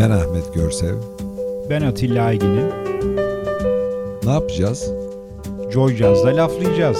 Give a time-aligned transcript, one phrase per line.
[0.00, 0.94] Ben Ahmet Görsev.
[1.70, 2.68] Ben Atilla Aygin'im.
[4.24, 4.90] Ne yapacağız?
[5.72, 6.98] Joy Jazz'da laflayacağız.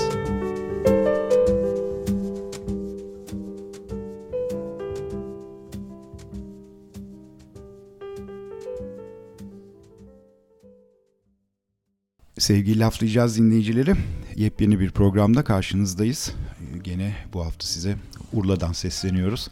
[12.38, 13.94] Sevgili laflayacağız dinleyicileri.
[14.36, 16.34] Yepyeni bir programda karşınızdayız.
[16.82, 17.96] Gene bu hafta size
[18.32, 19.48] Urla'dan sesleniyoruz.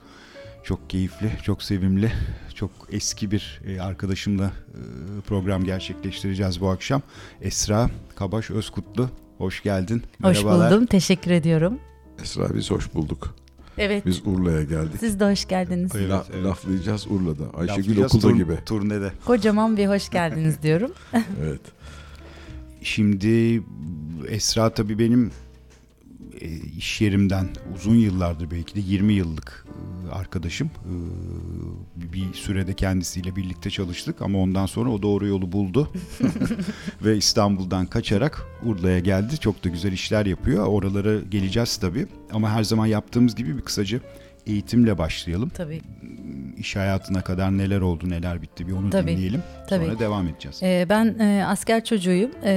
[0.64, 2.12] Çok keyifli, çok sevimli,
[2.58, 4.50] çok eski bir e, arkadaşımla e,
[5.26, 7.02] program gerçekleştireceğiz bu akşam.
[7.42, 10.02] Esra Kabaş Özkutlu, hoş geldin.
[10.22, 10.72] Hoş Merhabalar.
[10.72, 10.86] buldum.
[10.86, 11.78] Teşekkür ediyorum.
[12.22, 13.34] Esra biz hoş bulduk.
[13.78, 14.06] Evet.
[14.06, 14.96] Biz Urla'ya geldik.
[15.00, 15.92] Siz de hoş geldiniz.
[15.94, 16.44] Evet, La- evet.
[16.44, 17.44] Laflayacağız Urla'da.
[17.58, 18.58] Ayşegül okulda turn- gibi.
[18.66, 19.12] Turnede.
[19.24, 20.90] Kocaman bir hoş geldiniz diyorum.
[21.42, 21.60] Evet.
[22.82, 23.62] Şimdi
[24.28, 25.30] Esra tabii benim
[26.40, 26.46] e,
[26.78, 29.66] iş yerimden uzun yıllardır belki de 20 yıllık
[30.12, 30.66] arkadaşım.
[30.84, 30.92] E,
[32.12, 35.92] Bir sürede kendisiyle birlikte çalıştık ama ondan sonra o doğru yolu buldu.
[37.04, 39.38] Ve İstanbul'dan kaçarak Urla'ya geldi.
[39.38, 40.66] Çok da güzel işler yapıyor.
[40.66, 42.06] Oralara geleceğiz tabii.
[42.32, 44.00] Ama her zaman yaptığımız gibi bir kısaca
[44.46, 45.48] eğitimle başlayalım.
[45.48, 45.80] Tabii.
[46.56, 49.42] İş hayatına kadar neler oldu, neler bitti bir onu Tabii, dinleyelim.
[49.68, 49.84] tabii.
[49.86, 50.60] Sonra devam edeceğiz.
[50.62, 52.30] Ee, ben e, asker çocuğuyum.
[52.44, 52.50] Ee,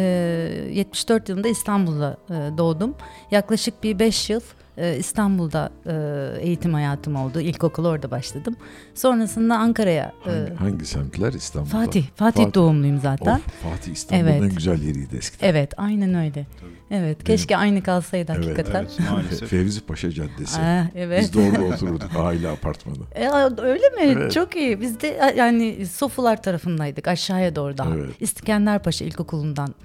[0.74, 2.96] 74 yılında İstanbul'da e, doğdum.
[3.32, 4.42] Yaklaşık bir 5 yıl
[4.78, 5.94] e, İstanbul'da e,
[6.42, 7.40] eğitim hayatım oldu.
[7.42, 8.56] İlkokula orada başladım.
[8.96, 11.72] Sonrasında Ankara'ya e, Hangi, hangi semtler İstanbul'da?
[11.72, 12.54] Fatih, Fatih, Fatih.
[12.56, 13.36] doğumluyum zaten.
[13.36, 14.44] Of, Fatih İstanbul'un Evet.
[14.44, 15.48] en güzel yeriydi eskiden.
[15.48, 16.46] Evet, aynen öyle.
[16.92, 18.82] Evet, keşke aynı kalsaydı Evet, hakikaten.
[19.00, 19.50] Evet, maalesef.
[19.50, 20.62] Fevzi Paşa Caddesi.
[20.62, 21.22] Aa, evet.
[21.22, 22.98] Biz de orada otururduk aile apartmanı.
[23.16, 23.30] E,
[23.62, 24.02] öyle mi?
[24.02, 24.32] Evet.
[24.32, 24.82] Çok iyi.
[24.82, 27.96] Biz de yani Sofular tarafındaydık aşağıya doğru daha.
[27.96, 28.10] Evet.
[28.20, 29.76] İskenderpaşa İlkokulu'ndan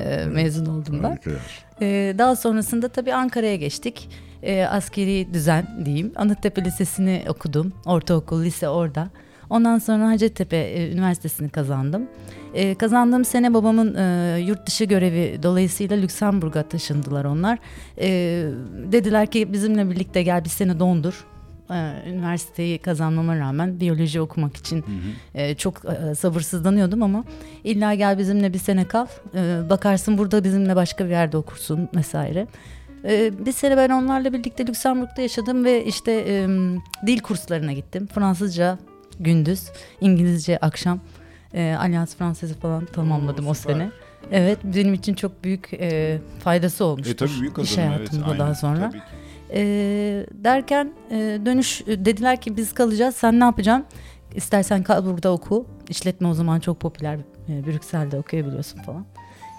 [0.00, 1.08] e, mezun oldum ben.
[1.08, 1.30] Harika.
[1.82, 4.08] E, daha sonrasında tabii Ankara'ya geçtik.
[4.42, 6.12] E, askeri düzen diyeyim.
[6.16, 7.72] Anıttepe Lisesi'ni okudum.
[7.86, 9.08] Ortaokul, lise orada.
[9.50, 12.02] Ondan sonra Hacettepe e, Üniversitesi'ni kazandım.
[12.54, 17.58] E, kazandığım sene babamın e, yurt dışı görevi dolayısıyla Lüksemburg'a taşındılar onlar.
[17.98, 18.08] E,
[18.92, 21.26] dediler ki bizimle birlikte gel bir sene dondur.
[21.70, 24.84] E, üniversiteyi kazanmama rağmen biyoloji okumak için
[25.34, 27.24] e, çok e, sabırsızlanıyordum ama
[27.64, 29.06] illa gel bizimle bir sene kal.
[29.34, 32.46] E, bakarsın burada bizimle başka bir yerde okursun vesaire.
[33.04, 36.46] E, bir sene ben onlarla birlikte Lüksemburg'da yaşadım ve işte e,
[37.06, 38.08] dil kurslarına gittim.
[38.14, 38.78] Fransızca
[39.20, 39.68] gündüz,
[40.00, 41.00] İngilizce akşam.
[41.54, 43.74] E, Allianz Fransızı falan tamamladım Oo, o süper.
[43.74, 43.90] sene.
[44.32, 47.98] Evet benim için çok büyük e, faydası olmuştur E tabii büyük iş kazanım evet.
[47.98, 48.80] hayatımda aynen, daha sonra.
[48.90, 49.04] tabii ki.
[49.54, 49.62] E,
[50.32, 53.84] derken e, dönüş e, dediler ki biz kalacağız sen ne yapacaksın?
[54.34, 55.66] İstersen kal burada oku.
[55.88, 57.18] İşletme o zaman çok popüler.
[57.48, 59.06] E, Brüksel'de okuyabiliyorsun falan.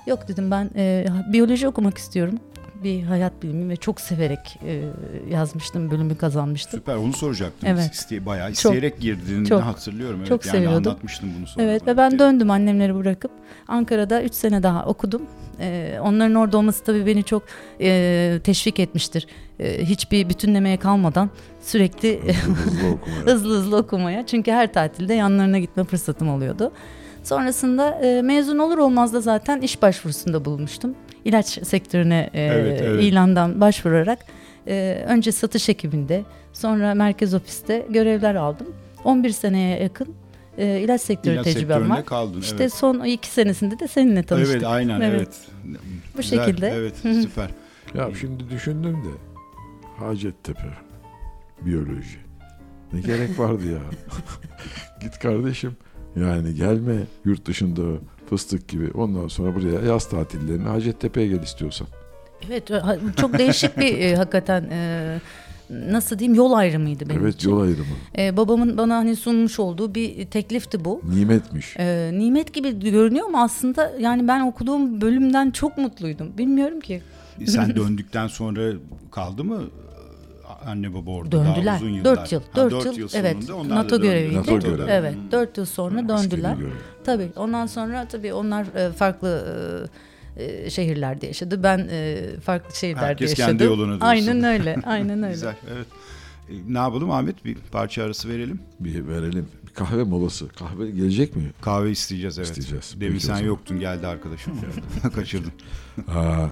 [0.07, 2.35] Yok dedim ben e, biyoloji okumak istiyorum.
[2.83, 4.81] Bir hayat bilimi ve çok severek e,
[5.29, 6.79] yazmıştım, bölümü kazanmıştım.
[6.79, 7.69] Süper onu soracaktım.
[7.69, 7.93] Evet.
[7.93, 10.17] İste, bayağı isteyerek girdiğini çok, hatırlıyorum.
[10.17, 10.87] Evet, çok yani seviyordum.
[10.87, 11.65] anlatmıştın bunu sonra.
[11.65, 13.31] Evet ve ben döndüm annemleri bırakıp
[13.67, 15.21] Ankara'da 3 sene daha okudum.
[15.59, 17.43] Ee, onların orada olması tabii beni çok
[17.81, 19.27] e, teşvik etmiştir.
[19.59, 21.29] E, hiçbir bütünlemeye kalmadan
[21.61, 23.25] sürekli Hızlı hızlı okumaya.
[23.25, 24.25] hızlı hızlı okumaya.
[24.25, 26.71] Çünkü her tatilde yanlarına gitme fırsatım oluyordu.
[27.23, 30.95] Sonrasında e, mezun olur olmaz da zaten iş başvurusunda bulunmuştum.
[31.25, 33.03] İlaç sektörüne e, Evet, evet.
[33.03, 34.19] ilandan başvurarak
[34.67, 36.23] e, önce satış ekibinde
[36.53, 38.67] sonra merkez ofiste görevler aldım.
[39.03, 40.07] 11 seneye yakın
[40.57, 42.05] e, ilaç sektörü İlaç tecrübem sektöründe var.
[42.05, 42.39] kaldın.
[42.41, 42.73] İşte evet.
[42.73, 44.55] son iki senesinde de seninle tanıştık.
[44.55, 45.19] Evet aynen Evet.
[45.21, 45.39] evet.
[46.13, 46.67] Bu Güzel, şekilde.
[46.69, 47.49] Evet süper.
[47.93, 49.09] Ya şimdi düşündüm de
[49.97, 50.67] Hacettepe
[51.61, 52.17] biyoloji.
[52.93, 53.79] Ne gerek vardı ya?
[55.01, 55.77] Git kardeşim.
[56.15, 56.95] Yani gelme
[57.25, 57.81] yurt dışında
[58.33, 58.91] fıstık gibi.
[58.93, 61.87] Ondan sonra buraya yaz tatillerine Hacettepe'ye gel istiyorsan.
[62.47, 62.67] Evet
[63.17, 65.19] çok değişik bir e, hakikaten e,
[65.69, 67.49] nasıl diyeyim yol ayrımıydı benim evet için.
[67.49, 67.95] yol ayrımı.
[68.17, 71.01] E, babamın bana hani sunmuş olduğu bir teklifti bu.
[71.03, 71.75] Nimetmiş.
[71.77, 76.37] E, nimet gibi görünüyor ama aslında yani ben okuduğum bölümden çok mutluydum.
[76.37, 77.01] Bilmiyorum ki.
[77.47, 78.73] Sen döndükten sonra
[79.11, 79.61] kaldı mı
[80.67, 81.75] anne baba orada daha Döndüler.
[81.77, 82.05] uzun yıllar?
[82.17, 82.39] Dört yıl.
[82.39, 83.07] Ha, Dört dört yıl.
[83.07, 83.49] sonunda Evet.
[83.49, 84.13] onlar da NATO döndüler.
[84.13, 84.37] göreviydi.
[84.37, 84.89] NATO görevi.
[84.91, 85.15] Evet.
[85.31, 86.57] Dört yıl sonra Askeri döndüler.
[87.03, 87.29] Tabii.
[87.35, 89.89] Ondan sonra tabii onlar e, farklı
[90.37, 91.63] e, şehirlerde yaşadı.
[91.63, 93.49] Ben e, farklı şehirlerde Herkes yaşadım.
[93.57, 94.05] kendi yolunu diyorsun.
[94.07, 94.75] Aynen öyle.
[94.85, 95.33] Aynen öyle.
[95.33, 95.87] Güzel evet.
[96.49, 98.59] E, ne yapalım Ahmet bir parça arası verelim.
[98.79, 99.47] Bir verelim.
[99.67, 100.47] Bir kahve molası.
[100.49, 101.43] Kahve gelecek mi?
[101.61, 102.47] Kahve isteyeceğiz evet.
[102.49, 102.95] İsteyeceğiz.
[102.99, 104.53] Demin sen yoktun geldi arkadaşım.
[105.15, 105.51] Kaçırdın.
[106.07, 106.45] Aa,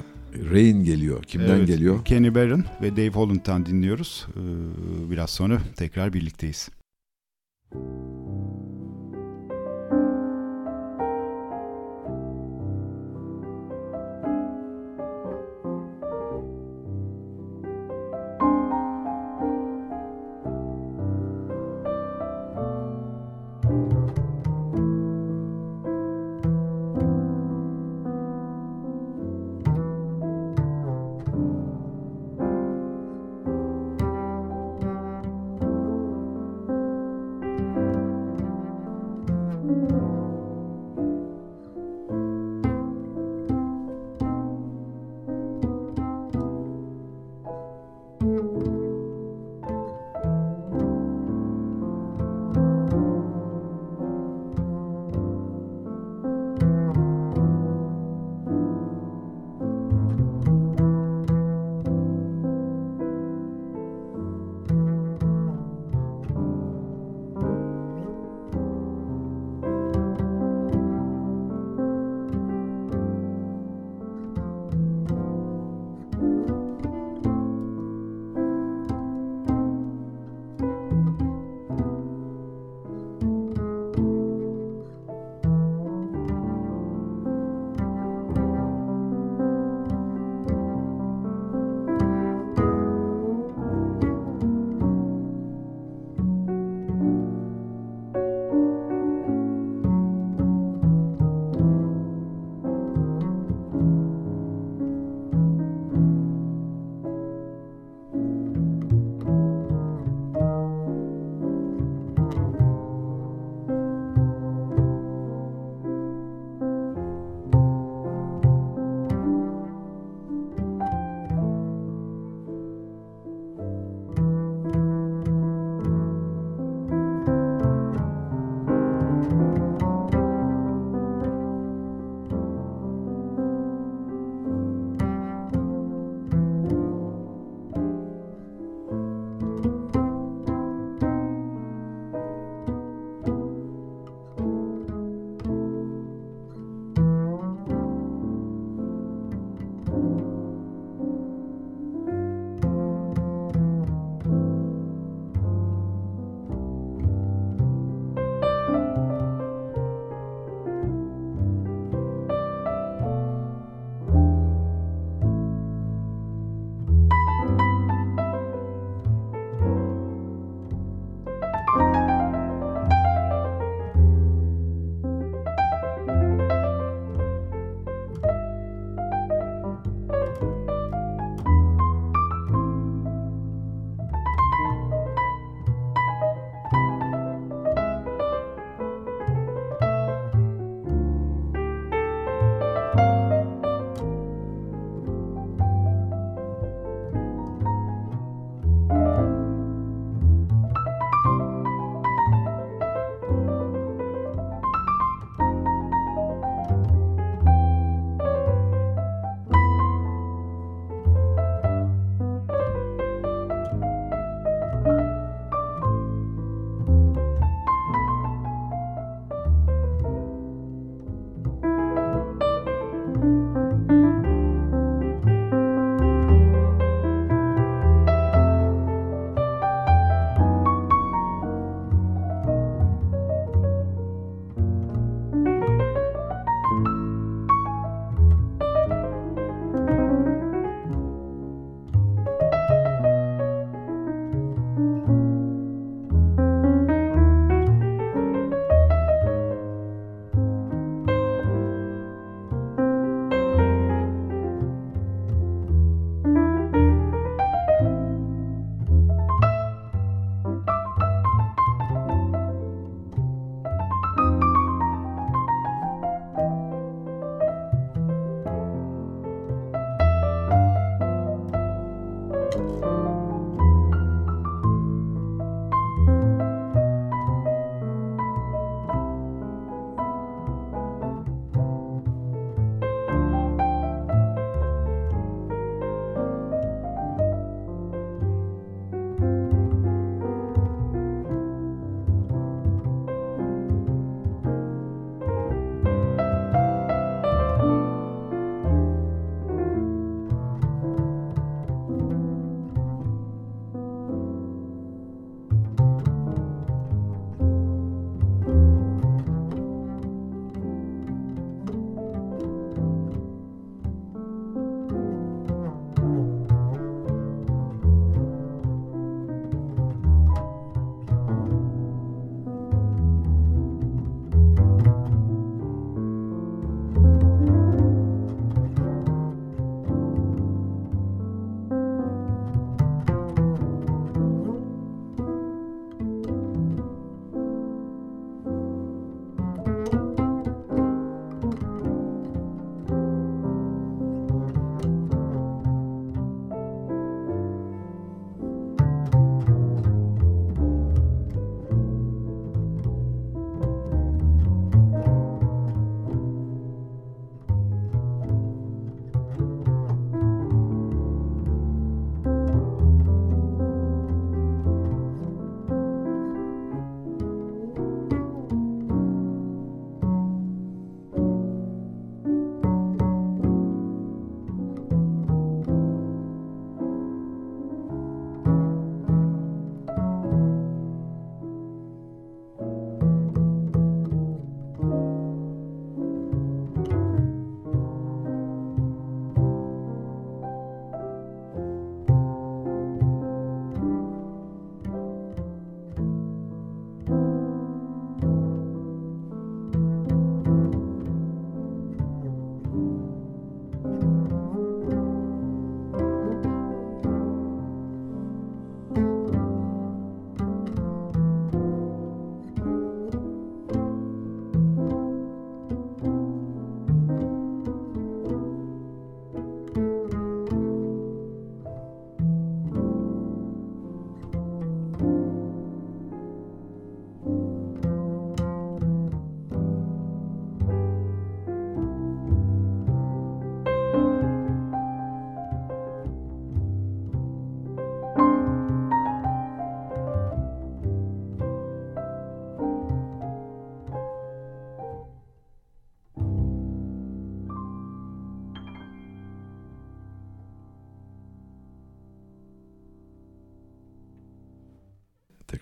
[0.51, 1.23] Rain geliyor.
[1.23, 2.05] Kimden Evet, geliyor?
[2.05, 4.27] Kenny Barron ve Dave Holland'dan dinliyoruz.
[4.35, 6.69] Ee, Biraz sonra tekrar birlikteyiz.
[7.73, 8.60] Thank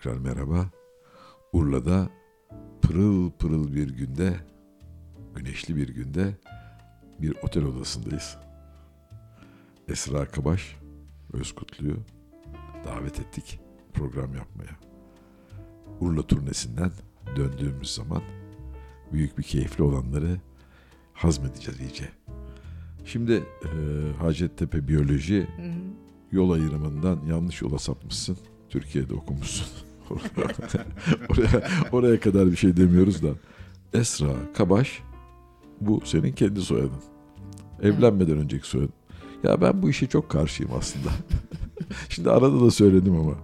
[0.03, 0.69] Tekrar merhaba.
[1.53, 2.09] Urla'da
[2.81, 4.35] pırıl pırıl bir günde,
[5.35, 6.37] güneşli bir günde
[7.21, 8.37] bir otel odasındayız.
[9.87, 10.75] Esra Kabaş,
[11.33, 11.97] Özkutlu'yu
[12.85, 13.59] davet ettik
[13.93, 14.79] program yapmaya.
[15.99, 16.91] Urla turnesinden
[17.35, 18.21] döndüğümüz zaman
[19.13, 20.37] büyük bir keyifli olanları
[21.13, 22.09] hazmedeceğiz iyice.
[23.05, 23.73] Şimdi e,
[24.17, 25.47] Hacettepe Biyoloji
[26.31, 28.37] yol ayrımından yanlış yola sapmışsın.
[28.69, 29.88] Türkiye'de okumuşsun.
[31.29, 33.29] Oraya, oraya kadar bir şey demiyoruz da.
[33.93, 34.99] Esra Kabaş
[35.81, 37.01] bu senin kendi soyadın.
[37.81, 38.93] Evlenmeden önceki soyadın.
[39.43, 41.09] Ya ben bu işe çok karşıyım aslında.
[42.09, 43.35] Şimdi arada da söyledim ama.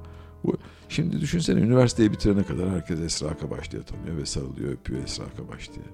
[0.44, 0.58] Bu,
[0.90, 5.70] şimdi düşünsene üniversiteyi bitirene kadar herkes Esra Kabaş diye tanıyor ve sarılıyor, öpüyor Esra Kabaş
[5.74, 5.86] diye.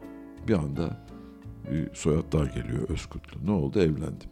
[0.48, 1.08] Bir anda
[1.72, 3.46] bir soyad daha geliyor Özkutlu.
[3.46, 3.80] Ne oldu?
[3.80, 4.30] Evlendim.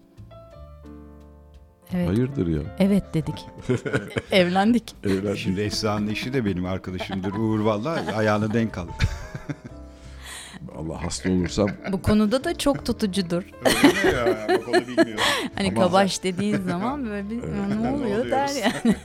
[1.94, 2.08] Evet.
[2.08, 2.62] Hayırdır ya?
[2.80, 3.46] Evet dedik.
[4.32, 4.96] Evlendik.
[5.04, 5.38] Evlendim.
[5.38, 8.88] Şimdi Esra'nın eşi de benim arkadaşımdır Uğur valla ayağına denk al.
[10.78, 13.44] Allah hasta olursam Bu konuda da çok tutucudur.
[14.06, 15.24] Öyle ya bak onu bilmiyorum.
[15.56, 17.82] Hani Ama- kabaş dediğin zaman böyle bir Evet.
[17.82, 18.96] ne oluyor der yani.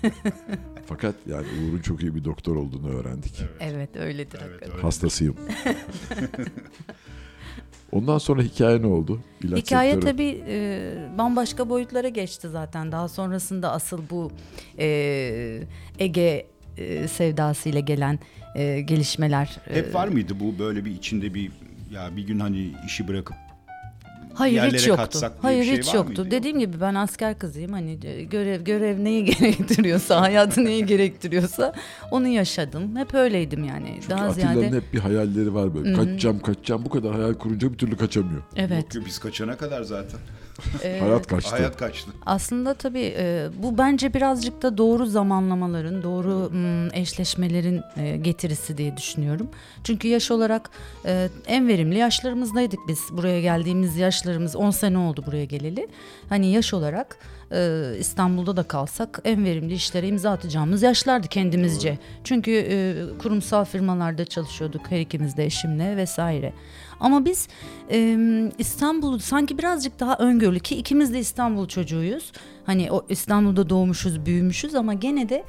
[0.87, 3.43] fakat yani Uğur'un çok iyi bir doktor olduğunu öğrendik.
[3.61, 4.73] Evet öyledir Evet, hakikaten.
[4.75, 4.83] öyle.
[4.83, 5.37] Hastasıyım.
[7.93, 9.21] Ondan sonra hikaye ne oldu?
[9.43, 10.13] İlaç Hikaye sektörü.
[10.13, 10.83] tabii e,
[11.19, 12.93] bambaşka boyutlara geçti zaten.
[12.93, 14.33] Daha sonrasında asıl bu
[14.79, 14.87] e,
[15.99, 18.19] Ege e, sevdasıyla gelen
[18.57, 19.57] e, gelişmeler.
[19.71, 21.51] e, Hep var mıydı bu böyle bir içinde bir
[21.93, 23.37] ya bir gün hani işi bırakıp
[24.35, 25.19] Hayır hiç yoktu.
[25.43, 26.23] Hayır şey hiç yoktu.
[26.23, 26.31] mıydı?
[26.31, 27.73] Dediğim gibi ben asker kızıyım.
[27.73, 31.73] Hani e, görev görev neyi gerektiriyorsa, hayatı neyi gerektiriyorsa
[32.11, 32.97] onu yaşadım.
[32.97, 33.89] Hep öyleydim yani.
[33.95, 35.89] Çünkü Daha Atilla'nın ziyade hep bir hayalleri var böyle.
[35.89, 35.97] Hı hı.
[35.97, 38.43] Kaçacağım kaçacağım bu kadar hayal kurunca bir türlü kaçamıyor.
[38.57, 38.95] evet.
[38.95, 40.21] Yok biz kaçana kadar zaten.
[40.85, 41.51] E, Hayat kaçtı.
[41.51, 42.11] Hayat kaçtı.
[42.27, 48.97] Aslında tabii e, bu bence birazcık da doğru zamanlamaların, doğru m, eşleşmelerin e, getirisi diye
[48.97, 49.49] düşünüyorum.
[49.85, 50.71] Çünkü yaş olarak
[51.07, 53.01] e, en verimli yaşlarımızdaydık biz.
[53.13, 55.89] Buraya geldiğimiz yaşlarımız 10 sene oldu buraya geleli.
[56.29, 57.19] Hani yaş olarak
[57.53, 61.99] e, İstanbul'da da kalsak en verimli işlere imza atacağımız yaşlardı kendimizce.
[62.25, 66.53] Çünkü e, kurumsal firmalarda çalışıyorduk her ikimiz de eşimle vesaire.
[67.01, 67.49] Ama biz
[67.91, 68.17] e,
[68.59, 72.33] İstanbul'u sanki birazcık daha öngörülü ki ikimiz de İstanbul çocuğuyuz.
[72.67, 75.45] Hani o İstanbul'da doğmuşuz, büyümüşüz ama gene de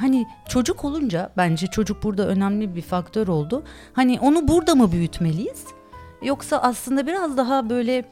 [0.00, 3.62] hani çocuk olunca bence çocuk burada önemli bir faktör oldu.
[3.92, 5.64] Hani onu burada mı büyütmeliyiz?
[6.22, 8.04] Yoksa aslında biraz daha böyle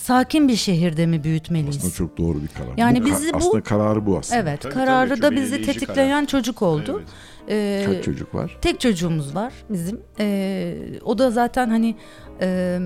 [0.00, 1.76] sakin bir şehirde mi büyütmeliyiz?
[1.76, 2.70] Aslında çok doğru bir karar.
[2.76, 4.40] Yani Bu bizi bu- Aslında kararı bu aslında.
[4.40, 6.96] Evet, Tabii, kararı tabii, da bizi tetikleyen çocuk oldu.
[6.98, 7.08] Evet.
[7.48, 8.58] Ee, Kaç çocuk var?
[8.60, 10.00] tek çocuğumuz var bizim.
[10.20, 11.94] Ee, o da zaten hani
[12.40, 12.78] e,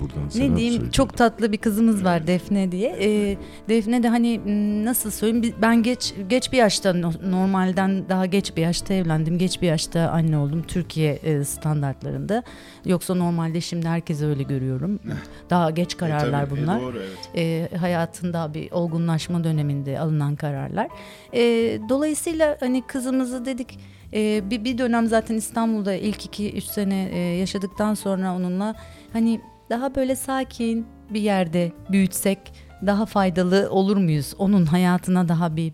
[0.00, 0.90] Buradan ne diyeyim söyleyeyim.
[0.92, 2.96] çok tatlı bir kızımız var Defne diye.
[3.00, 3.36] Ee,
[3.68, 8.56] Defne de hani m, nasıl söyleyeyim ben geç geç bir yaşta no- normalden daha geç
[8.56, 9.38] bir yaşta evlendim.
[9.38, 12.42] Geç bir yaşta anne oldum Türkiye e, standartlarında.
[12.84, 15.00] Yoksa normalde şimdi herkes öyle görüyorum.
[15.50, 16.80] Daha geç kararlar E, tabii, e, bunlar.
[16.80, 17.70] doğru evet.
[17.72, 20.88] E, hayatında bir olgunlaşma döneminde alınan kararlar.
[21.34, 21.40] E,
[21.88, 23.78] dolayısıyla hani kızımızı dedik
[24.14, 28.74] e, bir, bir dönem zaten İstanbul'da ilk iki üç sene e, yaşadıktan sonra onunla
[29.12, 29.40] hani
[29.72, 32.38] daha böyle sakin bir yerde büyütsek
[32.86, 34.34] daha faydalı olur muyuz?
[34.38, 35.72] Onun hayatına daha bir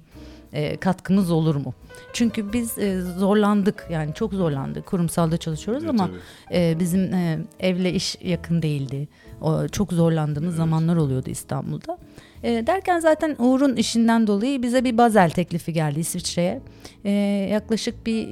[0.53, 1.75] e, katkımız olur mu?
[2.13, 4.87] Çünkü biz e, zorlandık yani çok zorlandık.
[4.87, 6.11] Kurumsalda çalışıyoruz Evet, ama
[6.53, 9.09] e, bizim e, evle iş yakın değildi.
[9.41, 11.99] O, çok zorlandığımız zamanlar oluyordu İstanbul'da.
[12.43, 16.61] E, derken zaten Uğur'un işinden dolayı bize bir Bazel teklifi geldi İsviçre'ye.
[17.05, 17.11] E,
[17.53, 18.29] yaklaşık bir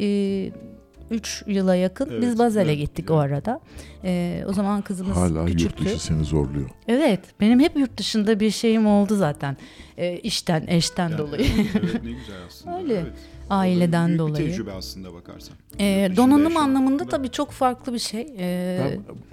[1.11, 3.11] 3 yıla yakın Evet, biz Bazel'e evet, gittik evet.
[3.11, 3.61] o arada.
[4.05, 5.85] E, o zaman kızımız Hala yurt küçüktü.
[5.85, 6.71] dışı seni zorluyor.
[6.89, 9.57] Evet benim hep yurt dışında bir şeyim oldu zaten.
[9.99, 11.47] E, işten, eşten Yani dolayı.
[11.59, 12.79] Evet, ne güzel aslında.
[12.79, 12.95] Öyle.
[12.95, 13.13] Evet.
[13.51, 14.47] Aileden Büyük dolayı.
[14.47, 15.55] Bir tecrübe aslında bakarsan.
[15.79, 18.27] E, Yurt dışında donanım anlamında Ben- tabii çok farklı bir şey.
[18.39, 18.81] E,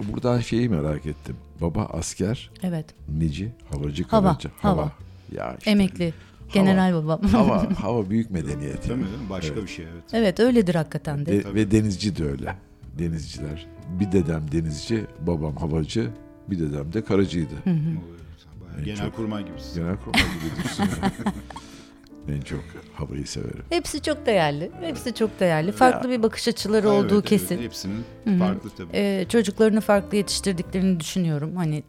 [0.00, 1.36] Ben buradan şeyi merak ettim.
[1.60, 2.86] Baba asker, evet.
[3.18, 4.48] Nici, havacı, Hava, karacı.
[4.62, 4.92] hava.
[5.32, 6.12] Ya işte, Emekli.
[6.54, 7.22] General babam.
[7.22, 8.88] Hava, hava büyük medeniyet.
[8.88, 9.02] Değil mi?
[9.02, 9.10] yani.
[9.12, 9.30] Değil mi?
[9.30, 9.62] Başka Evet.
[9.62, 10.04] bir şey evet.
[10.12, 11.32] Evet öyledir hakikaten de.
[11.32, 11.54] De- Tabii.
[11.54, 12.56] ve denizci de öyle.
[12.98, 13.66] Denizciler.
[14.00, 16.10] Bir dedem denizci, babam havacı,
[16.50, 17.54] bir dedem de karacıydı.
[17.64, 17.74] Hı hı.
[18.78, 19.74] En Genel çok- kurmay gibisin.
[19.82, 22.36] Genel kurmay gibi düşün yani.
[22.38, 22.60] en çok
[22.94, 23.62] havayı severim.
[23.70, 24.70] Hepsi çok değerli.
[24.80, 25.72] Hepsi çok değerli.
[25.72, 27.58] Farklı bir bakış açıları Evet, olduğu evet, kesin.
[27.62, 28.38] hepsinin Hı hı.
[28.38, 28.88] farklı tabii.
[28.94, 31.56] Ee, çocuklarını farklı yetiştirdiklerini düşünüyorum.
[31.56, 31.82] Hani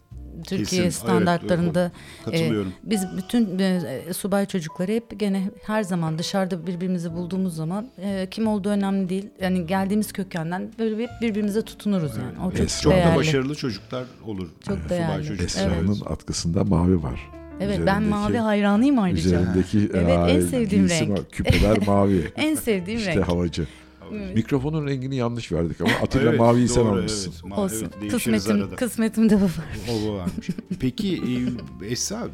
[0.43, 1.91] Türkiye Kesin, standartlarında
[2.25, 2.73] Katılıyorum.
[2.83, 3.81] biz bütün e,
[4.17, 9.29] subay çocukları hep gene her zaman dışarıda birbirimizi bulduğumuz zaman e, kim olduğu önemli değil.
[9.41, 12.48] Yani geldiğimiz kökenden böyle hep birbirimize tutunuruz yani.
[12.48, 14.48] O çok Esra- Çok da başarılı çocuklar olur.
[14.67, 15.24] Çok Subay değerli.
[15.27, 16.11] çocuklar, Esra'nın evet.
[16.11, 17.19] atkısında mavi var.
[17.59, 19.21] Evet ben mavi hayranıyım ayrıca.
[19.21, 21.09] Üzerindeki Evet, en sevdiğim renk.
[21.09, 21.19] var.
[21.31, 22.31] Küpeler mavi.
[22.35, 23.27] En sevdiğim işte renk.
[23.27, 23.67] havacı.
[24.13, 24.35] Evet.
[24.35, 27.33] Mikrofonun rengini yanlış verdik ama Atilla Evet, maviyi sen almışsın.
[27.44, 27.53] evet.
[27.53, 27.87] Ma- Olsun.
[28.01, 28.75] evet, kısmetim, arada.
[28.75, 29.51] kısmetimde bu var.
[29.91, 30.48] O bu varmış.
[30.79, 31.22] Peki
[31.81, 32.27] e, Esra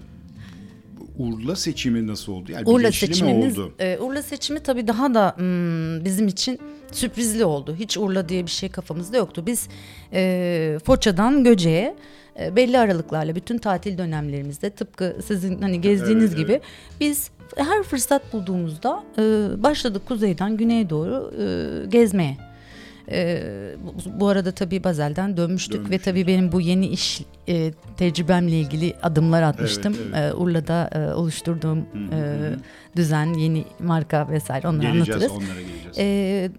[1.18, 2.52] Urla seçimi nasıl oldu?
[2.52, 3.74] Yani Urla seçimimiz, oldu?
[3.80, 6.60] e, Urla seçimi tabii daha da hmm, bizim için
[6.92, 7.76] sürprizli oldu.
[7.80, 9.44] Hiç Urla diye bir şey kafamızda yoktu.
[9.46, 9.68] Biz
[10.14, 11.96] e, Foça'dan Göce'ye
[12.40, 16.62] e, belli aralıklarla bütün tatil dönemlerimizde tıpkı sizin hani gezdiğiniz Evet, gibi
[17.00, 19.22] biz her fırsat bulduğumuzda e,
[19.64, 22.38] başladık kuzeyden güneye doğru e, gezmeye.
[23.12, 23.44] E,
[24.06, 26.04] bu, arada tabii Bazel'den dönmüştük ve Dönmüştük.
[26.04, 29.96] tabii benim bu yeni iş e, tecrübemle ilgili adımlar atmıştım.
[29.98, 30.34] Evet, evet.
[30.34, 35.32] E, Urla'da e, oluşturduğum Hı hı e, düzen, yeni marka vesaire onları Geleceğiz anlatırız.
[35.32, 35.98] onlara geleceğiz.
[35.98, 36.52] E,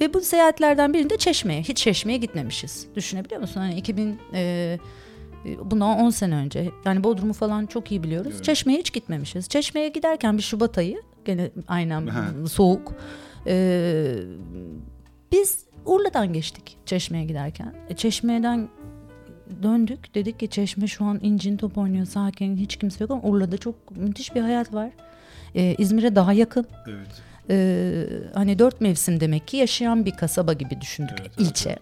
[0.00, 2.86] ve bu seyahatlerden birinde Çeşme'ye, hiç Çeşme'ye gitmemişiz.
[2.96, 3.60] Düşünebiliyor musun?
[3.60, 4.78] Hani 2000 e,
[5.64, 6.70] bundan 10 sene önce.
[6.84, 8.32] Yani Bodrum'u falan çok iyi biliyoruz.
[8.34, 8.44] Evet.
[8.44, 9.48] Çeşme'ye hiç gitmemişiz.
[9.48, 12.24] Çeşme'ye giderken bir Şubat ayı, gene aynen Ha.
[12.48, 12.92] soğuk.
[13.46, 14.14] E,
[15.32, 17.74] biz Urla'dan geçtik Çeşme'ye giderken.
[17.88, 18.68] E, Çeşme'den
[19.62, 20.14] döndük.
[20.14, 23.96] Dedik ki Çeşme şu an incin top oynuyor sakin hiç kimse yok ama Urla'da çok
[23.96, 24.90] müthiş bir hayat var.
[25.54, 26.66] Ee, İzmir'e daha yakın.
[26.88, 27.22] evet.
[27.50, 31.76] Ee, hani dört mevsim demek ki yaşayan bir kasaba gibi düşündük Evet, evet, ilçe.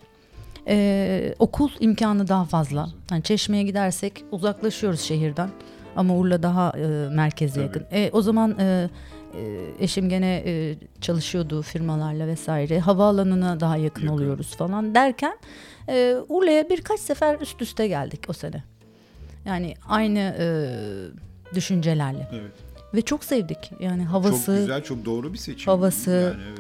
[0.69, 2.89] Ee, okul imkanı daha fazla.
[3.11, 5.51] Hani Çeşme'ye gidersek uzaklaşıyoruz şehirden.
[5.97, 7.65] Ama Urla daha e, merkeze Tabii.
[7.65, 7.87] yakın.
[7.93, 8.89] E, o zaman e,
[9.35, 9.41] e,
[9.81, 12.79] eşim gene e, çalışıyordu firmalarla vesaire.
[12.81, 14.15] Havaalanına daha yakın, Yakın.
[14.15, 15.39] oluyoruz falan derken
[15.89, 18.63] e, Urla'ya birkaç sefer üst üste geldik o sene.
[19.45, 20.45] Yani aynı e,
[21.55, 22.53] düşüncelerle Evet.
[22.95, 23.59] Ve çok sevdik.
[23.81, 25.73] Yani havası, Çok güzel, çok doğru bir seçim.
[25.73, 26.11] havası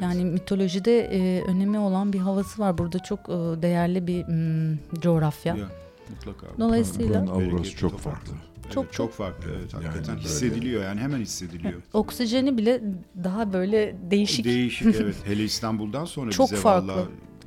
[0.00, 0.32] Yani yani, evet.
[0.32, 2.78] mitolojide e, önemi olan bir havası var.
[2.78, 5.56] Burada çok e, değerli bir mm, coğrafya.
[5.56, 5.66] Ya,
[6.10, 6.46] mutlaka.
[6.58, 8.32] Dolayısıyla Buranın aurası Bereketli çok farklı.
[8.64, 9.50] Evet, Çok- çok, çok- farklı.
[9.58, 11.82] Evet, Yani hakikaten böyle- hissediliyor yani hemen hissediliyor.
[11.92, 12.80] oksijeni bile
[13.24, 14.44] daha böyle değişik.
[14.44, 15.16] Değişik evet.
[15.24, 16.88] Hele İstanbul'dan sonra Çok bize farklı.
[16.92, 17.06] vallahi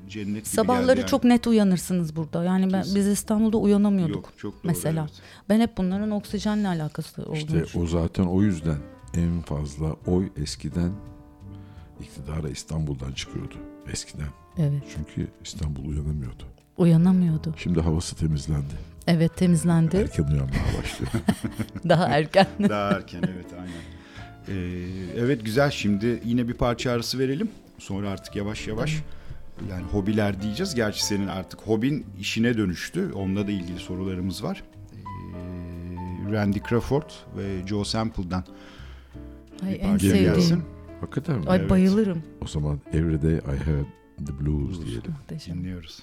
[0.10, 1.10] cennet gibi Sabahları geldi yani.
[1.10, 2.44] çok net uyanırsınız burada.
[2.44, 2.96] Yani ben, Kesin.
[2.96, 4.16] biz İstanbul'da uyanamıyorduk.
[4.16, 5.02] Yok, çok doğru, mesela.
[5.02, 5.22] evet.
[5.50, 7.82] Ben hep bunların oksijenle alakası olduğunu İşte düşünüyorum.
[7.84, 8.78] o zaten o yüzden
[9.14, 10.92] en fazla oy eskiden
[12.02, 13.56] iktidara İstanbul'dan çıkıyordu.
[13.92, 14.28] Eskiden.
[14.58, 14.84] Evet.
[14.96, 16.44] Çünkü İstanbul uyanamıyordu.
[16.78, 17.54] Uyanamıyordu.
[17.58, 18.74] Şimdi havası temizlendi.
[19.08, 19.98] Evet temizlendi.
[19.98, 21.12] Erken uyanmaya başlıyor.
[21.90, 22.48] daha erken.
[22.70, 23.74] Daha erken evet aynen.
[24.48, 24.86] Ee,
[25.18, 27.50] evet güzel şimdi yine bir parça arası verelim.
[27.80, 28.96] Sonra artık yavaş yavaş
[29.70, 30.76] yani hobiler diyeceğiz.
[30.76, 33.12] Gerçi senin artık hobin işine dönüştü.
[33.14, 34.64] Onunla da ilgili sorularımız var.
[34.94, 38.44] Ee, Randy Crawford ve Joe Sample'dan
[39.66, 40.24] Ay bir en sevdiğim.
[40.34, 40.64] gelsin.
[41.02, 41.46] Hakikaten mi?
[41.48, 41.70] Ay Evet.
[41.70, 42.24] bayılırım.
[42.42, 43.86] O zaman Everyday I Have
[44.26, 45.12] the Blues diyelim.
[45.12, 45.58] Muhteşem.
[45.58, 46.00] Dinliyoruz.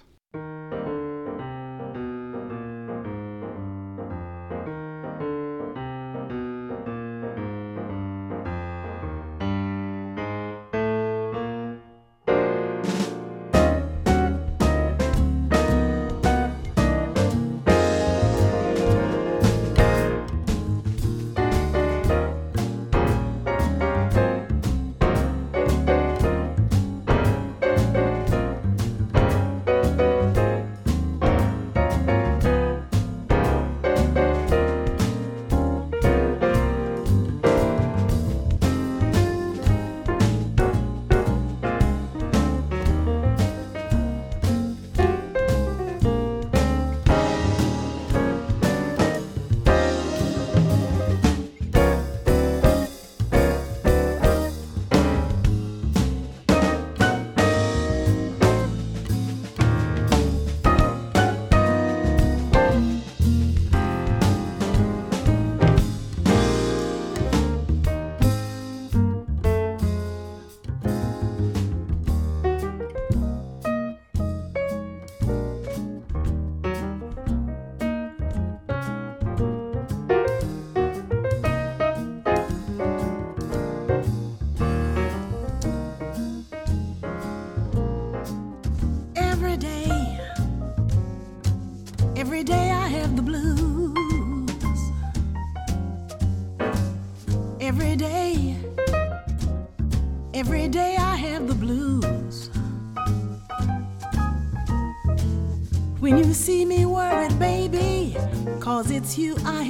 [108.82, 109.61] Cause it's you I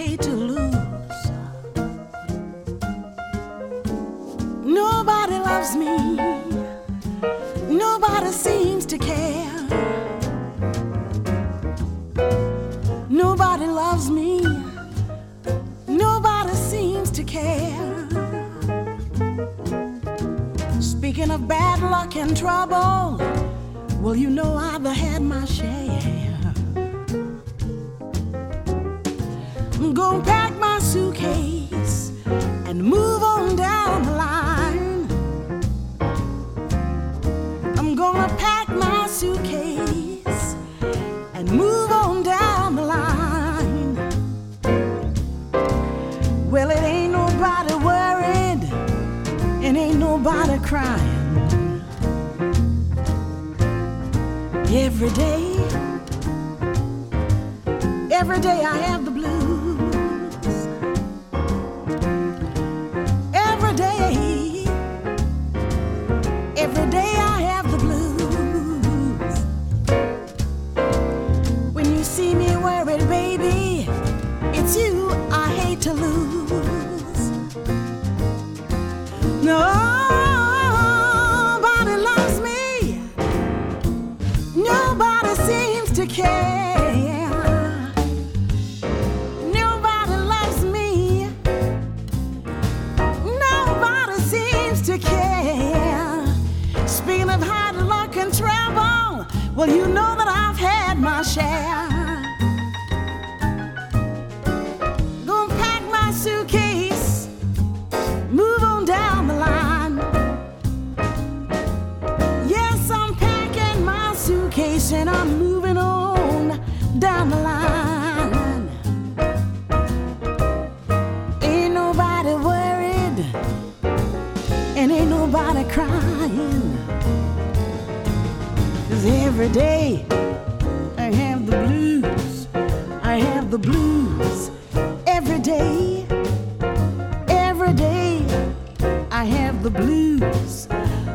[139.63, 140.67] the blues,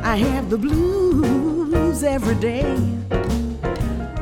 [0.04, 2.64] I have the blues every day.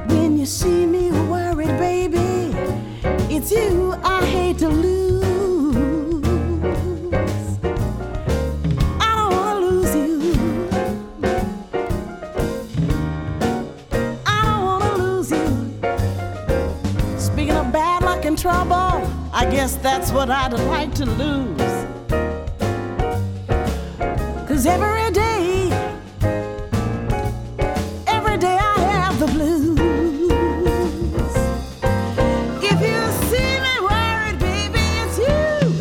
[0.08, 2.52] When you see me worried, baby,
[3.30, 6.26] it's you I hate to lose.
[9.00, 10.34] I don't wanna lose you.
[14.26, 15.48] I don't wanna lose you.
[17.20, 21.65] Speaking of bad luck and trouble, I guess that's what I'd like to lose.
[24.66, 25.70] Cause every day,
[28.08, 29.80] every day I have the blues.
[32.64, 35.72] If you see me worried, baby, it's you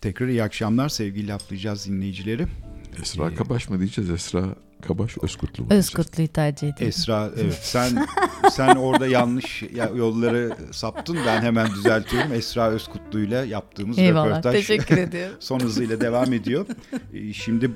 [0.00, 2.46] Tekrar iyi akşamlar sevgili laflayacağız dinleyicileri.
[3.02, 4.10] Esra Kabaş mı diyeceğiz?
[4.10, 4.44] Esra
[4.88, 5.70] Kabaş Özkutlu mu?
[5.72, 6.88] Özkurtlu'yu tercih ediyorum.
[6.88, 8.06] Esra evet sen
[8.50, 12.32] sen orada yanlış ya- yolları saptın ben hemen düzeltiyorum.
[12.32, 14.26] Esra Özkutlu'yla yaptığımız Eyvallah.
[14.28, 15.36] röportaj Teşekkür ediyorum.
[15.40, 16.66] son hızıyla devam ediyor.
[17.14, 17.70] Ee, Şimdi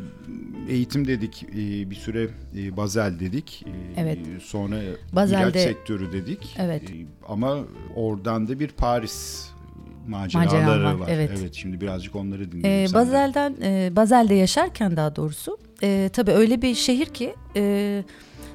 [0.69, 3.65] eğitim dedik e, bir süre e, Bazel dedik.
[3.67, 4.19] E, Evet.
[4.43, 4.77] Sonra
[5.13, 6.57] Bazel'de- ilaç sektörü dedik.
[6.59, 6.83] Evet.
[6.91, 6.95] E,
[7.29, 7.59] Ama
[7.95, 9.47] oradan da bir Paris
[10.09, 11.09] maceraları Maceram var, var.
[11.11, 11.55] evet.
[11.55, 12.91] şimdi birazcık onları dinleyelim.
[12.91, 12.95] Ee.
[12.95, 18.05] Bazel'den, e, Bazel'de yaşarken daha doğrusu e, tabii öyle bir şehir ki e,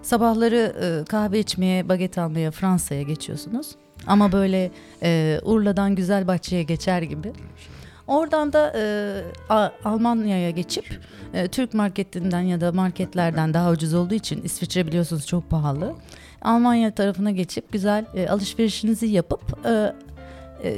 [0.01, 3.67] sabahları e, kahve içmeye, baget almaya Fransa'ya geçiyorsunuz.
[4.07, 4.71] Ama böyle
[5.03, 7.33] e, Urla'dan Güzelbahçe'ye geçer gibi.
[8.07, 8.83] Oradan da e,
[9.85, 10.99] Almanya'ya geçip
[11.33, 15.93] e, Türk marketinden ya da marketlerden daha ucuz olduğu için İsviçre biliyorsunuz çok pahalı.
[16.41, 19.93] Almanya tarafına geçip güzel e, alışverişinizi yapıp e,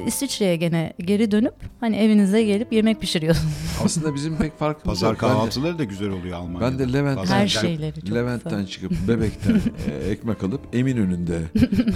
[0.08, 3.54] İsviçre'ye gene geri dönüp hani evinize gelip yemek pişiriyorsunuz.
[3.86, 5.16] Aslında bizim pek farkımız Pazar yok.
[5.16, 6.72] De- kahvaltıları da güzel oluyor Almanya'da.
[6.72, 8.68] Ben de Levent'ten Pazar- Her çıkıp- şeyleri çok Levent'ten güzel.
[8.68, 9.56] çıkıp Bebek'ten
[10.06, 11.40] e, ekmek alıp Eminönü'nde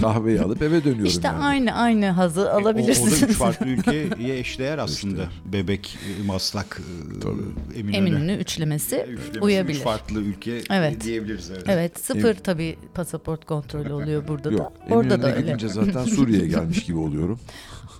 [0.00, 1.38] kahveyi alıp eve dönüyorum İşte yani.
[1.44, 3.22] aynı aynı hazı E, O, o alabilirsiniz.
[3.22, 5.22] da üç farklı ülkeye eşdeğer aslında.
[5.44, 6.80] Bebek, e, Maslak,
[7.16, 7.78] e, Tabii.
[7.80, 7.96] Eminönü.
[7.96, 9.76] Eminönü üçlemesi Üçlemesi uyabilir.
[9.78, 11.04] Üç farklı ülke Evet.
[11.04, 11.50] diyebiliriz.
[11.50, 11.62] Evet.
[11.66, 14.94] Evet sıfır Emin- tabii pasaport kontrolü oluyor burada Yok, da.
[14.94, 15.40] Orada da öyle.
[15.46, 17.40] gidince zaten Suriye'ye gelmiş gibi oluyorum.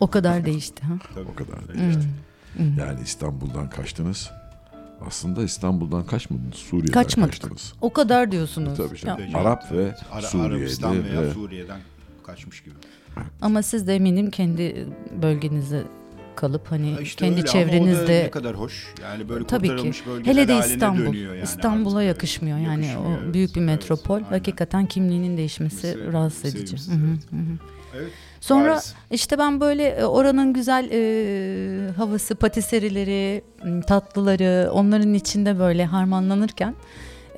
[0.01, 0.83] O kadar değişti.
[0.87, 0.95] Ha?
[1.15, 1.29] Tabii.
[1.33, 1.69] O kadar Hmm.
[1.79, 2.09] değişti.
[2.79, 4.31] Yani İstanbul'dan kaçtınız.
[5.07, 6.55] Aslında İstanbul'dan kaçmadınız.
[6.55, 7.33] Suriye'den Kaçmadık.
[7.33, 7.73] kaçtınız.
[7.81, 8.77] O kadar diyorsunuz.
[8.77, 9.21] Tabii canım.
[9.33, 11.81] Ya, Arap ve Ara- Suriye'de Arabistan veya ve- Suriye'den
[12.27, 12.75] kaçmış gibi.
[13.41, 14.87] ama siz de eminim kendi
[15.23, 15.83] bölgenize
[16.37, 18.95] kalıp hani Ha işte kendi öyle ama o da çevrenizde ne kadar hoş.
[19.03, 19.93] Yani böyle Tabii ki.
[20.25, 21.07] Hele de İstanbul.
[21.07, 22.09] dönüyor yani İstanbul'a artık.
[22.09, 22.59] yakışmıyor.
[22.59, 23.35] Yani Yakışmıyor, o evet.
[23.35, 24.15] büyük bir Evet, metropol.
[24.15, 24.27] aynen.
[24.29, 26.67] Hakikaten kimliğinin değişmesi Mesela rahatsız edici.
[26.67, 27.23] sevimsiz, Hı hı, evet.
[27.31, 27.59] hı hı.
[27.97, 28.13] Evet.
[28.41, 28.95] Sonra Paris.
[29.11, 33.43] işte ben böyle e, oranın güzel e, havası, patiserileri,
[33.87, 36.75] tatlıları, onların içinde böyle harmanlanırken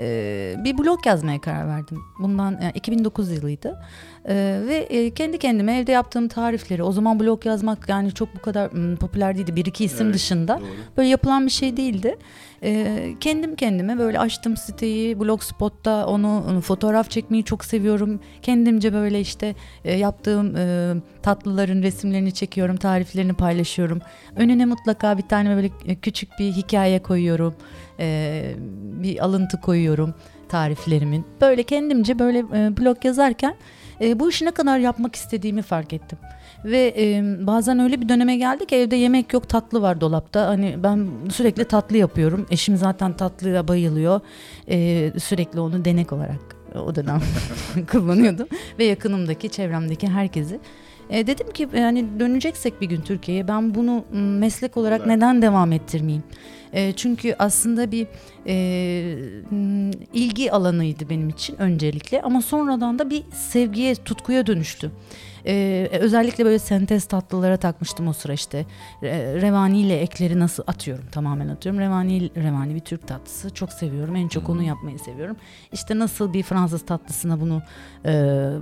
[0.00, 1.98] e, bir blog yazmaya karar verdim.
[2.18, 3.82] Bundan yani 2009 yılıydı.
[4.24, 4.34] E,
[4.66, 8.72] ve e, kendi kendime evde yaptığım tarifleri, o zaman blog yazmak yani çok bu kadar
[8.72, 9.56] m, popüler değildi.
[9.56, 10.58] Bir iki isim Evet, dışında.
[10.60, 10.66] Doğru.
[10.96, 12.16] Böyle yapılan bir şey değildi.
[12.62, 18.20] Ee, kendim kendime böyle açtım siteyi blogspot'ta onu, onu fotoğraf çekmeyi çok seviyorum.
[18.42, 24.00] Kendimce böyle işte e, yaptığım e, tatlıların resimlerini çekiyorum, tariflerini paylaşıyorum.
[24.36, 27.54] Önüne mutlaka bir tane böyle e, küçük bir hikaye koyuyorum.
[28.00, 28.54] Ee,
[29.02, 30.14] bir alıntı koyuyorum
[30.48, 31.24] tariflerimin.
[31.40, 33.54] Böyle kendimce böyle e, blog yazarken
[34.00, 36.18] e, bu işi ne kadar yapmak istediğimi fark ettim.
[36.64, 40.48] Ve e, bazen öyle bir döneme geldi ki evde yemek yok tatlı var dolapta.
[40.48, 42.46] Hani ben sürekli tatlı yapıyorum.
[42.50, 44.20] Eşim zaten tatlıya bayılıyor.
[44.68, 47.20] E, sürekli onu denek olarak o dönem
[47.92, 48.48] kullanıyordum.
[48.78, 50.60] Ve yakınımdaki çevremdeki herkesi.
[51.11, 55.16] E, dedim ki yani döneceksek bir gün Türkiye'ye ben bunu meslek olarak Olarak.
[55.16, 56.25] neden devam ettirmeyeyim?
[56.73, 58.07] E, çünkü aslında bir
[58.46, 58.55] e,
[60.12, 64.90] ilgi alanıydı benim için öncelikle ama sonradan da bir sevgiye, tutkuya dönüştü.
[65.46, 68.66] Ee, özellikle böyle sentez tatlılara takmıştım o sıra işte.
[69.03, 71.81] Re- revani ile ekleri nasıl atıyorum tamamen atıyorum.
[71.81, 74.16] Revani, revani bir Türk tatlısı çok seviyorum.
[74.16, 75.37] En çok onu yapmayı seviyorum.
[75.72, 77.62] İşte nasıl bir Fransız tatlısına bunu
[78.05, 78.11] e,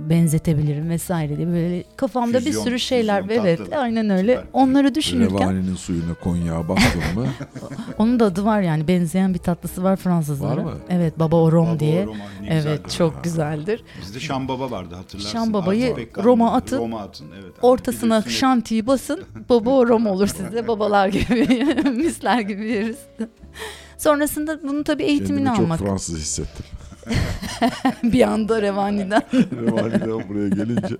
[0.09, 3.23] benzetebilirim vesaire diye böyle kafamda Füzyon, bir sürü şeyler.
[3.29, 3.75] Evet tatlı.
[3.77, 4.35] aynen öyle.
[4.35, 4.47] Süper.
[4.53, 7.27] Onları düşünürken Revani'nin suyuna konyağı bastın mı?
[7.97, 10.57] onun da adı var yani benzeyen bir tatlısı var Fransızlara.
[10.57, 10.77] Var mı?
[10.89, 12.05] Evet baba o rom Baba diye.
[12.07, 12.11] Ne
[12.49, 12.89] Evet güzeldir.
[12.97, 13.83] çok güzeldir.
[14.01, 15.29] Bizde Şam Baba vardı hatırlarsın.
[15.31, 16.27] Şam Baba'yı Artık pek kalmadı.
[16.29, 17.53] Roma atın, Roma atın evet.
[17.61, 19.23] Ortasına de üstüne- şantiyi basın.
[19.49, 20.67] Baba o rom olur size.
[20.67, 22.97] Babalar gibi, misler gibi yeriz.
[23.97, 25.79] Sonrasında bunu tabii eğitimini Kendimi çok almak.
[25.79, 26.65] Fransız hissettim.
[28.03, 29.21] bir anda revaniden.
[29.33, 30.95] Revani'den buraya gelince.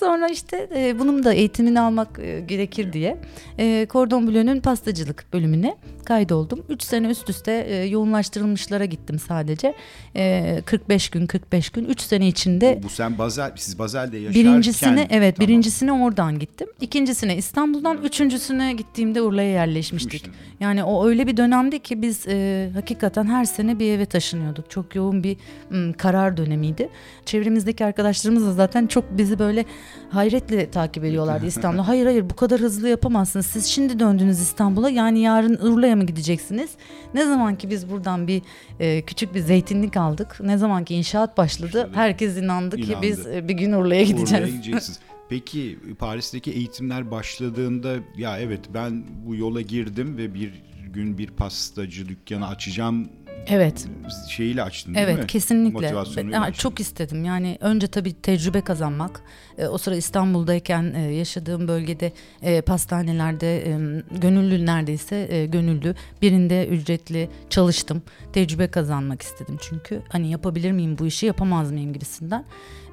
[0.00, 3.16] Sonra işte e, bunun da eğitimini almak e, gerekir diye
[3.58, 6.64] e, Cordon Bleu'nun pastacılık bölümüne kaydoldum.
[6.68, 9.74] 3 sene üst üste e, yoğunlaştırılmışlara gittim sadece.
[10.16, 14.44] E, 45 gün 45 gün 3 sene içinde Bu, bu sen Bazel, siz Bazel'de yaşarken.
[14.44, 15.48] Birincisine evet Tamam.
[15.48, 16.68] birincisine oradan gittim.
[16.80, 20.12] İkincisine İstanbul'dan, üçüncüsüne gittiğimde Urla'ya yerleşmiştik.
[20.12, 20.42] Gitmiştin.
[20.60, 24.70] Yani o öyle bir dönemdi ki biz e, hakikaten her sene bir eve taşınıyorduk.
[24.70, 25.36] Çok yoğun bir
[25.70, 26.88] m, karar dönemiydi.
[27.26, 29.64] Çevremizdeki arkadaşlarımız da zaten çok bizi böyle
[30.10, 31.88] hayretle takip ediyorlardı İstanbul'a.
[31.88, 33.46] Hayır hayır bu kadar hızlı yapamazsınız.
[33.46, 36.70] Siz şimdi döndünüz İstanbul'a yani yarın Urla'ya mı gideceksiniz?
[37.14, 38.42] Ne zaman ki biz buradan bir
[38.80, 40.36] e, küçük bir zeytinlik aldık.
[40.40, 41.68] Ne zaman ki inşaat başladı.
[41.68, 41.90] Başladı.
[41.94, 43.02] Herkes inandı, ki İnandı.
[43.06, 44.44] biz e, bir gün Urla'ya gideceğiz.
[44.44, 44.98] Oraya gideceksiniz.
[45.28, 52.08] Peki Paris'teki eğitimler başladığında ya evet ben bu yola girdim ve bir gün bir pastacı
[52.08, 53.08] dükkanı açacağım
[53.46, 53.86] Evet.
[54.30, 55.26] şeyiyle açtın değil Evet mi?
[55.26, 55.80] kesinlikle.
[55.80, 56.62] Motivasyonuyla Ya, açtın.
[56.62, 57.24] çok istedim.
[57.24, 59.22] Yani önce tabii tecrübe kazanmak.
[59.58, 66.66] E, o sıra İstanbul'dayken e, yaşadığım bölgede e, pastanelerde e, gönüllü neredeyse e, gönüllü birinde
[66.66, 68.02] ücretli çalıştım.
[68.32, 72.44] Tecrübe kazanmak istedim çünkü hani yapabilir miyim bu işi yapamaz mıyım gibisinden.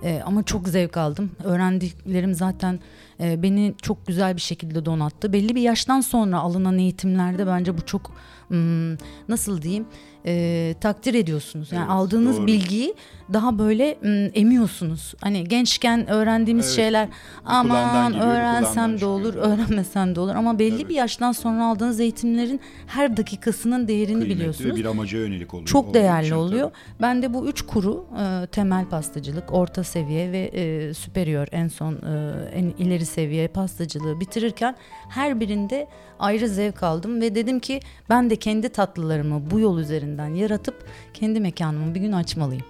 [0.03, 1.31] E, ama çok zevk aldım.
[1.43, 2.79] Öğrendiklerim zaten
[3.19, 5.33] e, beni çok güzel bir şekilde donattı.
[5.33, 8.11] Belli bir yaştan sonra alınan eğitimlerde bence bu çok
[8.47, 8.93] hmm,
[9.29, 9.85] nasıl diyeyim
[10.25, 11.71] e, takdir ediyorsunuz.
[11.71, 12.47] Yani Evet, aldığınız doğru.
[12.47, 12.95] bilgiyi
[13.33, 15.13] daha böyle hmm, emiyorsunuz.
[15.21, 16.09] Hani gençken
[16.55, 17.09] öğrendiğimiz Evet, şeyler
[17.45, 19.47] aman kulağından öğrensem de olur, çıkıyor.
[19.57, 20.89] öğrenmesem de olur ama belli Evet.
[20.89, 24.75] bir yaştan sonra aldığınız eğitimlerin her dakikasının değerini Kıymetli biliyorsunuz.
[24.75, 25.67] bir amaca yönelik oluyor.
[25.67, 26.69] Çok değerli için oluyor.
[26.69, 27.01] tabii.
[27.01, 31.93] Ben de bu üç kuru e, temel pastacılık, orta seviye ve e, superior en son
[31.93, 34.75] e, en ileri seviye pastacılığı bitirirken
[35.09, 35.87] her birinde
[36.19, 41.39] ayrı zevk aldım ve dedim ki ben de kendi tatlılarımı bu yol üzerinden yaratıp kendi
[41.39, 42.63] mekanımı bir gün açmalıyım.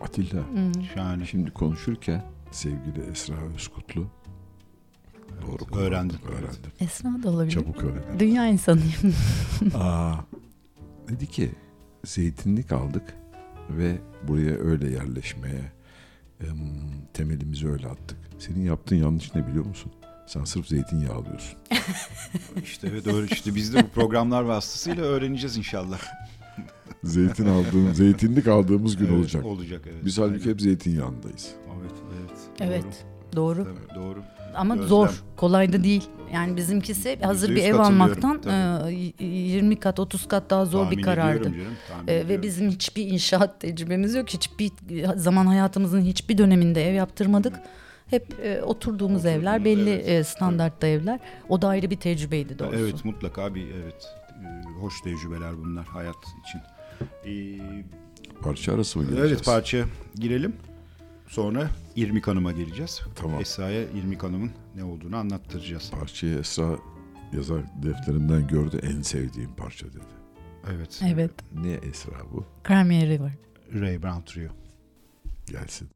[0.00, 0.40] Atilla
[0.94, 1.26] Şahane.
[1.26, 4.06] şimdi konuşurken sevgili Esra Özkutlu
[5.46, 6.70] doğru kullandım, Öğrendim, öğrendim.
[6.80, 7.52] Esra da olabilir.
[7.52, 8.18] Çabuk öğrendim.
[8.20, 9.14] Dünya insanıyım.
[9.74, 10.14] Aa,
[11.08, 11.50] dedi ki
[12.04, 13.14] zeytinlik aldık
[13.70, 15.72] ve buraya öyle yerleşmeye
[16.40, 16.58] em,
[17.14, 18.18] temelimizi öyle attık.
[18.38, 19.92] Senin yaptığın yanlış ne biliyor musun?
[20.26, 21.58] Sen sırf zeytinyağı alıyorsun.
[22.62, 26.00] İşte evet öyle işte biz de bu programlar vasıtasıyla öğreneceğiz inşallah.
[27.04, 29.44] Zeytin aldığım, zeytinlik aldığımız gün Evet, olacak.
[29.44, 30.04] Olacak evet.
[30.04, 31.50] Biz halbuki hep zeytinyağındayız.
[31.80, 32.37] Evet evet.
[32.60, 32.84] Evet.
[33.36, 33.58] Doğru.
[33.58, 33.64] Doğru.
[33.64, 34.22] Tabii, doğru.
[34.54, 34.88] Ama Gözlem.
[34.88, 35.22] zor.
[35.36, 36.04] Kolay da değil.
[36.34, 38.90] Yani bizimkisi hazır bir ev almaktan tabii.
[38.94, 38.94] e,
[39.24, 41.44] y- 20 kat 30 kat daha zor Tahmin bir karardı.
[41.44, 41.56] canım,
[41.88, 44.28] tahmin E, ve bizim hiçbir inşaat tecrübemiz yok.
[44.28, 44.70] Hiçbir
[45.16, 47.60] zaman hayatımızın hiçbir döneminde ev yaptırmadık.
[48.06, 50.08] Hep e, oturduğumuz evler, Oturduğumuz, belli evet.
[50.08, 51.20] e, standartta evler.
[51.48, 52.76] O da ayrı bir tecrübeydi doğrusu.
[52.78, 54.06] Evet mutlaka bir evet
[54.44, 56.16] e, hoş tecrübeler bunlar hayat
[56.46, 56.60] için.
[57.26, 57.60] E,
[58.42, 59.32] Parça arası mı geleceğiz?
[59.32, 59.78] evet parça
[60.14, 60.56] girelim.
[61.28, 61.66] Sonra
[61.98, 63.02] İrmik Hanım'a geleceğiz.
[63.14, 63.40] Tamam.
[63.40, 65.90] Esra'ya İrmik Hanım'ın ne olduğunu anlattıracağız.
[65.90, 66.78] Parçayı Esra
[67.32, 70.04] yazar defterimden gördü en sevdiğim parça dedi.
[70.70, 71.00] Evet.
[71.06, 71.32] Evet.
[71.54, 72.44] Ne Esra bu?
[72.68, 73.32] Crimea River.
[73.74, 74.50] Ray Brown Trio.
[75.46, 75.88] Gelsin.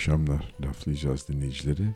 [0.00, 1.94] Akşamlar laflayacağız dinleyicileri.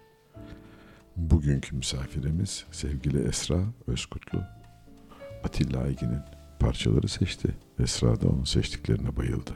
[1.16, 4.42] Bugünkü misafirimiz sevgili Esra Özkutlu.
[5.44, 6.20] Atilla Aygin'in
[6.60, 7.48] parçaları seçti.
[7.80, 9.50] Esra da onun seçtiklerine bayıldı.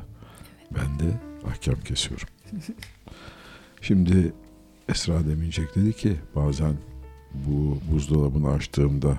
[0.74, 2.28] Ben de ahkam kesiyorum.
[3.80, 4.32] Şimdi
[4.88, 6.76] Esra Demincek dedi ki bazen
[7.34, 9.18] bu buzdolabını açtığımda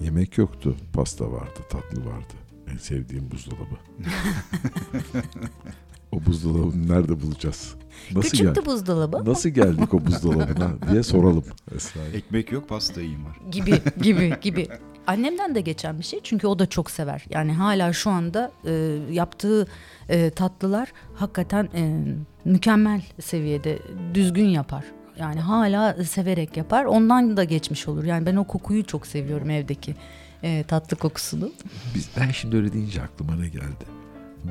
[0.00, 0.76] yemek yoktu.
[0.92, 2.34] Pasta vardı, tatlı vardı.
[2.72, 3.76] En sevdiğim buzdolabı.
[6.12, 7.74] o buzdolabını nerede bulacağız?
[8.14, 11.44] Nasıl Küçüktü gel- buzdolabı Nasıl geldik o buzdolabına diye soralım
[11.74, 12.08] Esra'ya.
[12.08, 13.36] Ekmek yok pasta yiyeyim var.
[13.50, 14.68] gibi gibi gibi.
[15.06, 17.24] Annemden de geçen bir şey çünkü o da çok sever.
[17.30, 18.72] Yani hala şu anda e,
[19.10, 19.66] yaptığı
[20.08, 22.04] e, tatlılar hakikaten e,
[22.44, 23.78] mükemmel seviyede
[24.14, 24.84] düzgün yapar.
[25.18, 26.84] Yani hala severek yapar.
[26.84, 28.04] Ondan da geçmiş olur.
[28.04, 29.94] Yani ben o kokuyu çok seviyorum evdeki
[30.42, 31.52] e, tatlı kokusunu.
[31.94, 33.84] Biz, ben şimdi öyle deyince aklıma ne geldi?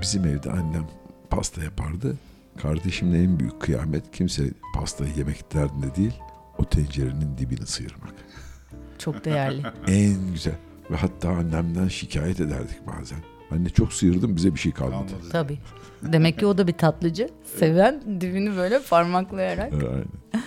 [0.02, 0.88] Bizim evde annem
[1.32, 2.16] pasta yapardı.
[2.62, 4.44] Kardeşimle en büyük kıyamet kimse
[4.76, 6.14] pastayı yemek derdinde değil.
[6.58, 8.14] O tencerenin dibini sıyırmak.
[8.98, 9.62] Çok değerli.
[9.88, 10.56] En güzel.
[10.92, 13.18] Ve hatta annemden şikayet ederdik bazen.
[13.52, 15.08] Anne çok sıyırdım bize bir şey kalmadı.
[15.12, 15.30] Kalmadı.
[15.32, 15.58] Tabii.
[16.04, 17.30] Demek ki o da bir tatlıcı.
[17.60, 19.74] Seven dibini böyle parmaklayarak.
[19.74, 20.06] Aynen.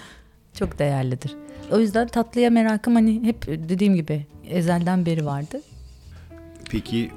[0.58, 1.34] Çok değerlidir.
[1.70, 5.60] O yüzden tatlıya merakım hani hep dediğim gibi ezelden beri vardı.
[6.70, 7.10] Peki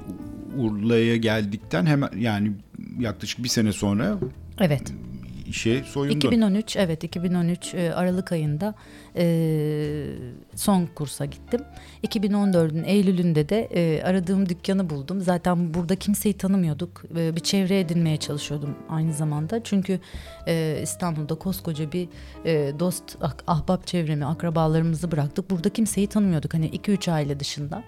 [0.56, 2.52] Urla'ya geldikten hemen yani
[2.98, 4.18] yaklaşık bir sene sonra
[4.60, 4.92] Evet.
[5.46, 6.16] işe soyundun.
[6.16, 8.74] 2013 evet 2013 e, Aralık ayında
[9.16, 10.06] e,
[10.54, 11.60] son kursa gittim.
[12.06, 15.20] 2014'ün Eylül'ünde de e, aradığım dükkanı buldum.
[15.20, 17.04] Zaten burada kimseyi tanımıyorduk.
[17.16, 19.62] E, bir çevre edinmeye çalışıyordum aynı zamanda.
[19.64, 20.00] Çünkü
[20.46, 22.08] e, İstanbul'da koskoca bir
[22.44, 25.50] e, dost ah- ahbap çevremi, akrabalarımızı bıraktık.
[25.50, 26.54] Burada kimseyi tanımıyorduk.
[26.54, 27.84] Hani 2-3 aile dışında.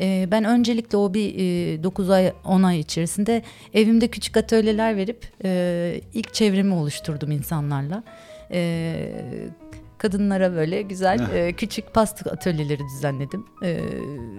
[0.00, 1.34] E, ben öncelikle o bir
[1.78, 3.42] e, 9 ay 10 ay içerisinde
[3.74, 8.02] evimde küçük atölyeler verip e, ilk çevremi oluşturdum insanlarla.
[8.50, 8.94] E,
[9.98, 13.46] kadınlara böyle güzel e, küçük pasta atölyeleri düzenledim.
[13.62, 13.80] E,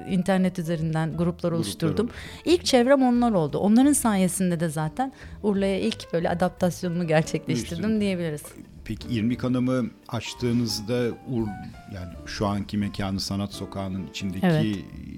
[0.10, 2.10] internet üzerinden gruplar oluşturdum.
[2.46, 3.58] İlk çevrem onlar oldu.
[3.58, 8.44] Onların sayesinde de zaten Urla'ya ilk böyle adaptasyonumu gerçekleştirdim diyebiliriz.
[8.86, 10.94] Peki İrmik Hanım'ı açtığınızda
[11.32, 11.48] Ur
[11.96, 14.76] yani şu anki mekanı Sanat Sokağı'nın içindeki Evet.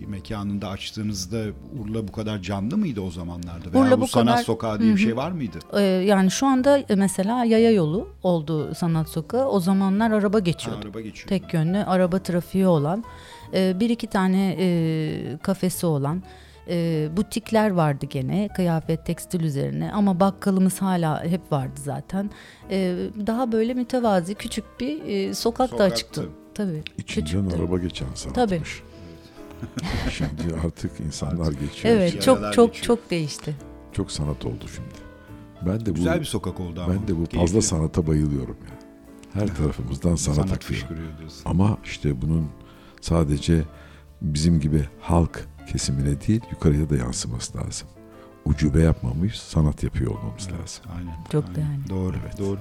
[0.07, 1.43] mekanında açtığınızda
[1.79, 3.73] Urla bu kadar canlı mıydı o zamanlarda?
[3.73, 5.57] Veya Urla bu, bu Sanat kadar- Sokağı diye Hı bir şey var mıydı?
[5.73, 9.47] E, yani şu anda e, mesela yaya yolu oldu sanat sokağı.
[9.47, 10.81] O zamanlar araba Ha, geçiyordu.
[10.85, 11.27] araba geçiyor.
[11.29, 13.03] Tek yönlü araba trafiği olan
[13.53, 16.23] e, bir iki tane e, kafesi olan
[16.69, 22.29] e, butikler vardı gene kıyafet tekstil üzerine ama bakkalımız hala hep vardı zaten
[22.71, 22.95] E,
[23.27, 25.93] daha böyle mütevazi küçük bir e, sokak da Sokaktı.
[25.93, 27.61] açıktı tabii İçinden küçüktü.
[27.63, 28.81] araba geçen sanatmış.
[30.11, 31.95] şimdi artık insanlar geçiyor.
[31.95, 32.85] evet Yayalar çok çok geçiyor.
[32.99, 33.55] çok değişti
[33.93, 35.07] Çok sanat oldu şimdi.
[35.65, 36.93] Ben de bu Güzel bir sokak oldu ama.
[36.93, 37.37] ben de bu Keyifli.
[37.39, 38.77] fazla sanata bayılıyorum ya.
[39.41, 40.87] Her tarafımızdan sanat, sanat akıyor.
[41.45, 42.47] Ama işte bunun
[43.01, 43.61] sadece
[44.21, 47.87] bizim gibi halk kesimine değil yukarıya da yansıması lazım.
[48.45, 50.83] Ucube yapmamış sanat yapıyor olmamız Evet, lazım.
[50.97, 51.15] Aynen.
[51.31, 51.55] Çok aynen.
[51.55, 51.89] değerli.
[51.89, 52.15] Doğru.
[52.23, 52.39] Evet.
[52.39, 52.59] Doğru.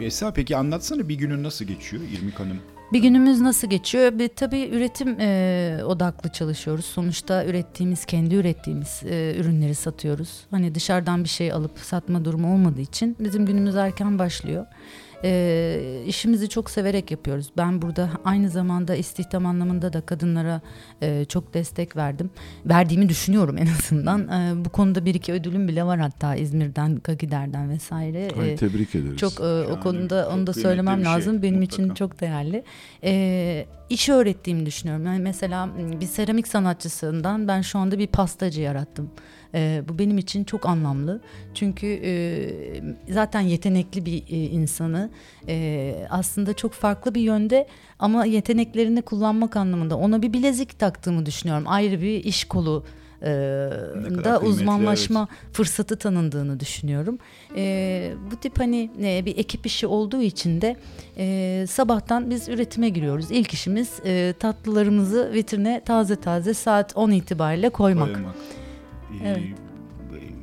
[0.00, 2.58] Ee, Esra peki anlatsana bir günün nasıl geçiyor İrmik Hanım?
[2.92, 4.18] Bir günümüz nasıl geçiyor?
[4.18, 6.84] Bir, tabii üretim e, odaklı çalışıyoruz.
[6.84, 10.46] Sonuçta ürettiğimiz, kendi ürettiğimiz e, ürünleri satıyoruz.
[10.50, 14.66] Hani dışarıdan bir şey alıp satma durumu olmadığı için bizim günümüz erken başlıyor.
[15.26, 17.50] E, işimizi çok severek yapıyoruz.
[17.56, 20.60] Ben burada aynı zamanda istihdam anlamında da kadınlara
[21.02, 22.30] e, çok destek verdim.
[22.66, 24.28] Verdiğimi düşünüyorum en azından.
[24.28, 28.28] E, bu konuda bir iki ödülüm bile var hatta İzmir'den, Kagider'den vesaire.
[28.40, 29.16] Ay, E, tebrik ederiz.
[29.16, 31.42] çok e, o konuda çok onu da söylemem şey, lazım.
[31.42, 31.98] Benim için mutlaka.
[31.98, 32.64] çok değerli.
[33.04, 35.06] E, işi öğrettiğimi düşünüyorum.
[35.06, 35.68] Yani mesela
[36.00, 39.10] bir seramik sanatçısından ben şu anda bir pastacı yarattım.
[39.54, 41.20] E, bu benim için çok anlamlı.
[41.54, 42.12] Çünkü e,
[43.12, 45.10] zaten yetenekli bir e, insanı
[45.48, 47.66] e, aslında çok farklı bir yönde
[47.98, 51.64] ama yeteneklerini kullanmak anlamında ona bir bilezik taktığımı düşünüyorum.
[51.66, 52.84] Ayrı bir iş kolu
[53.22, 53.26] e,
[54.24, 57.18] da uzmanlaşma fırsatı tanındığını düşünüyorum.
[57.56, 60.76] E, bu tip hani e, bir ekip işi olduğu için de
[61.18, 63.30] e, sabahtan biz üretime giriyoruz.
[63.30, 68.14] İlk işimiz e, tatlılarımızı vitrine taze taze saat 10 itibariyle koymak.
[68.14, 68.34] Koymak.
[69.12, 69.42] Ee, Evet.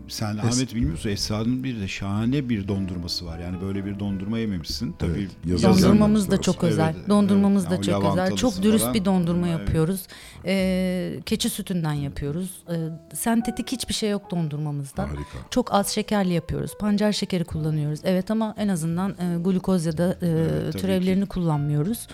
[0.08, 3.40] Sen Ahmet bilmiyorsun Esra'nın bir de şahane bir dondurması var.
[3.40, 4.96] Yani böyle bir dondurma yememişsin.
[5.00, 6.94] Tabii Evet, yazar Dondurmamız da çok özel.
[6.98, 7.72] Evet, Dondurmamız evet.
[7.72, 8.36] da Yani çok özel.
[8.36, 8.94] Çok dürüst falan.
[8.94, 9.60] bir dondurma Evet.
[9.60, 10.08] yapıyoruz.
[10.46, 12.64] Ee, keçi sütünden yapıyoruz.
[12.70, 12.76] Ee,
[13.16, 15.04] sentetik hiçbir şey yok dondurmamızda.
[15.04, 15.24] Harika.
[15.50, 16.72] Çok az şekerli yapıyoruz.
[16.80, 18.00] Pancar şekeri kullanıyoruz.
[18.04, 22.08] Evet ama en azından e, glukoz ya da e, Evet, türevlerini kullanmıyoruz.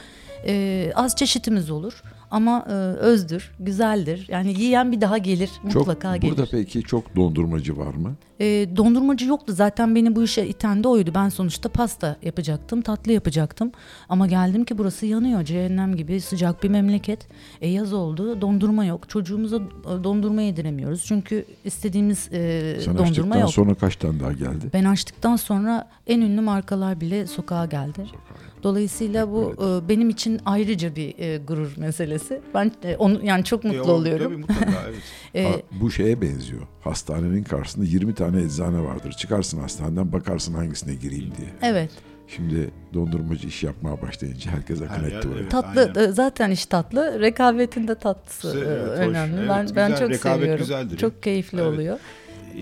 [0.46, 4.26] E, az çeşitimiz olur ama e, özdür, güzeldir.
[4.30, 6.38] Yani yiyen bir daha gelir, mutlaka çok, gelir.
[6.38, 8.16] Burada peki çok dondurmacı var mı?
[8.40, 8.46] E,
[8.78, 11.12] dondurmacı yoktu zaten beni bu işe iten de oydu.
[11.16, 13.72] Ben sonuçta pasta yapacaktım, tatlı yapacaktım.
[14.10, 17.28] Ama geldim ki burası yanıyor, cehennem gibi sıcak bir memleket.
[17.62, 19.10] E, yaz oldu, dondurma yok.
[19.10, 21.04] Çocuğumuza e, dondurma yediremiyoruz.
[21.06, 23.50] Çünkü istediğimiz e, Sen dondurma açtıktan yok.
[23.50, 24.66] sonra kaç tane daha geldi?
[24.74, 28.06] Ben açtıktan sonra en ünlü markalar bile sokağa geldi.
[28.64, 32.42] Dolayısıyla bu e, benim için ayrıca bir e, gurur meselesi.
[32.54, 34.26] Ben e, onu yani çok mutlu E, o- oluyorum.
[34.26, 35.00] Tabii mutlaka evet.
[35.36, 35.52] E, Ha,
[35.82, 36.62] bu şeye benziyor.
[36.82, 39.12] Hastanenin karşısında 20 tane eczane vardır.
[39.12, 41.50] Çıkarsın hastaneden bakarsın hangisine gireyim diye.
[41.62, 41.92] evet.
[42.36, 45.52] Şimdi dondurmacı iş yapmaya başlayınca herkes akın Her etti yer, evet.
[45.52, 46.10] Tatlı aynen.
[46.10, 47.20] e, zaten iş tatlı.
[47.20, 49.08] Rekabetin de tatlısı Evet, e, hoş.
[49.10, 49.36] önemli.
[49.40, 50.00] Evet, ben ben güzel.
[50.00, 50.60] çok Rekabet seviyorum.
[50.60, 50.98] güzeldir.
[50.98, 51.74] Çok keyifli Evet.
[51.74, 52.00] oluyor.
[52.58, 52.62] E,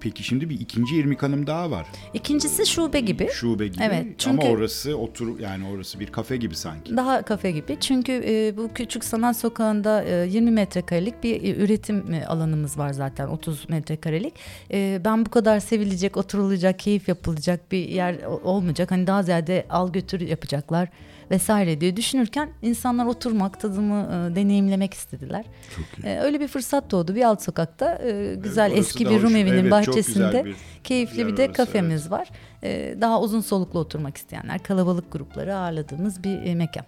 [0.00, 1.86] Peki şimdi bir ikinci İrmik Hanım daha var.
[2.14, 3.28] İkincisi şube gibi.
[3.32, 3.82] Şube gibi.
[3.84, 6.96] Evet, çünkü- Ama orası otur yani orası bir kafe gibi sanki.
[6.96, 7.76] Daha kafe gibi.
[7.80, 12.92] Çünkü e, bu küçük sanat sokağında e, 20 metrekarelik bir e, üretim e, alanımız var
[12.92, 14.34] zaten 30 metrekarelik.
[14.72, 18.90] E, ben bu kadar sevilecek, oturulacak, keyif yapılacak bir yer olmayacak.
[18.90, 20.88] Hani daha ziyade al götür yapacaklar
[21.30, 23.94] vesaire diye düşünürken insanlar oturmak, tadımı
[24.32, 25.44] e, deneyimlemek istediler.
[25.76, 26.06] Çok iyi.
[26.08, 27.14] E, öyle bir fırsat doğdu.
[27.14, 29.22] Bir alt sokakta e, güzel orası eski bir hoş.
[29.22, 32.28] Rum evinin Evet, bahçesinde bir keyifli bir de orası, kafemiz var.
[32.62, 36.84] E, daha uzun soluklu oturmak isteyenler, kalabalık grupları ağırladığımız bir e, mekan.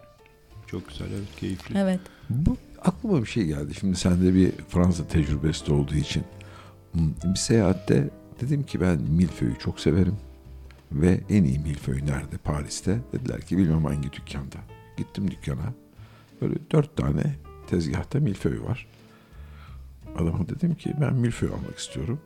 [0.67, 1.79] Çok güzel evet keyifli.
[1.79, 2.01] Evet.
[2.31, 3.75] Bu aklıma bir şey geldi.
[3.81, 6.23] Şimdi sende bir Fransa tecrübesi de olduğu için.
[6.93, 8.09] Hmm, Bir seyahatte
[8.41, 10.17] dedim ki ben milföyü çok severim.
[10.93, 12.37] Ve en iyi milföy nerede?
[12.45, 12.99] Paris'te.
[13.13, 14.57] Dediler ki bilmem hangi dükkanda.
[14.97, 15.73] Gittim dükkana.
[16.41, 17.35] Böyle dört tane
[17.67, 18.87] tezgahta milföy var.
[20.19, 22.21] Adama dedim ki ben milföy almak istiyorum.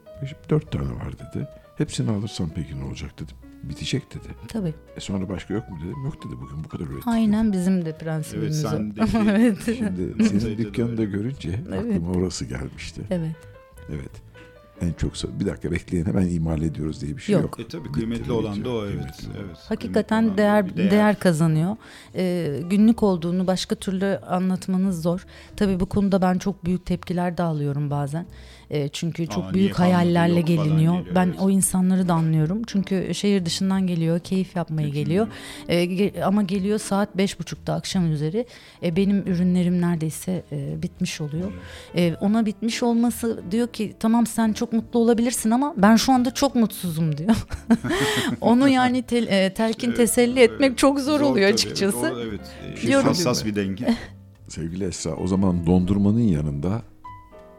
[0.51, 1.49] Dört tane var dedi.
[1.79, 3.37] Hepsini alırsam peki ne olacak dedim.
[3.63, 4.29] Bitecek dedi.
[4.49, 4.75] Tabii.
[4.97, 6.05] E sonra başka yok mu dedim.
[6.05, 7.07] Yok dedi bugün bu kadar ürettik.
[7.09, 9.19] Aynen bizim de prensibimiz Evet, o.
[9.31, 9.59] evet.
[9.65, 11.79] Şimdi senin da dükkanı da görünce Evet.
[11.97, 13.03] aklıma orası gelmişti.
[13.11, 13.37] evet.
[13.91, 14.11] Evet.
[14.81, 17.43] En çok so- bir dakika bekleyin hemen imal ediyoruz diye bir şey Yok.
[17.43, 17.61] yok.
[17.61, 18.87] E tabii kıymetli Bitti, olan da o bitiyor.
[19.05, 19.17] evet.
[19.17, 19.57] Kıymetli evet.
[19.69, 21.77] Hakikaten değer, bir değer kazanıyor.
[22.15, 25.27] Ee, günlük olduğunu başka türlü anlatmanız zor.
[25.57, 28.27] Tabii bu konuda ben çok büyük tepkiler de alıyorum bazen.
[28.75, 30.77] Ee, çünkü çok Aa, büyük hayallerle yok geliniyor.
[30.77, 31.37] geliyor, ben evet.
[31.41, 32.63] o insanları da anlıyorum.
[32.67, 35.27] Çünkü şehir dışından geliyor, keyif yapmaya geliyor.
[35.69, 38.47] Ee, ge- ama geliyor saat beş buçukta akşam üzeri.
[38.83, 41.53] Ee, benim ürünlerim neredeyse e, bitmiş oluyor.
[41.97, 46.35] Ee, ona bitmiş olması diyor ki tamam sen çok mutlu olabilirsin ama ben şu anda
[46.35, 47.37] çok mutsuzum diyor.
[48.41, 50.51] Onu yani tel- e, telkin Evet, teselli evet.
[50.51, 51.97] etmek çok zor, oluyor tabii, açıkçası.
[52.07, 52.41] Evet, o- evet.
[52.85, 53.09] E, Diyorum.
[53.09, 53.95] hassas bir denge.
[54.49, 56.83] Sevgili Esra o zaman dondurmanın yanında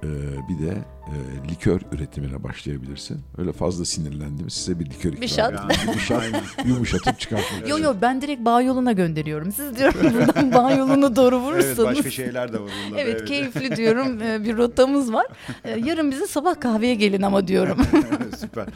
[0.06, 0.72] e, bir de
[1.08, 1.16] e,
[1.52, 3.22] likör üretimine başlayabilirsin.
[3.38, 5.54] Öyle fazla sinirlendim size bir likör ikram Bir şat.
[5.54, 5.94] edeyim.
[5.96, 6.24] Bir şat
[6.66, 9.52] yumuşatıp çıkartmak Yo yo ben direkt bağ yoluna gönderiyorum.
[9.52, 11.98] Siz diyorum buradan bağ yolunu doğru evet vurursanız.
[11.98, 12.98] başka şeyler de var bunda.
[12.98, 15.26] da, Evet, keyifli diyorum Ee, bir rotamız var.
[15.64, 17.78] Ee, Yarın bize sabah kahveye gelin ama diyorum.
[18.38, 18.68] Süper.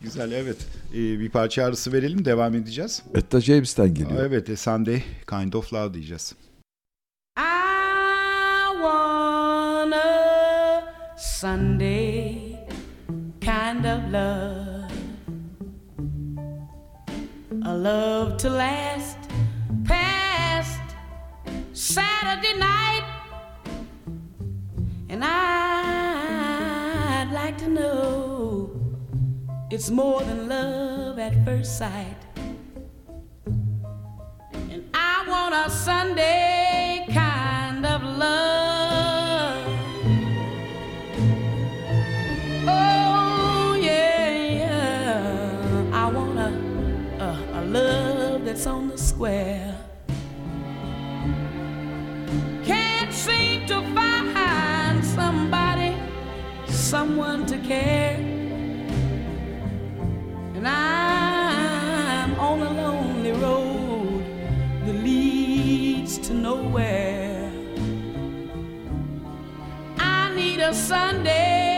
[0.00, 0.56] Güzel evet.
[0.94, 3.02] E, bir parça arası verelim devam edeceğiz.
[3.14, 4.24] Etta James'ten geliyor.
[4.24, 6.34] Evet Sunday Kind of Love diyeceğiz.
[11.22, 12.58] Sunday
[13.40, 14.90] kind of love,
[17.64, 19.18] a love to last
[19.84, 20.80] past
[21.72, 23.04] Saturday night,
[25.10, 25.40] and I'd
[27.32, 28.72] like to know
[29.70, 32.16] it's more than love at first sight.
[34.72, 38.61] And I want a Sunday kind of love.
[48.52, 49.74] That's on the square.
[52.62, 55.96] Can't seem to find somebody,
[56.68, 58.18] someone to care.
[60.56, 64.22] And I'm on a lonely road
[64.84, 67.50] that leads to nowhere.
[69.96, 71.71] I need a Sunday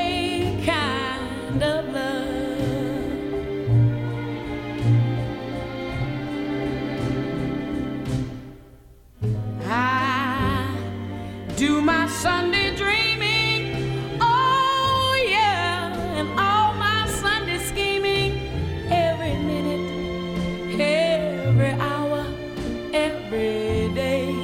[12.25, 14.17] Sunday dreaming.
[14.19, 18.33] Oh, yeah, and all my Sunday scheming
[18.91, 22.25] every minute, every hour,
[22.95, 24.35] every day.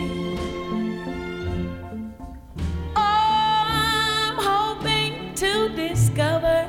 [2.96, 6.68] Oh, I'm hoping to discover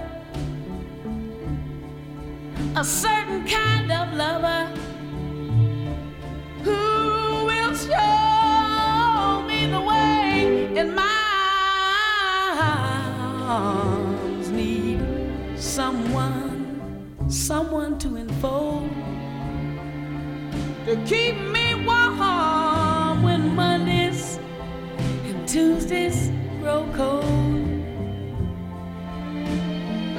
[2.78, 4.81] a certain kind of lover
[17.32, 18.90] someone, to enfold,
[20.86, 24.38] to keep me warm when Mondays
[25.26, 26.30] and Tuesdays
[26.60, 27.24] grow cold.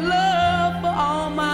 [0.00, 1.51] Love for all my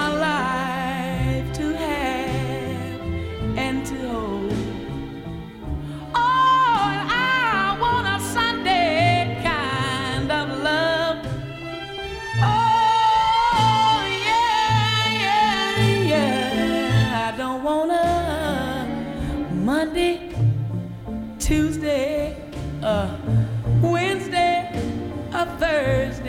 [21.49, 22.37] Tuesday,
[22.83, 23.09] a
[23.81, 24.71] Wednesday,
[25.33, 26.28] a Thursday,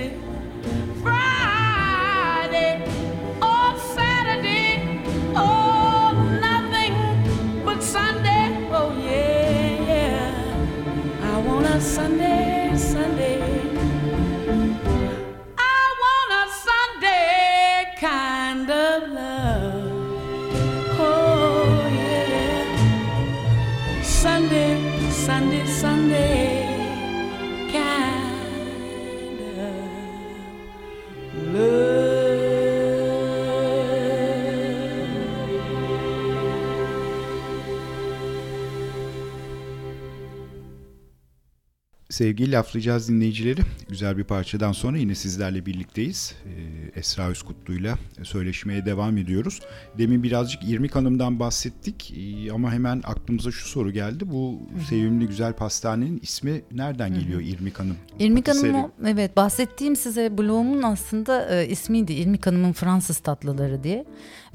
[42.20, 43.62] Sevgili laflayacağız dinleyicileri.
[43.90, 46.36] Güzel bir parçadan sonra yine sizlerle birlikteyiz.
[46.46, 49.60] Ee, Esra Özkutlu'yla söyleşmeye devam ediyoruz.
[49.98, 54.24] Demin birazcık İrmik Hanım'dan bahsettik ee, ama hemen aklımıza şu soru geldi.
[54.32, 54.60] Bu
[54.90, 57.96] sevimli güzel pastanenin ismi nereden geliyor İrmik Hanım?
[58.20, 58.48] İrmik.
[58.48, 64.06] Hanım o- evet bahsettiğim size blogumun aslında e, ismiydi İrmik Hanım'ın Fransız tatlıları diye.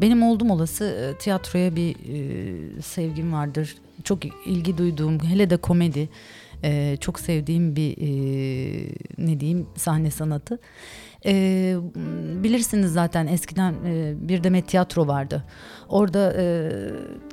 [0.00, 3.76] Benim oldum olası e, tiyatroya bir e, sevgim vardır.
[4.04, 6.08] Çok ilgi duyduğum hele de komedi
[6.64, 8.08] e, çok sevdiğim bir e,
[9.18, 10.58] ne diyeyim sahne sanatı.
[11.26, 11.76] E,
[12.42, 15.44] bilirsiniz zaten eskiden e, bir demet tiyatro vardı.
[15.88, 16.70] Orada e,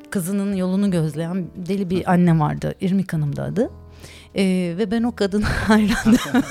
[0.10, 2.76] kızının yolunu gözleyen deli bir anne vardı.
[2.82, 3.72] İrmik Hanım da adı.
[4.36, 6.18] Ee, ve ben o kadına hayrandım.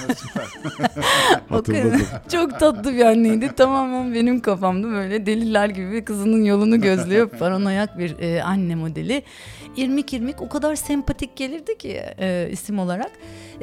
[1.51, 2.03] O kadın
[2.33, 3.55] çok tatlı bir anneydi.
[3.57, 7.29] Tamamen benim kafamda böyle deliler gibi kızının yolunu gözlüyor.
[7.29, 9.23] Paranoyak bir e, anne modeli.
[9.77, 13.11] İrmik İrmik o kadar sempatik gelirdi ki e, isim olarak.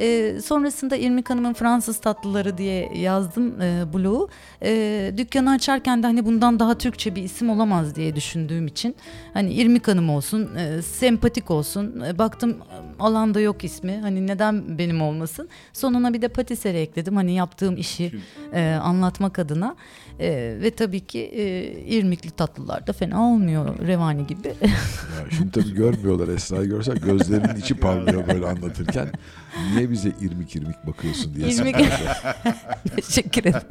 [0.00, 4.28] E, sonrasında İrmik Hanım'ın Fransız tatlıları diye yazdım e, blogu.
[4.62, 8.96] E, dükkanı açarken de hani bundan daha Türkçe bir isim olamaz diye düşündüğüm için.
[9.34, 12.00] Hani İrmik Hanım olsun, e, sempatik olsun.
[12.00, 12.56] E, baktım
[12.98, 13.98] alanda yok ismi.
[14.02, 15.48] Hani neden benim olmasın?
[15.72, 17.16] Sonuna bir de patisserie ekledim.
[17.16, 18.12] Hani yaptığım işi
[18.52, 19.76] e, anlatmak adına.
[20.20, 24.48] E, ve tabii ki e, irmikli tatlılar da fena olmuyor revani gibi.
[24.48, 29.12] Ya şimdi tabii görmüyorlar Esra'yı görsen gözlerinin içi parlıyor böyle anlatırken.
[29.74, 31.48] Niye bize irmik irmik bakıyorsun diye.
[31.48, 31.76] İrmik.
[32.96, 33.66] Teşekkür ederim.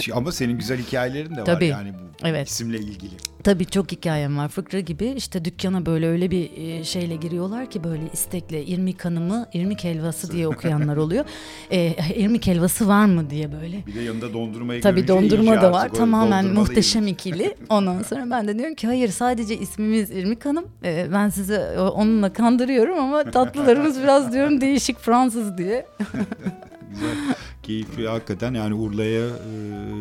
[0.00, 1.66] Şey, Ama senin güzel hikayelerin de var Tabii.
[1.66, 2.48] yani bu Evet.
[2.48, 3.14] isimle ilgili.
[3.44, 4.48] Tabii çok hikayem var.
[4.48, 9.46] Fıkra gibi işte dükkana böyle öyle bir e, şeyle giriyorlar ki böyle istekle irmik hanımı
[9.52, 11.24] irmik helvası diye okuyanlar oluyor.
[11.70, 13.86] E, irmik helvası var mı diye böyle.
[13.86, 15.88] Bir de yanında dondurmayı Tabii dondurma da var.
[15.88, 17.54] Tamamen muhteşem ikili.
[17.68, 20.64] Ondan sonra ben de diyorum ki hayır sadece ismimiz İrmik Hanım.
[20.84, 25.86] Ee, ben sizi o- onunla kandırıyorum ama tatlılarımız biraz diyorum değişik Fransız diye.
[26.94, 27.16] Güzel,
[27.62, 29.52] keyifli hakikaten yani Urla'ya e,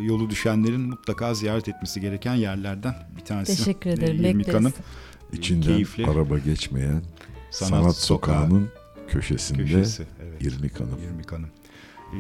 [0.04, 3.58] yolu düşenlerin mutlaka ziyaret etmesi gereken yerlerden bir tanesi.
[3.58, 4.26] Teşekkür ederim.
[4.26, 4.60] E, İrmik Bekleriz.
[4.60, 4.74] Hanım
[5.34, 7.02] İçinden keyifli araba geçmeyen
[7.52, 8.70] sanat, sanat, sokağı sokağının
[9.08, 10.04] köşesinde köşesi.
[10.24, 10.42] Evet.
[10.42, 11.00] İrmik Hanım.
[11.10, 11.50] İrmik Hanım.
[12.14, 12.18] Ee,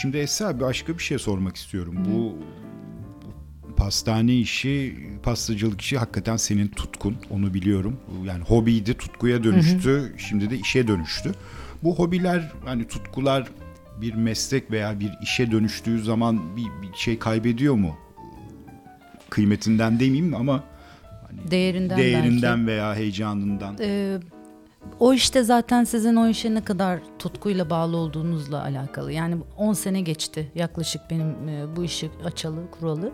[0.00, 1.94] şimdi Esra başka bir şey sormak istiyorum.
[2.08, 2.38] Bu
[3.76, 7.16] pastane işi, pastacılık işi hakikaten senin tutkun.
[7.30, 7.96] Onu biliyorum.
[8.24, 10.14] Yani hobiydi, tutkuya dönüştü.
[10.18, 11.32] Şimdi de işe dönüştü.
[11.82, 13.48] Bu hobiler, hani tutkular
[14.00, 17.96] bir meslek veya bir işe dönüştüğü zaman bir, bir şey kaybediyor mu?
[19.30, 20.64] Kıymetinden demeyeyim ama
[21.26, 22.66] hani Değerinden, değerinden belki.
[22.66, 23.76] veya heyecanından.
[23.80, 24.18] Ee,
[25.00, 29.12] o işte zaten sizin o işe ne kadar tutkuyla bağlı olduğunuzla alakalı.
[29.12, 33.12] Yani 10 sene geçti yaklaşık benim e, bu işi açalı, kuralı.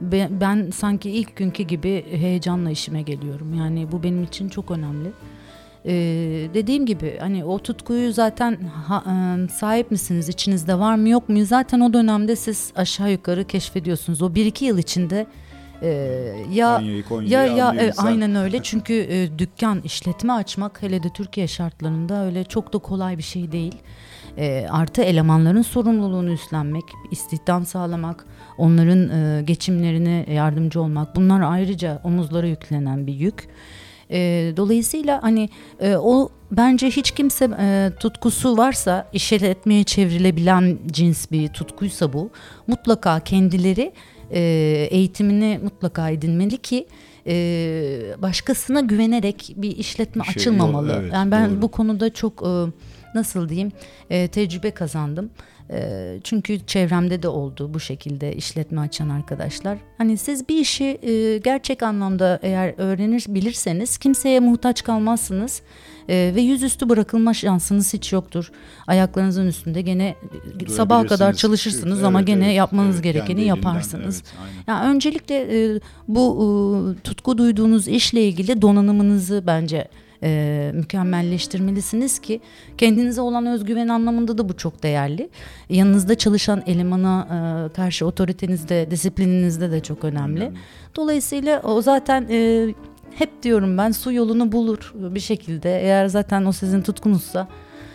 [0.00, 3.54] Be- ben sanki ilk günkü gibi heyecanla işime geliyorum.
[3.54, 5.08] Yani bu benim için çok önemli.
[5.86, 11.28] Ee, dediğim gibi hani o tutkuyu zaten ha- e, sahip misiniz, içinizde var mı yok
[11.28, 11.44] mu?
[11.44, 14.22] Zaten o dönemde siz aşağı yukarı keşfediyorsunuz.
[14.22, 15.26] O 1-2 yıl içinde
[15.82, 15.88] e,
[16.52, 21.02] ya Konya'yı, ya Konya'yı ya anlıyor e, aynen öyle çünkü e, dükkan işletme açmak hele
[21.02, 23.74] de Türkiye şartlarında öyle çok da kolay bir şey değil.
[24.38, 28.26] E, artı elemanların sorumluluğunu üstlenmek, istihdam sağlamak,
[28.58, 33.48] onların e, geçimlerine yardımcı olmak bunlar ayrıca omuzlara yüklenen bir yük.
[34.10, 35.48] E, dolayısıyla hani
[35.80, 42.30] e, o bence hiç kimse e, tutkusu varsa işletmeye çevrilebilen cins bir tutkuysa bu
[42.66, 43.92] mutlaka kendileri
[44.30, 44.40] e,
[44.90, 46.86] eğitimini mutlaka edinmeli ki
[47.26, 47.34] e,
[48.22, 50.98] başkasına güvenerek bir işletme şey- açılmamalı.
[51.00, 51.62] evet, yani ben doğru.
[51.62, 52.72] bu konuda çok e,
[53.14, 53.72] nasıl diyeyim
[54.10, 55.30] e, tecrübe kazandım.
[55.70, 59.78] E, çünkü çevremde de oldu bu şekilde işletme açan arkadaşlar.
[59.98, 65.62] Hani siz bir işi e, gerçek anlamda eğer öğrenir bilirseniz kimseye muhtaç kalmazsınız.
[66.08, 68.50] E, ve yüzüstü bırakılma şansınız hiç yoktur.
[68.86, 70.14] Ayaklarınızın üstünde gene
[70.60, 73.04] e, sabaha kadar çalışırsınız Evet, ama gene evet, yapmanız evet.
[73.04, 74.22] gerekeni elinden, yaparsınız.
[74.24, 74.80] evet, aynen.
[74.80, 75.36] Yani öncelikle
[75.74, 79.88] e, bu e, tutku duyduğunuz işle ilgili donanımınızı bence
[80.24, 82.40] e, mükemmelleştirmelisiniz ki
[82.78, 85.30] kendinize olan özgüven anlamında da bu çok değerli.
[85.68, 90.52] Yanınızda çalışan elemana e, karşı otoritenizde, disiplininizde de çok önemli.
[90.96, 92.68] Dolayısıyla o zaten e,
[93.14, 95.80] hep diyorum ben su yolunu bulur bir şekilde.
[95.80, 97.48] Eğer zaten o sizin tutkunuzsa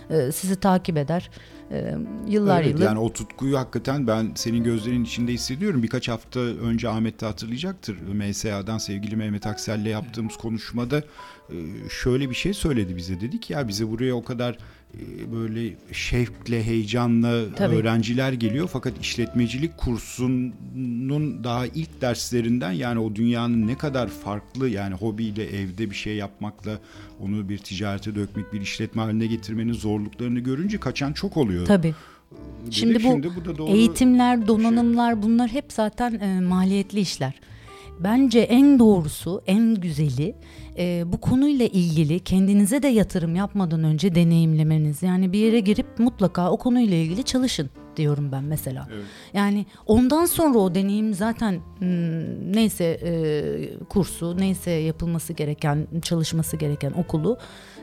[0.09, 1.29] e, sizi takip eder.
[1.71, 1.95] E,
[2.27, 2.83] yıllar Evet, yılı.
[2.83, 5.83] yani o tutkuyu hakikaten ben senin gözlerinin içinde hissediyorum.
[5.83, 7.97] Birkaç hafta önce Ahmet de hatırlayacaktır.
[8.13, 10.97] MSA'dan sevgili Mehmet Aksel'le yaptığımız konuşmada
[11.49, 11.55] e,
[12.03, 13.21] şöyle bir şey söyledi bize.
[13.21, 14.57] Dedik ya bize buraya o kadar
[14.93, 17.75] e, böyle şevkle, heyecanla Tabii.
[17.75, 18.69] öğrenciler geliyor.
[18.73, 25.89] Fakat işletmecilik kursunun daha ilk derslerinden yani o dünyanın ne kadar farklı yani hobiyle evde
[25.89, 26.79] bir şey yapmakla
[27.19, 31.65] onu bir ticarete dökmek, bir işletme haline getirmenin zorluklarını görünce kaçan çok oluyor.
[31.65, 31.93] Tabii.
[32.61, 33.03] Dedik, Şimdi
[33.35, 33.71] bu da doğru.
[33.71, 37.33] Eğitimler, donanımlar bunlar hep zaten e, maliyetli işler.
[37.99, 40.35] Bence en doğrusu, en güzeli
[40.77, 45.03] e, bu konuyla ilgili kendinize de yatırım yapmadan önce deneyimlemeniz.
[45.03, 47.69] Yani bir yere girip mutlaka o konuyla ilgili çalışın
[47.99, 48.87] diyorum ben mesela.
[48.93, 49.03] Evet.
[49.33, 53.11] Yani ondan sonra o deneyim zaten hmm, neyse e,
[53.89, 57.37] kursu, neyse yapılması gereken, çalışması gereken okulu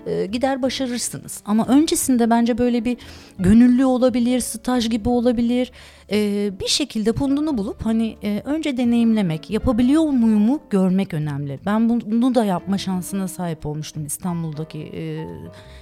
[0.06, 1.42] e, gider başarırsınız.
[1.44, 2.96] Ama öncesinde bence böyle bir
[3.38, 5.72] gönüllü olabilir, staj gibi olabilir.
[6.12, 11.58] E, bir şekilde pundunu bulup hani e, önce deneyimlemek, yapabiliyor muyumu görmek önemli.
[11.66, 15.26] Ben bunu da yapma şansına sahip olmuştum İstanbul'daki e,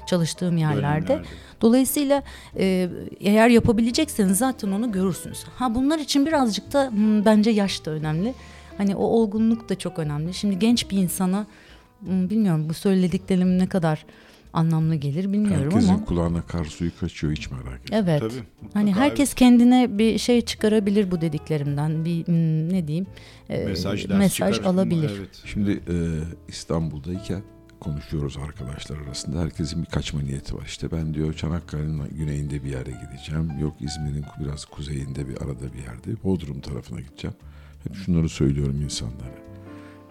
[0.06, 1.08] çalıştığım yerlerde.
[1.08, 1.28] Bölümlerde.
[1.60, 2.22] Dolayısıyla
[2.58, 2.88] e,
[3.20, 5.44] eğer yapabilecekseniz zaten onu görürsünüz.
[5.44, 8.34] Ha bunlar için birazcık da hmm, bence yaş da önemli.
[8.78, 10.34] Hani o olgunluk da çok önemli.
[10.34, 11.46] Şimdi genç bir insana
[12.06, 14.06] bilmiyorum bu söylediklerim ne kadar
[14.52, 17.96] anlamlı gelir bilmiyorum Herkesin ama kulağına kar suyu kaçıyor hiç merak etme.
[17.96, 18.20] evet.
[18.20, 18.32] Tabii,
[18.62, 22.04] mutlaka, Hani herkes kendine bir şey çıkarabilir bu dediklerimden.
[22.04, 23.06] Bir hmm, ne diyeyim?
[23.48, 24.74] e, mesaj, ders mesaj çıkarır.
[24.74, 25.12] alabilir.
[25.18, 25.42] Evet.
[25.44, 25.96] Şimdi e,
[26.48, 27.42] İstanbul'dayken
[27.80, 29.40] konuşuyoruz arkadaşlar arasında.
[29.40, 30.64] Herkesin bir kaçma niyeti var.
[30.66, 33.50] İşte ben diyor Çanakkale'nin güneyinde bir yere gideceğim.
[33.60, 36.22] Yok İzmir'in biraz kuzeyinde bir arada bir yerde.
[36.24, 37.36] Bodrum tarafına gideceğim.
[37.84, 39.44] Hep şunları söylüyorum insanlara.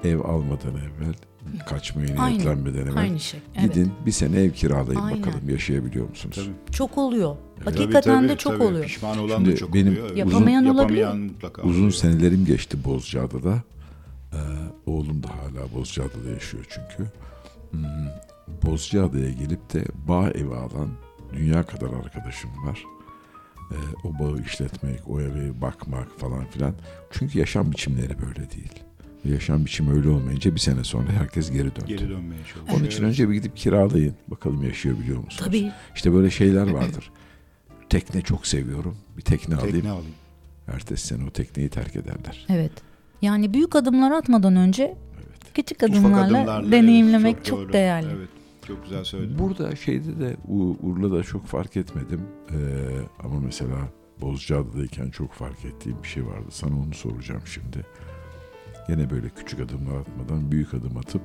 [0.04, 1.14] Ev almadan evvel,
[1.70, 3.40] kaçmaya niyetlenmeden evvel Aynı şey.
[3.56, 3.74] Evet.
[3.74, 5.20] gidin bir sene ev kiralayın Aynen.
[5.24, 6.36] bakalım yaşayabiliyor musunuz?
[6.36, 6.76] Tabii.
[6.76, 7.36] Çok oluyor.
[7.56, 8.64] Tabii, Hakikaten tabii, de çok tabii.
[8.64, 8.86] oluyor.
[8.86, 10.08] Pişman olan Şimdi da çok benim oluyor.
[10.08, 10.18] evet.
[10.18, 11.08] Yapamayan Uzun- olabiliyor.
[11.08, 11.92] Yapamayan mutlaka Uzun oluyor.
[11.92, 13.62] senelerim geçti Bozcaada'da.
[14.34, 14.38] Ee,
[14.86, 17.12] oğlum da hala Bozcaada'da yaşıyor çünkü.
[17.72, 17.82] Hmm,
[18.66, 20.90] Bozcaada'ya gelip de bağ evi alan
[21.34, 22.84] dünya kadar arkadaşım var.
[23.72, 23.76] Ee,
[24.08, 26.74] o bağı işletmek, o eve bakmak falan filan.
[27.12, 28.74] Çünkü yaşam biçimleri böyle değil.
[29.26, 31.86] Yaşam biçimi öyle olmayınca bir sene sonra herkes geri döndü.
[31.88, 32.78] Geri dönmeye çalışıyor.
[32.78, 34.16] Onun için önce bir gidip kiralayın.
[34.28, 35.42] Bakalım yaşayabiliyor musunuz?
[35.46, 35.72] Tabii.
[35.96, 37.12] İşte böyle şeyler vardır.
[37.90, 38.98] Tekne çok seviyorum.
[39.18, 39.76] Bir tekne alayım.
[39.76, 40.14] Tekne alayım.
[40.68, 42.46] Ertesi sene o tekneyi terk ederler.
[42.50, 42.72] Evet.
[43.22, 44.96] Yani büyük adımlar atmadan önce
[45.54, 47.74] küçük Ufak adımlarla adımlarla, deneyimlemek evet, çok, doğru.
[47.74, 48.08] değerli.
[48.18, 48.30] Evet.
[48.68, 49.40] Çok güzel söyledin.
[49.40, 50.38] Burada şeyde de
[50.84, 52.22] Urla'da çok fark etmedim.
[52.52, 52.56] Ee,
[53.24, 53.78] ama mesela
[54.22, 56.46] Bozcaada'dayken çok fark ettiğim bir şey vardı.
[56.50, 57.86] Sana onu soracağım şimdi.
[58.90, 61.22] Yine böyle küçük adımlar atmadan büyük adım atıp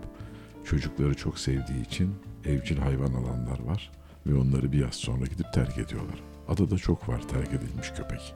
[0.65, 3.91] çocukları çok sevdiği için evcil hayvan alanlar var.
[4.27, 6.23] Ve onları bir yaz sonra gidip terk ediyorlar.
[6.49, 8.35] Adada çok var terk edilmiş köpek.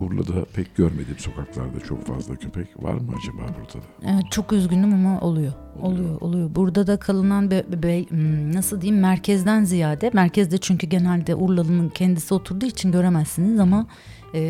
[0.00, 2.82] Urla'da pek görmedim sokaklarda çok fazla köpek.
[2.82, 4.12] Var mı acaba burada da?
[4.14, 5.52] Evet, çok üzgünüm ama oluyor.
[5.82, 6.54] Oluyor, oluyor.
[6.54, 12.34] Burada da kalınan be, be- hmm, nasıl diyeyim merkezden ziyade merkezde çünkü genelde Urlalı'nın kendisi
[12.34, 13.86] oturduğu için göremezsiniz ama
[14.34, 14.40] e,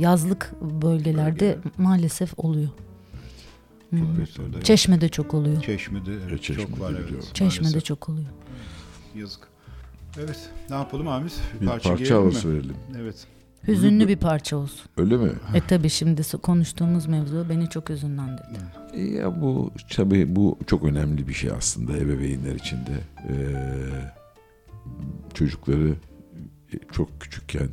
[0.00, 2.68] yazlık bölgelerde maalesef oluyor.
[3.90, 4.14] Hmm.
[4.16, 4.62] Profesörde.
[4.62, 5.62] Çeşme'de çok oluyor.
[5.62, 7.06] Çeşme'de Evet, Çeşme'de çok var evet.
[7.06, 7.28] biliyorum.
[7.34, 7.84] Çeşme'de maalesef.
[7.84, 8.28] çok oluyor.
[9.14, 9.48] Yazık.
[10.18, 10.50] Evet.
[10.70, 11.32] Ne yapalım Ahmet?
[11.54, 12.22] Bir, Bir parça, parça, girelim mi?
[12.28, 12.76] havası verelim.
[12.98, 13.26] Evet.
[13.68, 14.80] Hüzünlü bir parça olsun.
[14.96, 15.30] Öyle mi?
[15.54, 18.58] E tabi şimdi konuştuğumuz mevzu beni çok hüzünlendirdi.
[18.94, 22.98] E Ya bu tabii bu çok önemli bir şey aslında ebeveynler için de.
[23.28, 23.34] Ee,
[25.34, 25.94] çocukları
[26.92, 27.68] çok küçükken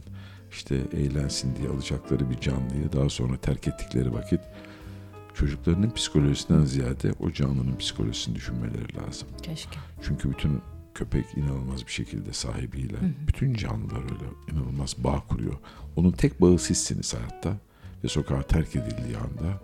[0.52, 4.40] işte eğlensin diye alacakları bir canlıyı daha sonra terk ettikleri vakit
[5.34, 9.28] çocuklarının psikolojisinden ziyade o canlının psikolojisini düşünmeleri lazım.
[9.42, 9.78] Keşke.
[10.04, 10.62] Çünkü bütün
[10.96, 12.96] köpek inanılmaz bir şekilde sahibiyle,
[13.28, 15.54] bütün canlılar öyle inanılmaz bağ kuruyor.
[15.96, 17.58] Onun tek bağı sizsiniz hayatta
[18.04, 19.62] ve sokağa terk edildiği anda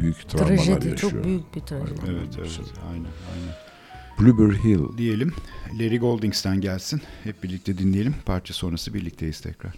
[0.00, 0.88] büyük travmalar Trajedi.
[0.88, 1.12] yaşıyor.
[1.12, 2.00] Çok büyük bir trajedi.
[2.00, 2.14] Hayvan.
[2.14, 3.54] Evet evet aynen aynen.
[4.20, 5.32] Blueberry Hill Diyelim
[5.74, 7.00] Larry Goldings'ten gelsin.
[7.24, 8.14] Hep birlikte dinleyelim.
[8.26, 9.72] Parça sonrası birlikteyiz tekrar.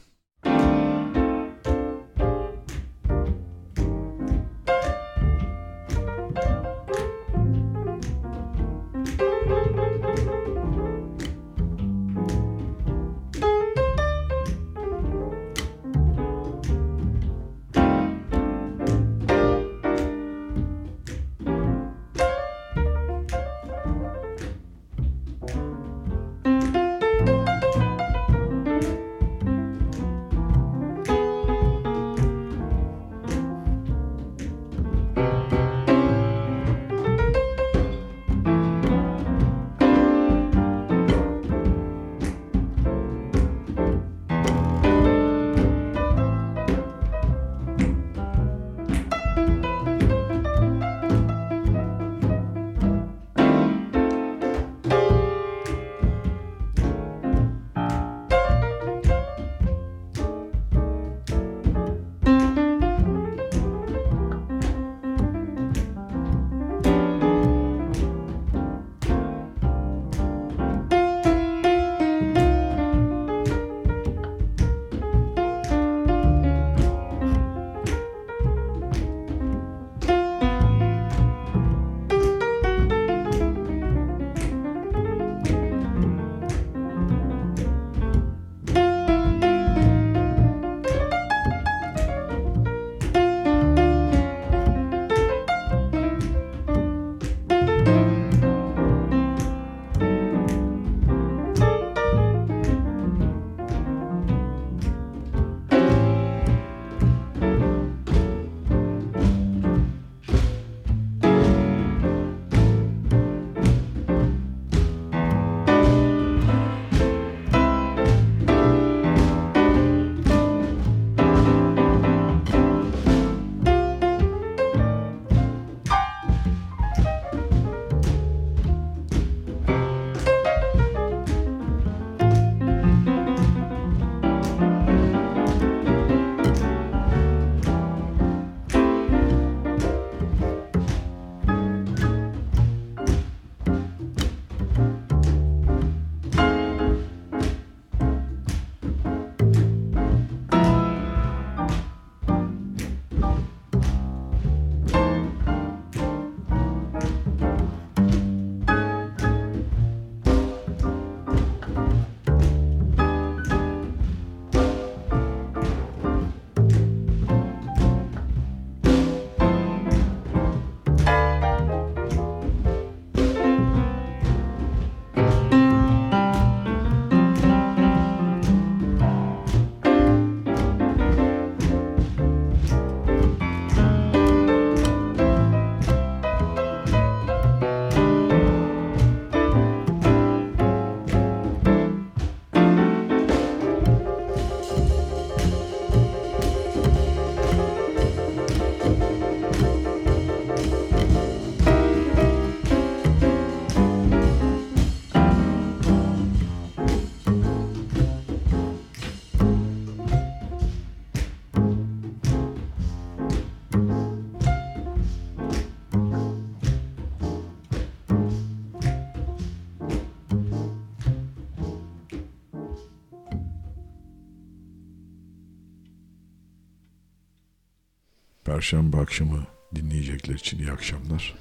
[228.65, 231.35] Perşembe akşamı dinleyecekler için iyi akşamlar.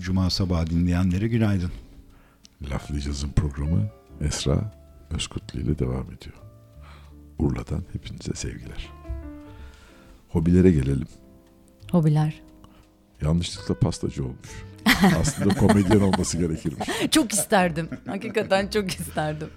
[0.00, 1.70] Cuma sabahı dinleyenlere günaydın.
[2.70, 3.88] Laflayacağız'ın programı
[4.20, 4.74] Esra
[5.10, 6.34] Özkutlu ile devam ediyor.
[7.38, 8.90] Urla'dan hepinize sevgiler.
[10.28, 11.08] Hobilere gelelim.
[11.90, 12.42] Hobiler.
[13.22, 14.64] Yanlışlıkla pastacı olmuş.
[15.20, 16.88] Aslında komedyen olması gerekirmiş.
[17.10, 17.88] çok isterdim.
[18.06, 19.48] Hakikaten çok isterdim.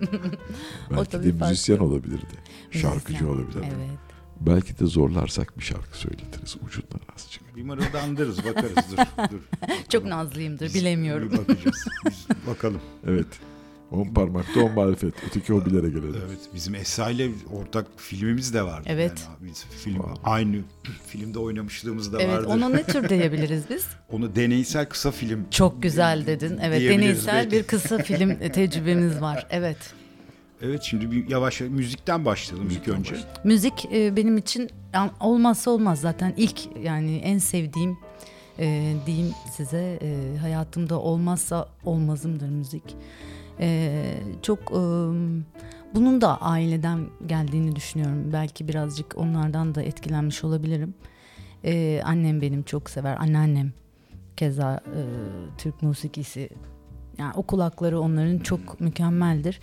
[0.91, 2.35] Belki tabii de müzisyen olabilirdi.
[2.71, 3.29] Şarkıcı Müzisyen.
[3.29, 3.75] olabilirdi.
[3.77, 4.08] Evet.
[4.41, 7.55] Belki de zorlarsak bir şarkı söyletiriz ucundan azıcık.
[7.55, 8.97] Bir mırıldandırız bakarız dur.
[9.31, 9.39] dur.
[9.89, 11.31] Çok nazlıyımdır bilemiyorum.
[11.31, 11.85] Bir bakacağız.
[12.09, 12.81] Biz bakalım.
[13.07, 13.27] Evet.
[13.91, 15.13] On parmakta on marifet.
[15.27, 16.15] Öteki hobilere gelelim.
[16.27, 18.83] Evet bizim Esra ile ortak filmimiz de vardı.
[18.91, 19.27] Evet.
[19.41, 20.57] Yani biz film aynı
[21.07, 22.47] filmde oynamışlığımız da Evet vardı.
[22.47, 23.85] ona ne tür diyebiliriz biz?
[24.11, 25.45] Onu deneysel kısa film.
[25.51, 26.59] Çok güzel dedin.
[26.63, 27.51] Evet deneysel belki.
[27.51, 29.47] bir kısa film tecrübemiz var.
[29.49, 29.77] Evet.
[30.61, 33.15] Evet şimdi bir yavaş müzikten başlayalım ilk önce.
[33.43, 37.97] Müzik e, benim için yani olmazsa olmaz zaten ilk yani en sevdiğim
[38.59, 42.83] e, diyeyim size e, hayatımda olmazsa olmazımdır müzik.
[43.59, 44.03] E,
[44.41, 44.81] çok e,
[45.95, 48.33] bunun da aileden geldiğini düşünüyorum.
[48.33, 50.93] Belki birazcık onlardan da etkilenmiş olabilirim.
[51.63, 53.17] E, annem benim çok sever.
[53.19, 53.71] Anneannem
[54.37, 55.01] keza e,
[55.57, 56.49] Türk musikisi
[57.17, 59.59] yani o kulakları onların çok mükemmeldir.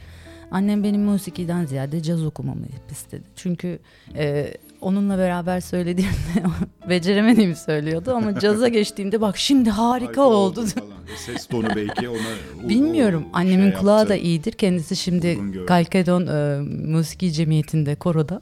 [0.50, 3.24] Annem benim musikiden ziyade caz okumamı istedi.
[3.36, 3.78] Çünkü
[4.16, 4.54] e,
[4.86, 6.14] onunla beraber söylediğimde
[6.88, 10.66] beceremediğimi söylüyordu ama caza geçtiğimde bak şimdi harika, oldu.
[10.66, 10.88] falan.
[11.26, 12.16] Ses tonu belki ona
[12.64, 13.24] o- Bilmiyorum.
[13.34, 14.10] o Annemin şey kulağı yaptı.
[14.12, 14.52] da iyidir.
[14.52, 15.38] Kendisi şimdi.
[15.66, 18.34] Kalkedon e, Musiki Cemiyeti'nde koroda.
[18.34, 18.40] Aa,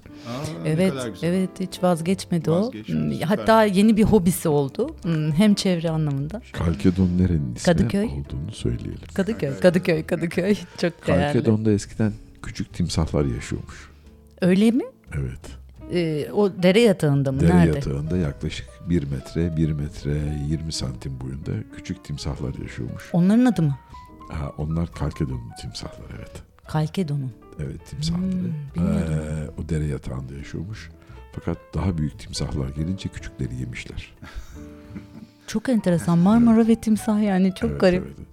[0.67, 0.93] Evet,
[1.23, 3.03] evet hiç vazgeçmedi Vazgeçmedi, o.
[3.03, 3.27] Hmm, süper.
[3.27, 4.97] Hatta yeni bir hobisi oldu.
[5.03, 6.43] Hmm, Hem çevre anlamında.
[6.53, 8.05] Kalkedon nerenin ismi Kadıköy.
[8.05, 8.99] olduğunu söyleyelim.
[9.15, 10.55] Kadıköy, Kadıköy, Kadıköy.
[10.81, 11.33] Çok değerli.
[11.33, 13.91] Kalkedon'da eskiden küçük timsahlar yaşıyormuş.
[14.41, 14.85] Öyle mi?
[15.15, 15.41] Evet.
[15.93, 17.41] Ee, o dere yatağında mı?
[17.41, 17.77] Dere Nerede?
[17.77, 20.19] yatağında yaklaşık 1 metre, 1 metre
[20.49, 23.05] 20 santim boyunda küçük timsahlar yaşıyormuş.
[23.13, 23.77] Onların adı mı?
[24.31, 26.43] Ha, onlar Kalkedon'un timsahlar evet.
[26.69, 27.33] Kalkedon'un.
[27.59, 28.33] Evet timsahları.
[28.75, 28.87] Hmm.
[28.89, 30.91] Ee, o dere yatağında yaşıyormuş.
[31.33, 34.15] Fakat daha büyük timsahlar gelince küçükleri yemişler.
[35.47, 36.19] Çok enteresan.
[36.19, 38.03] Marmara ve timsah yani çok Evet, garip.
[38.07, 38.27] evet.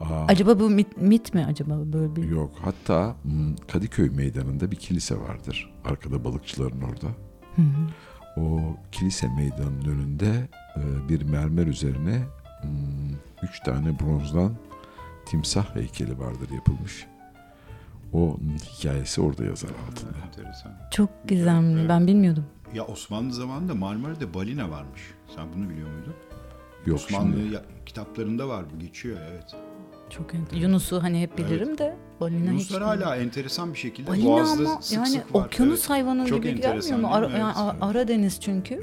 [0.00, 2.24] Aa, Acaba bu mit, mit mi acaba böyle bir?
[2.28, 5.74] Yok hatta hmm, Kadıköy meydanında bir kilise vardır.
[5.84, 7.06] Arkada balıkçıların orada.
[7.56, 7.90] Hı hı.
[8.40, 12.22] O kilise meydanının önünde e, bir mermer üzerine
[12.62, 14.54] hmm, üç tane bronzdan
[15.26, 17.06] timsah heykeli vardır yapılmış.
[18.12, 18.36] O
[18.78, 20.26] hikayesi orada yazar altında.
[20.26, 20.72] Enteresan.
[20.90, 21.80] Çok gizemli.
[21.80, 21.88] Evet.
[21.88, 22.44] Ben bilmiyordum.
[22.74, 25.00] Ya Osmanlı zamanında Marmara'da balina varmış.
[25.36, 26.14] Sen bunu biliyor muydun?
[26.86, 29.56] Yok Osmanlı şimdi kitaplarında var bu geçiyor evet.
[30.10, 32.70] Çok ent- Yunus'u hani hep bilirim de balina hiç.
[32.70, 35.44] Yunuslar hala enteresan bir şekilde Balina boğazda ama sık yani sık var.
[35.46, 35.90] okyanus Evet.
[35.90, 37.08] hayvanı Çok gibi enteresan gelmiyor mu?
[37.08, 37.26] mi?
[37.26, 37.74] Ara, yani Evet.
[37.82, 38.80] Aradeniz çünkü.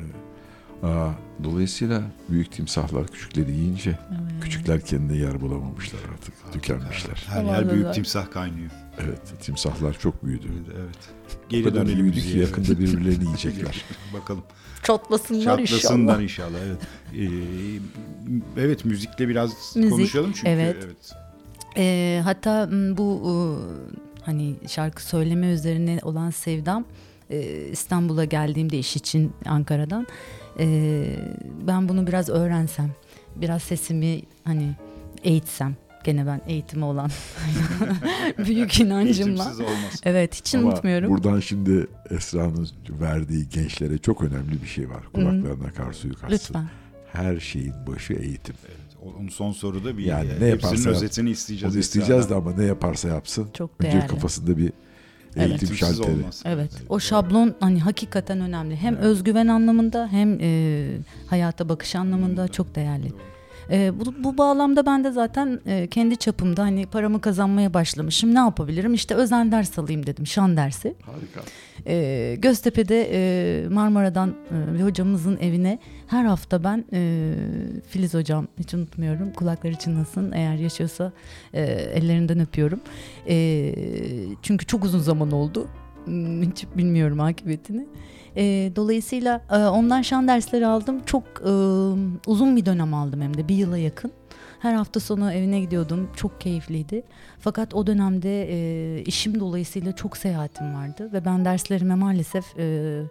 [0.85, 1.11] Aa,
[1.43, 4.43] dolayısıyla büyük timsahlar küçükleri yiyince Evet.
[4.43, 6.33] küçükler kendine yer bulamamışlar artık.
[6.53, 7.25] Tükenmişler.
[7.29, 8.71] Her yer Vallahi büyük timsah kaynıyor.
[8.99, 10.47] Evet timsahlar çok büyüdü.
[10.77, 10.97] Evet.
[11.45, 13.81] O Geri kadar dönelim büyüdü ki yakında birbirlerini yiyecekler.
[14.13, 14.43] Bakalım.
[14.83, 16.21] Çatlasınlar Çatlasınlar inşallah.
[16.21, 16.59] inşallah.
[16.65, 16.79] evet.
[18.57, 20.75] Ee, evet müzikle biraz Müzik, konuşalım çünkü evet.
[20.85, 21.11] evet.
[21.77, 23.33] Ee, hatta m, bu e,
[24.21, 26.85] hani şarkı söyleme üzerine olan sevdam
[27.29, 30.07] e, İstanbul'a geldiğimde iş için Ankara'dan
[30.59, 31.05] e,
[31.67, 32.91] ben bunu biraz öğrensem
[33.35, 34.75] biraz sesimi hani
[35.23, 37.09] eğitsem gene ben eğitimi olan
[38.37, 39.51] büyük inancımla
[40.03, 45.03] evet hiç Ama unutmuyorum buradan şimdi Esra'nın verdiği gençlere çok önemli bir şey var.
[45.13, 46.33] Kulaklarına kar suyu kaçsın.
[46.33, 46.65] lütfen
[47.13, 48.55] Her şeyin başı eğitim.
[48.65, 51.75] Evet, onun son soruda bir Yani yani ne hepsinin yaparsa yap- özetini isteyeceğiz.
[51.75, 53.47] Onu isteyeceğiz de ama ne yaparsa yapsın.
[53.53, 54.73] çok Önce değerli kafasında bir
[55.37, 55.49] Evet.
[55.49, 56.43] eğitim Eğitimsiz olmaz.
[56.45, 56.71] Evet.
[56.89, 58.75] O şablon hani hakikaten önemli.
[58.75, 60.87] Hem özgüven anlamında hem e,
[61.27, 63.13] hayata bakış anlamında çok değerli.
[63.71, 68.35] E, bu, bu bağlamda ben de zaten e, kendi çapımda hani paramı kazanmaya başlamışım.
[68.35, 68.93] Ne yapabilirim?
[68.93, 70.27] İşte özel ders alayım dedim.
[70.27, 70.95] Şan dersi.
[71.01, 71.41] Harika.
[71.87, 74.35] E, Göztepe'de e, Marmara'dan
[74.79, 77.33] e, hocamızın evine her hafta ben e,
[77.89, 81.11] Filiz hocam hiç unutmuyorum kulakları çınlasın eğer yaşıyorsa
[81.53, 82.79] e, ellerinden öpüyorum.
[83.29, 83.75] E,
[84.41, 85.67] çünkü çok uzun zaman oldu.
[86.05, 87.85] Hmm, Hiç bilmiyorum akıbetini.
[88.37, 91.01] E, dolayısıyla e, ondan şan dersleri aldım.
[91.05, 91.51] Çok e,
[92.27, 94.11] uzun bir dönem aldım hem de bir yıla yakın.
[94.59, 96.09] Her hafta sonu evine gidiyordum.
[96.15, 97.03] Çok keyifliydi.
[97.39, 103.01] Fakat o dönemde e, işim dolayısıyla çok seyahatim vardı ve ben derslerime maalesef e,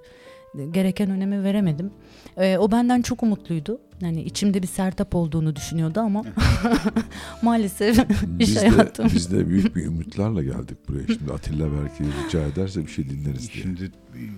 [0.71, 1.91] gereken önemi veremedim.
[2.37, 3.81] E, o benden çok umutluydu.
[4.01, 6.25] Yani içimde bir sertap olduğunu düşünüyordu ama
[7.43, 8.05] maalesef iş
[8.49, 9.07] Biz de, hayatım.
[9.15, 11.07] biz de büyük bir ümitlerle geldik buraya.
[11.07, 13.63] Şimdi Atilla belki rica ederse bir şey dinleriz diye.
[13.63, 13.91] Şimdi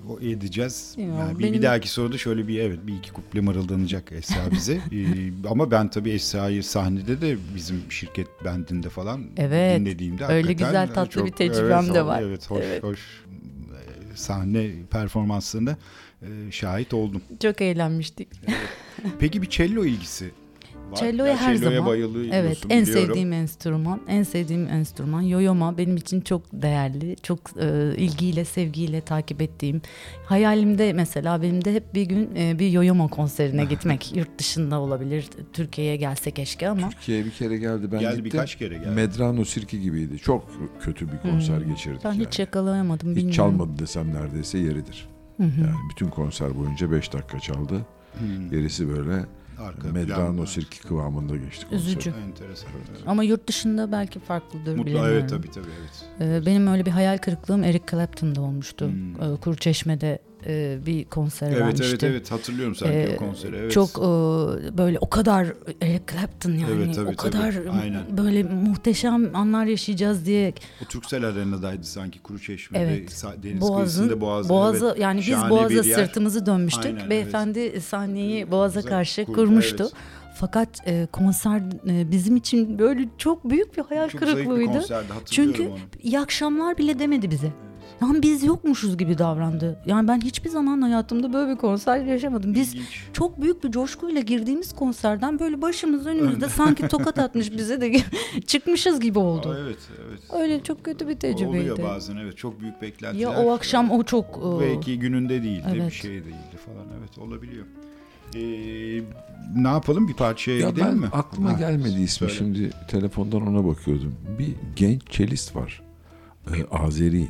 [0.08, 0.94] o edeceğiz.
[0.98, 4.50] Ya, Yani bir, benim- bir dahaki soruda şöyle bir evet bir iki kuple mırıldanacak Esra
[4.52, 4.74] bize.
[4.92, 10.94] Ee, ama ben tabii Esra'yı sahnede de bizim şirket bendinde falan Evet, dinlediğimde öyle güzel
[10.94, 12.22] tatlı bir tecrübem evet, de var.
[12.22, 12.82] Evet hoş Evet.
[12.82, 13.00] hoş
[13.70, 15.76] e, sahne performanslarına
[16.22, 17.22] e, şahit oldum.
[17.42, 18.28] Çok eğlenmiştik.
[19.18, 20.30] Peki bir cello ilgisi
[20.90, 20.96] Var.
[20.96, 21.86] Cello'ya Ya her zaman.
[21.86, 23.06] bayılıyorsun Evet, en biliyorum.
[23.06, 29.42] sevdiğim enstrüman, en sevdiğim enstrüman yoyoma benim için çok değerli, çok e, ilgiyle, sevgiyle takip
[29.42, 29.82] ettiğim.
[30.26, 35.26] Hayalimde mesela benim de hep bir gün e, bir yoyoma konserine gitmek, yurt dışında olabilir,
[35.52, 38.24] Türkiye'ye gelse keşke ama Türkiye'ye bir kere geldi ben Geldi, gittim.
[38.24, 38.90] birkaç kere geldi.
[38.90, 40.18] Medrano Sirki gibiydi.
[40.18, 40.50] Çok
[40.80, 41.68] kötü bir konser Hmm.
[41.70, 42.26] geçirdik ben yani.
[42.26, 43.36] hiç yakalayamadım Hiç bilmiyorum.
[43.36, 45.08] çalmadı desem neredeyse yeridir.
[45.36, 45.60] Hı hı.
[45.60, 47.86] Yani bütün konser boyunca 5 dakika çaldı.
[48.18, 48.50] Hmm.
[48.50, 49.24] Gerisi böyle
[49.58, 50.46] Arka Medrano.
[50.46, 51.76] Sirki kıvamında geçti konser.
[51.76, 52.14] Üzücü.
[52.28, 52.70] Enteresan.
[53.06, 55.16] Ama yurt dışında belki farklıdır Mutlu bilemiyorum.
[55.18, 56.04] evet tabii tabii evet.
[56.42, 58.86] Ee, benim öyle bir hayal kırıklığım Eric Clapton'da olmuştu.
[58.88, 59.34] Hmm.
[59.34, 60.18] Ee, Kuruçeşme'de
[60.48, 61.86] e, bir konser Evet vermişti.
[61.90, 63.56] evet evet hatırlıyorum sanki Ee, o konseri.
[63.56, 63.72] Evet.
[63.72, 64.02] Çok e,
[64.78, 65.46] böyle o kadar
[65.82, 67.16] Eric Clapton yani Evet, tabii, o tabii.
[67.16, 68.02] kadar Aynen.
[68.16, 70.52] böyle muhteşem anlar yaşayacağız diye
[70.84, 73.24] O Türksel Arena'daydı sanki Kuruçeşme'de Evet.
[73.42, 74.48] deniz Boğaz'ın kıyısında Boğaz.
[74.48, 74.98] Boğazı evet.
[75.02, 76.84] yani biz Boğaz'a sırtımızı dönmüştük.
[76.86, 77.10] Aynen, evet.
[77.10, 79.82] Beyefendi sahneyi Boğaz'a Güzel karşı kurdu, kurmuştu.
[79.82, 79.92] evet.
[80.40, 84.72] Fakat e, konser e, bizim için böyle çok büyük bir hayal Çok zayıf bir kırıklığıydı.
[84.72, 85.76] konserdi Çünkü onu.
[86.02, 87.52] iyi akşamlar bile demedi bize.
[88.02, 89.78] Yani biz yokmuşuz gibi davrandı.
[89.86, 92.54] Yani ben hiçbir zaman hayatımda böyle bir konser yaşamadım.
[92.54, 93.02] Biz İlginç.
[93.12, 97.96] çok büyük bir coşkuyla girdiğimiz konserden böyle başımız önümüzde sanki tokat atmış bize de
[98.46, 99.56] çıkmışız gibi Aa, oldu.
[99.64, 99.78] evet
[100.08, 100.20] evet.
[100.42, 101.72] Öyle çok kötü bir tecrübeydi.
[101.72, 103.20] Oluyor bazen evet çok büyük beklentiler.
[103.22, 105.92] Ya o akşam o çok e, Belki gününde değildi bir Evet.
[105.92, 107.64] şey değildi falan evet olabiliyor.
[108.34, 108.40] Ee,
[109.62, 111.06] ne yapalım bir parçaya Ya gidelim ben mi?
[111.12, 112.06] aklıma Ha, gelmedi ismi.
[112.06, 112.32] söyle.
[112.32, 114.14] Şimdi telefondan ona bakıyordum.
[114.38, 115.82] Bir genç çelist var.
[116.50, 117.28] Ee, Azeri.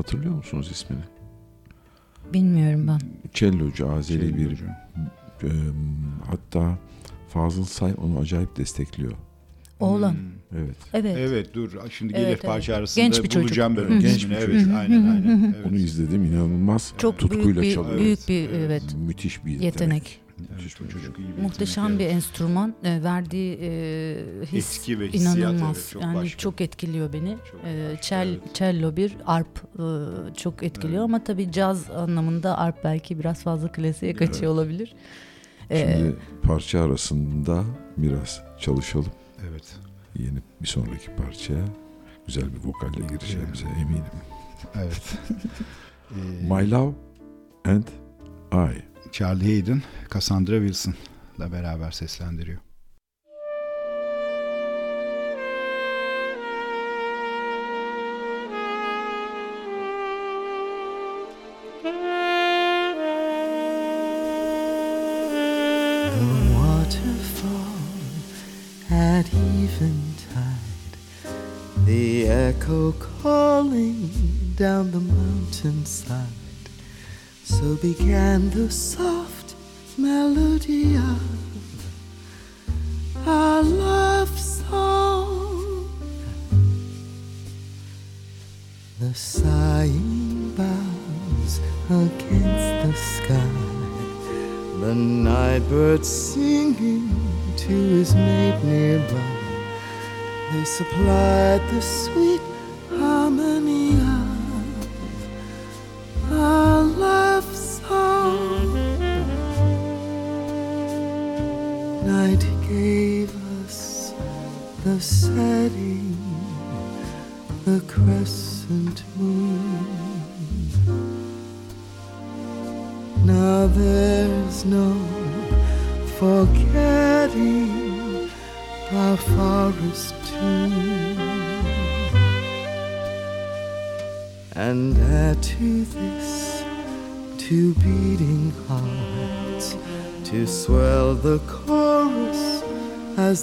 [0.00, 1.00] Hatırlıyor musunuz ismini?
[2.32, 3.00] bilmiyorum ben.
[3.34, 4.50] Cellocu, Azeri bir.
[5.42, 5.50] e,
[6.30, 6.78] hatta
[7.28, 9.12] Fazıl Say onu acayip destekliyor.
[9.80, 10.12] Oğlan.
[10.12, 10.58] Hmm.
[10.58, 10.76] Evet.
[10.94, 11.16] Evet.
[11.18, 12.42] Evet dur şimdi Evet, gelir evet.
[12.42, 13.42] parça arasında Genç bir çocuk.
[13.42, 14.00] bulacağım ben Hı onun hı.
[14.00, 14.74] Genç bir Evet çocuk.
[14.74, 15.54] aynen aynen.
[15.56, 15.66] Evet.
[15.66, 17.98] Onu izledim inanılmaz Çok tutkuyla büyük bir çalıyor.
[17.98, 18.60] büyük bir Evet.
[18.66, 19.64] evet, Müthiş bir yetenek.
[19.64, 20.19] yetenek.
[20.54, 22.14] Evet, bu çocuk iyi bir Muhteşem yetenek, bir evet.
[22.14, 22.74] enstrüman.
[22.84, 24.16] E, verdiği e,
[24.52, 25.76] his Etki ve hissiyat, inanılmaz.
[25.76, 26.38] evet, çok yani başka.
[26.38, 27.36] çok etkiliyor beni.
[27.50, 28.54] Çok E, çel, evet.
[28.54, 29.84] cello bir, arp e,
[30.36, 31.04] çok etkiliyor Evet.
[31.04, 34.48] ama tabii caz anlamında arp belki biraz fazla klasiğe kaçıyor Evet.
[34.52, 34.94] olabilir.
[35.70, 37.64] E, Şimdi parça arasında
[37.96, 39.12] biraz çalışalım.
[39.50, 39.74] Evet.
[40.18, 41.64] Yeni bir sonraki parçaya
[42.26, 44.04] güzel bir vokalle gireceğimize eminim.
[44.74, 45.18] Evet.
[46.10, 46.92] Ee, My Love
[47.64, 47.84] and
[48.52, 48.82] I.
[49.12, 52.60] Charlie Hayden, Cassandra Wilson'la beraber seslendiriyor.
[68.90, 69.26] At
[77.80, 79.54] began the soft
[79.96, 81.22] melody of
[83.26, 85.88] our love song.
[88.98, 93.50] The sighing bows against the sky.
[94.80, 97.08] The night bird singing
[97.56, 99.36] to his mate nearby.
[100.52, 102.42] They supplied the sweet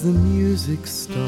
[0.02, 1.27] the music starts.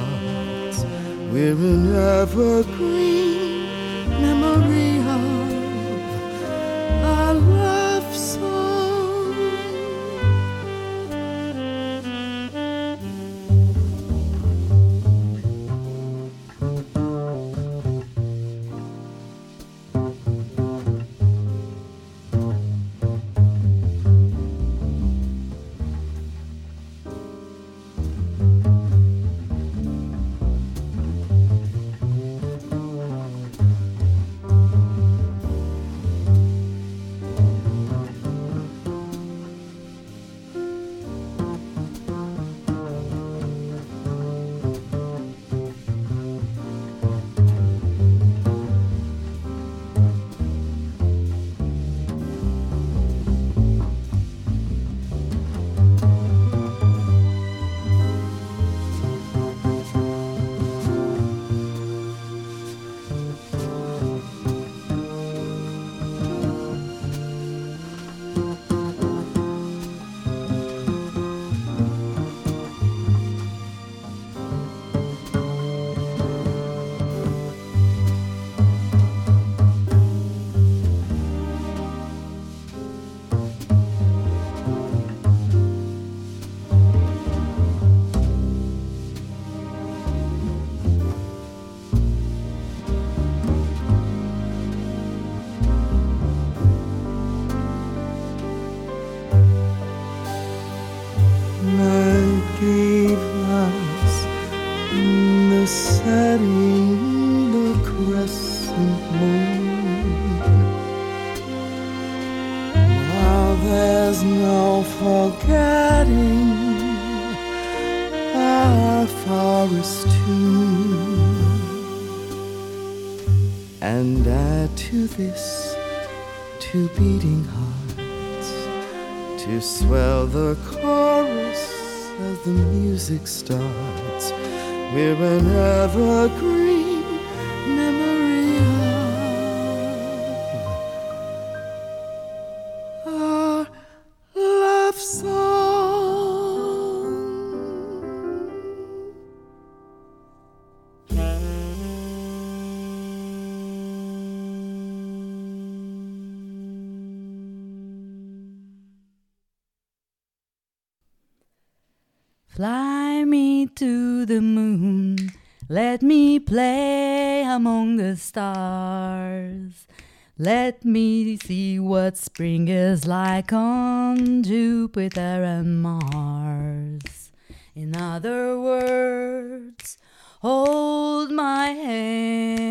[170.42, 177.30] Let me see what spring is like on Jupiter and Mars.
[177.74, 179.98] In other words,
[180.40, 182.70] hold my hand.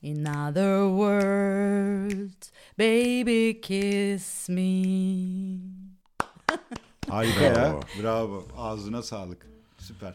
[0.00, 5.60] In other words, baby, kiss me.
[7.06, 7.80] Harika ya.
[8.02, 8.44] Bravo.
[8.56, 9.46] Ağzına sağlık.
[9.78, 10.14] Süper.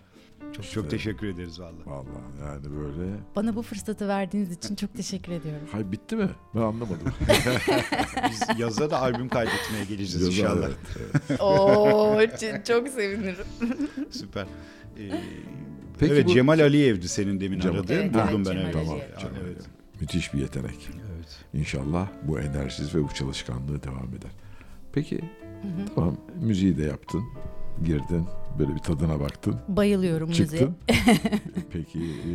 [0.55, 1.85] Çok çok teşekkür ederiz vallahi.
[1.85, 2.05] Vallahi
[2.45, 3.11] yani böyle.
[3.35, 5.67] Bana bu fırsatı verdiğiniz için çok teşekkür ediyorum.
[5.71, 6.29] Hay bitti mi?
[6.55, 7.13] Ben anlamadım.
[8.31, 10.69] Biz yaza da albüm kaydetmeye geleceğiz Yazar, inşallah.
[11.29, 11.41] evet.
[11.41, 12.19] Oo,
[12.67, 13.45] çok sevinirim.
[14.11, 14.45] Süper.
[14.99, 15.11] Ee,
[15.99, 17.93] Peki evet bu- Cemal Aliyev'di senin demin Cemal- aradığın.
[17.93, 18.73] Evet, Buldum evet, ben Cemal evet.
[18.73, 18.99] Tamam.
[19.19, 19.61] Cemal evet.
[20.01, 20.89] Müthiş bir yetenek.
[21.17, 21.39] Evet.
[21.53, 24.31] İnşallah bu enerjisi ve bu çalışkanlığı devam eder.
[24.93, 25.21] Peki
[25.95, 27.23] tamam müziği de yaptın.
[27.85, 28.25] Girdin.
[28.59, 29.55] Böyle bir tadına baktın.
[29.67, 30.47] Bayılıyorum müziğe.
[30.47, 30.75] Çıktın.
[31.71, 32.33] Peki e,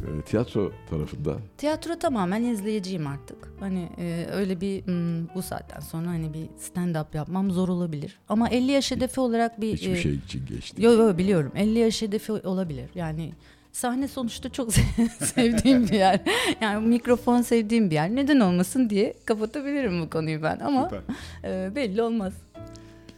[0.00, 3.52] e, tiyatro tarafında Tiyatro tamamen izleyiciyim artık.
[3.60, 8.18] Hani e, öyle bir hmm, bu saatten sonra hani bir stand up yapmam zor olabilir.
[8.28, 10.82] Ama 50 yaş hedefi olarak bir hiçbir e, şey için geçti.
[10.82, 11.52] Yo yo biliyorum.
[11.56, 12.90] 50 yaş hedefi olabilir.
[12.94, 13.32] Yani
[13.72, 14.72] sahne sonuçta çok
[15.18, 16.20] sevdiğim bir yer.
[16.60, 18.10] Yani mikrofon sevdiğim bir yer.
[18.10, 21.00] Neden olmasın diye kapatabilirim bu konuyu ben ama Süper.
[21.44, 22.32] e, belli olmaz.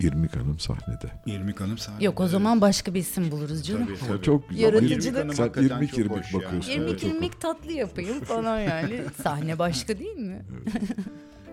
[0.02, 1.10] İrmik Hanım sahnede.
[1.26, 2.04] İrmik Hanım sahnede.
[2.04, 3.86] Yok o zaman başka bir isim buluruz canım.
[3.86, 4.22] Tabii, tabii.
[4.22, 4.62] çok güzel.
[4.62, 5.34] Yaratıcılık.
[5.34, 6.44] Sen irmik irmik hoş yani.
[6.44, 6.72] bakıyorsun.
[6.72, 9.00] İrmik Evet, irmik tatlı yapayım falan yani.
[9.22, 10.42] Sahne başka değil mi?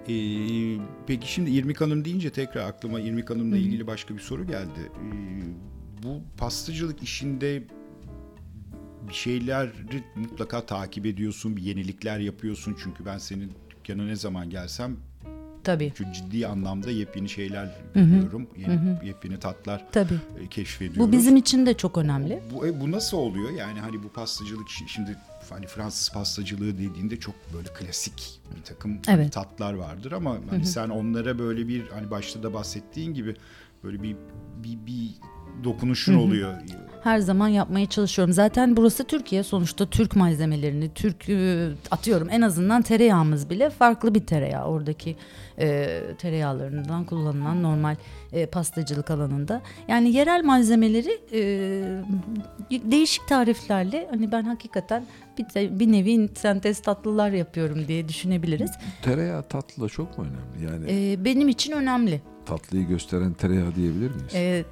[0.09, 4.79] Ee, peki şimdi İrmik Hanım deyince tekrar aklıma İrmik Hanım'la ilgili başka bir soru geldi.
[4.79, 7.63] Ee, bu pastacılık işinde
[9.09, 12.75] bir şeyleri mutlaka takip ediyorsun, bir yenilikler yapıyorsun.
[12.83, 14.97] Çünkü ben senin dükkana ne zaman gelsem
[15.63, 15.93] Tabii.
[15.97, 18.47] çok ciddi anlamda yepyeni şeyler görüyorum.
[18.57, 20.13] Yeni, Yepyeni tatlar Tabii.
[20.43, 20.99] e, keşfediyoruz.
[21.07, 22.43] Bu bizim için de çok önemli.
[22.53, 23.49] Bu, e, bu nasıl oluyor?
[23.51, 25.17] Yani hani bu pastacılık şi- şimdi
[25.49, 29.33] hani Fransız pastacılığı dediğinde çok böyle klasik bir takım hani Evet.
[29.33, 33.35] tatlar vardır ama hani sen onlara böyle bir hani başta da bahsettiğin gibi
[33.83, 34.15] böyle bir
[34.63, 35.09] bir, bir
[35.63, 36.53] dokunuşun oluyor.
[37.03, 38.33] Her zaman yapmaya çalışıyorum.
[38.33, 39.43] Zaten burası Türkiye.
[39.43, 44.65] Sonuçta Türk malzemelerini, Türk e, atıyorum en azından tereyağımız bile farklı bir tereyağı.
[44.65, 45.15] Oradaki
[45.59, 47.95] e, tereyağlarından kullanılan normal
[48.31, 49.61] e, pastacılık alanında.
[49.87, 51.41] Yani yerel malzemeleri e,
[52.91, 55.05] değişik tariflerle hani ben hakikaten
[55.37, 58.71] bir, bir nevi sentez tatlılar yapıyorum diye düşünebiliriz.
[59.01, 60.71] Tereyağı tatlı da çok mu önemli?
[60.73, 62.21] Yani E, benim için önemli.
[62.45, 64.35] tatlıyı gösteren tereyağı diyebilir miyiz?
[64.35, 64.63] E,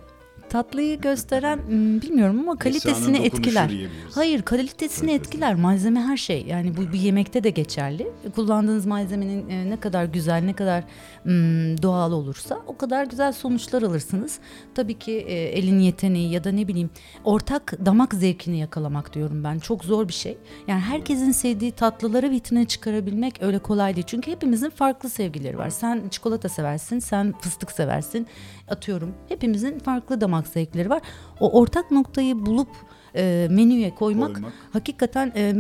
[0.50, 3.72] tatlıyı gösteren m, bilmiyorum ama kalitesini etkiler.
[4.16, 5.56] Hayır kalitesini etkiler.
[5.56, 6.46] Malzeme her şey.
[6.48, 8.08] Yani bu bir yemekte de geçerli.
[8.36, 10.84] Kullandığınız malzemenin e, ne kadar güzel, ne kadar
[11.26, 14.40] mm, doğal olursa o kadar güzel sonuçlar alırsınız.
[14.76, 16.90] Tabii ki e, elin yeteneği ya da ne bileyim
[17.24, 19.60] ortak damak zevkini yakalamak diyorum ben.
[19.60, 20.38] Çok zor bir şey.
[20.68, 24.08] Yani herkesin sevdiği tatlıları vitrine çıkarabilmek öyle kolay değil.
[24.08, 25.70] Çünkü hepimizin farklı sevgileri var.
[25.70, 28.28] Sen çikolata seversin, sen fıstık seversin.
[28.68, 29.14] Atıyorum.
[29.30, 31.02] Hepimizin farklı damak zevkleri var.
[31.40, 32.68] O ortak noktayı bulup
[33.16, 34.54] e, menüye koymak, Koymak.
[34.74, 35.54] hakikaten e,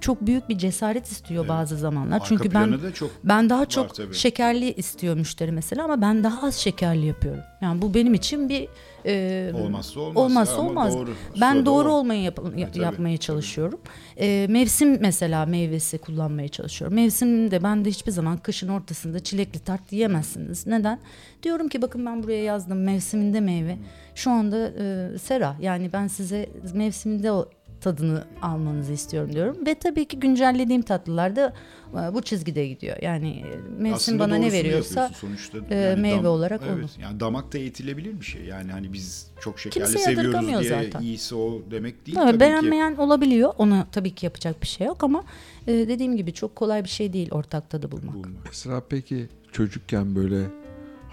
[0.00, 1.50] çok büyük bir cesaret istiyor Evet.
[1.50, 2.16] bazı zamanlar.
[2.16, 2.78] Arka Çünkü ben
[3.24, 4.14] ben daha çok tabii.
[4.14, 7.42] şekerli istiyor müşteri mesela ama ben daha az şekerli yapıyorum.
[7.60, 8.68] Yani bu benim için bir
[9.06, 10.16] e, olmazsa olmaz.
[10.24, 10.94] olmazsa olmaz.
[10.94, 11.10] Doğru.
[11.40, 13.18] Ben doğru o- olmayı yap- ya- tabii, yapmaya tabii.
[13.18, 13.80] çalışıyorum.
[14.16, 16.94] E, mevsim mesela meyvesi kullanmaya çalışıyorum.
[16.96, 20.66] Mevsimde ben de hiçbir zaman kışın ortasında çilekli tart yiyemezsiniz.
[20.66, 20.98] Neden?
[21.42, 23.76] Diyorum ki bakın ben buraya yazdım mevsiminde meyve.
[24.14, 27.48] Şu anda e, sera yani ben size mevsiminde o
[27.84, 29.66] tadını almanızı istiyorum diyorum.
[29.66, 31.52] Ve tabii ki güncellediğim tatlılar da
[31.92, 32.96] e, bu çizgide gidiyor.
[33.02, 37.02] Yani e, mevsim Aslında bana ne veriyorsa sonuçta e, meyve olarak evet, onu.
[37.02, 38.44] Yani damakta eğitilebilir bir şey.
[38.44, 41.00] Yani hani biz çok şekerli Kimse seviyoruz diye zaten.
[41.00, 42.40] iyisi o demek değil tabii ki.
[42.40, 43.52] beğenmeyen olabiliyor.
[43.58, 45.24] Ona tabii ki yapacak bir şey yok ama
[45.66, 48.14] dediğim gibi çok kolay bir şey değil ortak tadı bulmak.
[48.14, 48.48] Bulmak.
[48.50, 50.63] Esra peki çocukken böyle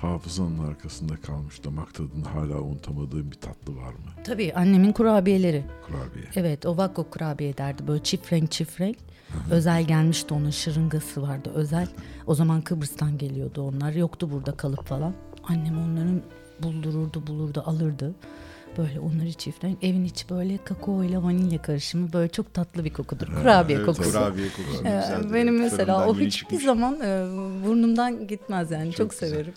[0.02, 4.12] hafızanın arkasında kalmış damak tadını hala unutamadığın bir tatlı var mı?
[4.24, 5.64] Tabii annemin kurabiyeleri.
[5.88, 6.26] Kurabiye.
[6.36, 8.98] Evet o Vakko kurabiye derdi böyle çift renk çift renk.
[9.52, 11.88] özel gelmişti onun şırıngası vardı özel.
[12.28, 13.92] O zaman Kıbrıs'tan geliyordu onlar.
[13.92, 15.14] Yoktu burada kalıp falan.
[15.44, 16.22] Annem onların
[16.64, 18.14] buldururdu bulurdu alırdı.
[18.78, 19.84] Böyle onları çift renk.
[19.84, 23.28] Evin içi böyle kakao ile vanilya karışımı böyle çok tatlı bir kokudur.
[23.28, 24.12] Kurabiye Evet, kokusu.
[24.12, 24.86] Kurabiye kokusu.
[24.88, 25.34] Ee.
[25.34, 26.64] Benim mesela fırından o hiçbir çıkmış.
[26.64, 27.26] zaman e,
[27.66, 28.92] burnumdan gitmez yani.
[28.92, 29.30] Çok, güzel.
[29.30, 29.54] severim.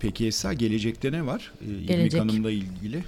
[0.00, 1.52] Peki Esra gelecekte ne var?
[1.62, 2.20] Ee, İlmik Gelecek.
[2.20, 3.04] Hanım'la ilgili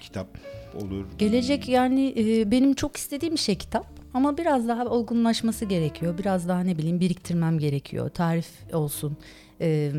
[0.00, 0.26] kitap
[0.74, 1.04] olur.
[1.18, 3.86] Gelecek yani e, benim çok istediğim şey kitap.
[4.14, 6.18] Ama biraz daha olgunlaşması gerekiyor.
[6.18, 8.08] Biraz daha ne bileyim biriktirmem gerekiyor.
[8.08, 9.16] Tarif olsun.
[9.60, 9.90] E,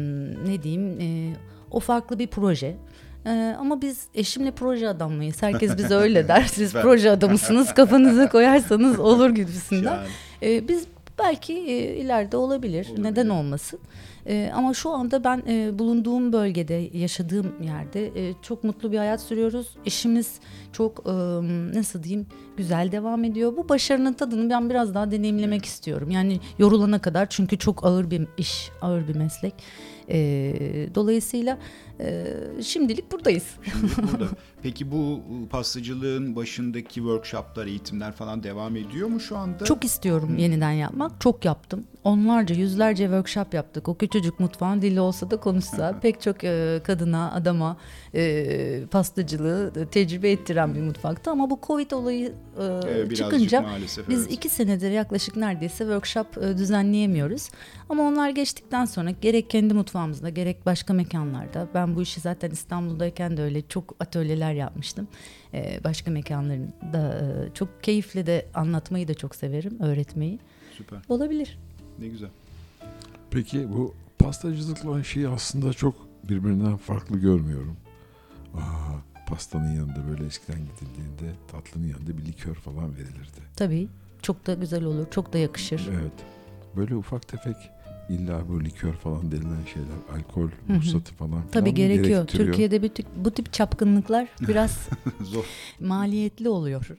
[0.47, 1.33] ne diyeyim e,
[1.71, 2.75] o farklı bir proje.
[3.25, 5.41] E, ama biz eşimle proje adamıyız.
[5.41, 6.43] Herkes bize öyle der.
[6.51, 7.73] Siz proje adamısınız.
[7.73, 9.93] Kafanıza koyarsanız olur gibisinden.
[10.43, 10.85] Yani, E, biz
[11.19, 12.87] belki e, ileride olabilir.
[12.89, 13.03] Olabilir.
[13.03, 13.79] Neden olmasın?
[14.27, 19.21] E, ama şu anda ben e, bulunduğum bölgede, yaşadığım yerde e, çok mutlu bir hayat
[19.21, 19.77] sürüyoruz.
[19.85, 20.39] İşimiz
[20.71, 21.11] çok e,
[21.77, 22.27] nasıl diyeyim
[22.57, 23.57] güzel devam ediyor.
[23.57, 26.09] Bu başarının tadını ben biraz daha deneyimlemek istiyorum.
[26.09, 29.53] Yani yorulana kadar çünkü çok ağır bir iş, ağır bir meslek.
[30.09, 30.17] E,
[30.95, 31.57] dolayısıyla
[31.99, 32.33] e,
[32.63, 33.45] şimdilik buradayız.
[33.63, 34.27] şimdi burada.
[34.63, 39.65] Peki bu pastacılığın başındaki workshoplar, eğitimler falan devam ediyor mu şu anda?
[39.65, 41.21] Çok istiyorum yeniden yapmak.
[41.21, 41.83] Çok yaptım.
[42.03, 43.89] Onlarca, yüzlerce workshop yaptık.
[43.89, 47.77] O küçücük mutfağın dili olsa da konuşsa pek çok e, kadına, adama
[48.15, 51.31] e, pastacılığı tecrübe ettiren bir mutfaktı.
[51.31, 54.31] Ama bu Covid olayı e, Ee, çıkınca maalesef, biz evet.
[54.31, 57.49] iki senedir yaklaşık neredeyse workshop e, düzenleyemiyoruz.
[57.89, 63.37] Ama onlar geçtikten sonra gerek kendi mutfağımızda gerek başka mekanlarda ben bu işi zaten İstanbul'dayken
[63.37, 65.07] de öyle çok atölyeler yapmıştım.
[65.53, 70.39] E, başka mekanlarında e, çok keyifle de anlatmayı da çok severim, öğretmeyi.
[70.77, 70.99] Süper.
[71.09, 71.59] Olabilir.
[71.99, 72.29] Ne güzel.
[73.31, 75.95] Peki bu pastacılıkla şeyi aslında çok
[76.29, 77.77] birbirinden farklı görmüyorum.
[78.55, 78.59] Aa,
[79.27, 83.41] pastanın yanında böyle eskiden gidildiğinde tatlının yanında bir likör falan verilirdi.
[83.55, 83.87] Tabii.
[84.21, 85.89] Çok da güzel olur, çok da yakışır.
[85.91, 86.13] Evet.
[86.75, 87.55] Böyle ufak tefek
[88.13, 92.27] illa bu likör falan denilen şeyler, alkol ruhsatı falan Tabii gerekiyor.
[92.27, 94.87] Türkiye'de bu tip, bu tip çapkınlıklar biraz
[95.21, 95.43] Zor.
[95.79, 96.85] maliyetli oluyor.
[96.85, 96.97] Çok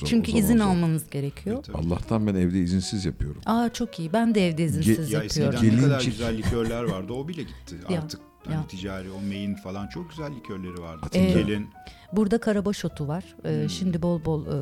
[0.00, 0.64] zor, Çünkü zaman izin zor.
[0.64, 1.64] almanız gerekiyor.
[1.66, 1.76] Evet.
[1.86, 3.40] Allah'tan ben evde izinsiz yapıyorum.
[3.46, 4.12] Aa çok iyi.
[4.12, 5.78] Ben de evde izinsiz Ya eskiden yapıyorum.
[5.78, 7.12] ne kadar güzel likörler vardı.
[7.12, 8.20] O bile gitti Ya, artık.
[8.44, 8.66] Hani ya.
[8.68, 11.06] ticari o main falan çok güzel likörleri vardı.
[11.12, 11.68] Ee, Gelin.
[12.12, 13.24] Burada karabaş otu var.
[13.44, 13.68] Ee, Hmm.
[13.70, 14.56] Şimdi bol bol e,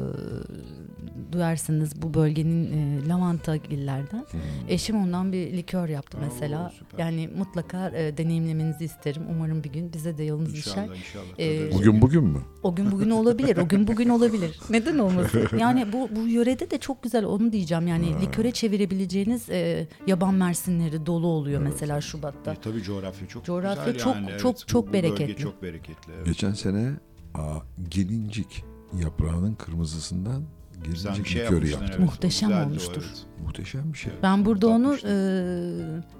[1.32, 2.64] duyarsınız bu bölgenin
[3.02, 4.26] e, lavanta gillerden.
[4.68, 6.72] Eşim ondan bir likör yaptı Oo, mesela.
[6.78, 6.98] süper.
[6.98, 9.22] Yani mutlaka e, deneyimlemenizi isterim.
[9.30, 10.82] Umarım bir gün bize de yolunuz düşer.
[10.82, 11.38] İnşallah inşallah.
[11.38, 11.72] Ee.
[11.72, 12.38] Bugün bugün mü?
[12.62, 13.56] O gün bugün olabilir.
[13.56, 14.60] O gün bugün olabilir.
[14.70, 15.40] Neden olmasın?
[15.58, 17.86] Yani bu bu yörede de çok güzel onu diyeceğim.
[17.86, 22.52] Yani liköre çevirebileceğiniz e, yaban mersinleri dolu oluyor mesela Şubat'ta.
[22.52, 24.24] E, tabii coğrafya çok Coğrafya güzel çok- yani.
[24.26, 24.68] çok- evet.
[24.68, 25.42] çok bu, bu bölge bereketli.
[25.42, 26.12] çok bereketli.
[26.16, 26.26] Evet.
[26.26, 26.90] Geçen sene
[27.34, 27.58] aa,
[27.90, 28.64] gelincik
[29.02, 30.42] yaprağının kırmızısından
[30.84, 31.88] Güzel bir şey likörü yaptım.
[31.90, 31.98] Evet.
[31.98, 33.02] Muhteşem Güzeldi o, olmuştur.
[33.06, 33.26] evet.
[33.44, 34.12] Muhteşem bir şey.
[34.22, 35.14] Ben burada onu e,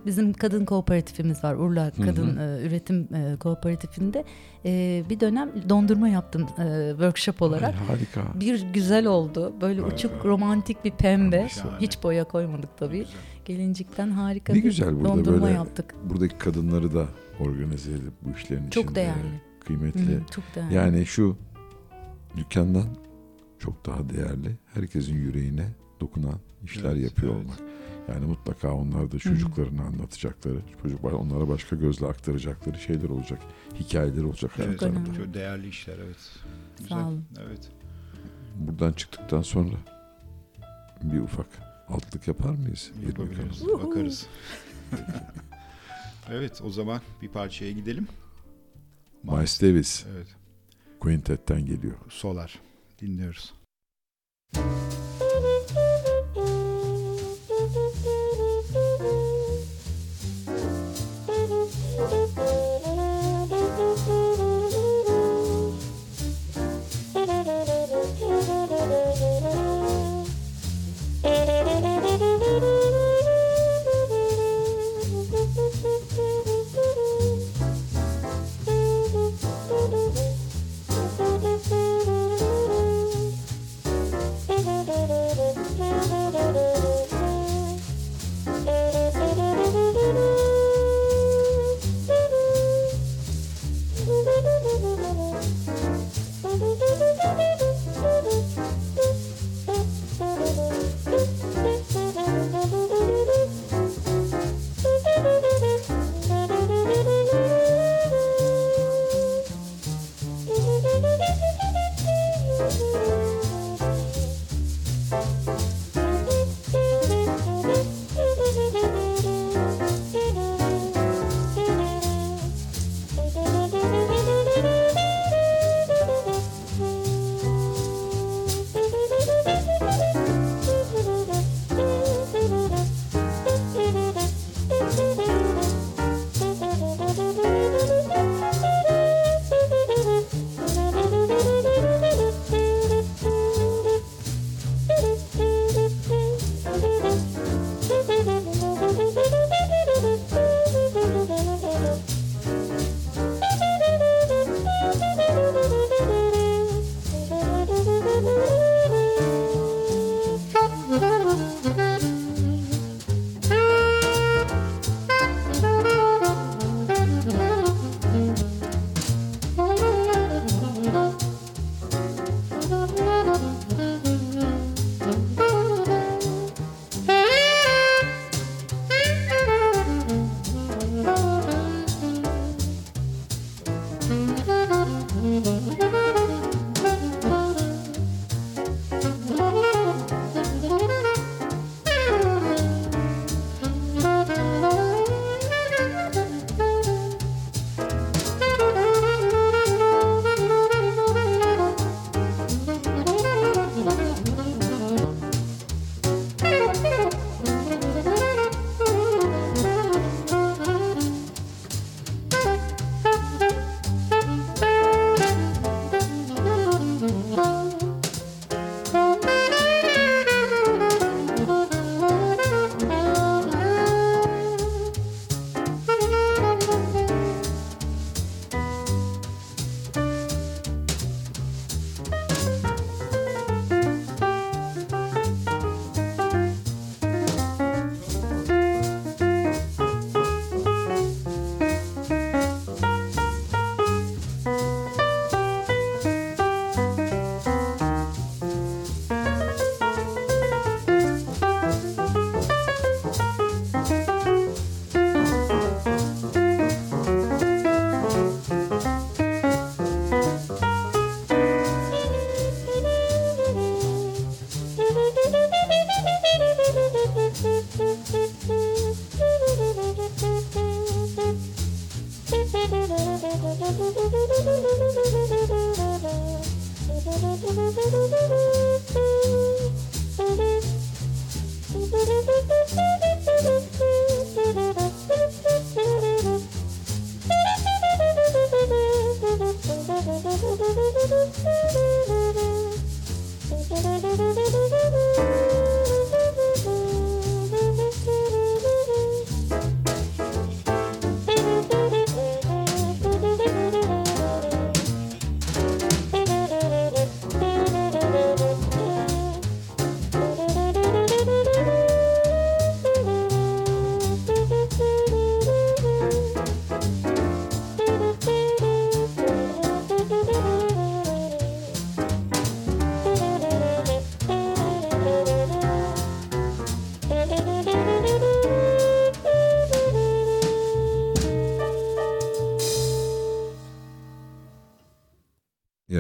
[0.07, 4.24] bizim kadın kooperatifimiz var Urla Kadın e, Üretim e, Kooperatifinde
[4.65, 7.74] e, bir dönem dondurma yaptım e, workshop olarak.
[7.74, 8.23] Ay, harika.
[8.41, 9.55] Bir güzel oldu.
[9.61, 11.49] Böyle uçuk romantik bir pembe.
[11.49, 11.81] Şahane.
[11.81, 12.99] Hiç boya koymadık tabii.
[12.99, 13.12] Güzel.
[13.45, 15.95] Gelincikten harika Ne bir güzel burada dondurma böyle yaptık.
[16.05, 17.05] Buradaki kadınları da
[17.41, 19.41] organize edip bu işlerin Çok içinde değerli.
[19.66, 20.01] kıymetli.
[20.16, 20.74] Hı, çok değerli.
[20.74, 21.36] Yani şu
[22.36, 22.85] dükkandan
[23.65, 24.57] çok daha değerli.
[24.74, 25.69] Herkesin yüreğine
[26.01, 27.45] dokunan işler Evet, yapıyor evet.
[27.45, 27.59] olmak.
[28.09, 33.39] Yani mutlaka onlar da çocuklarına anlatacakları, çocuklar onlara başka gözle aktaracakları şeyler olacak.
[33.74, 35.16] Hikayeler olacak Evet, önemli.
[35.16, 36.16] çok değerli işler evet.
[36.78, 36.89] Güzel.
[36.89, 37.24] Sağ olun.
[37.47, 37.70] Evet.
[38.57, 39.74] Buradan çıktıktan sonra
[41.03, 41.47] bir ufak
[41.89, 42.91] altlık yapar mıyız?
[43.07, 43.69] Yapabiliriz.
[43.69, 44.27] Bakarız.
[46.31, 48.09] evet o zaman bir parçaya gidelim.
[49.23, 50.27] Miles Davis Evet.
[51.01, 51.95] Quintet'ten geliyor.
[52.09, 52.61] Solar.
[53.01, 53.55] Dinliyoruz.
[54.55, 55.04] Thank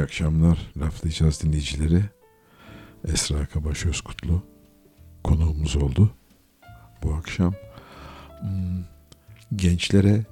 [0.04, 2.02] akşamlar laflayacağız dinleyicileri.
[3.08, 4.42] Esra Kabaş Özkutlu
[5.24, 6.10] konuğumuz oldu
[7.02, 7.54] bu akşam.
[8.40, 8.84] Hmm,
[9.56, 10.24] Gençlere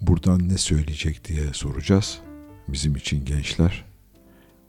[0.00, 2.18] buradan ne söyleyecek diye soracağız.
[2.68, 3.84] Bizim için gençler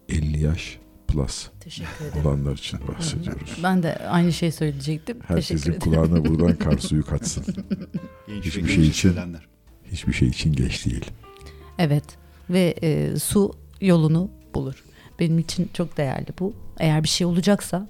[0.10, 2.26] 50 yaş plus Teşekkür ederim.
[2.28, 3.58] olanlar için bahsediyoruz.
[3.64, 5.16] Ben de aynı şeyi söyleyecektim.
[5.20, 5.80] Teşekkür Herkesin ederim.
[5.80, 7.46] kulağına buradan kar suyu kaçsın.
[8.28, 9.48] Genç Hiçbir ve şey genç için- hissedenler.
[9.92, 11.06] Hiçbir şey için geç değil.
[11.78, 12.04] Evet
[12.50, 13.52] ve e, su
[13.82, 14.84] yolunu bulur.
[15.20, 16.54] Benim için çok değerli bu.
[16.80, 17.88] Eğer bir şey olacaksa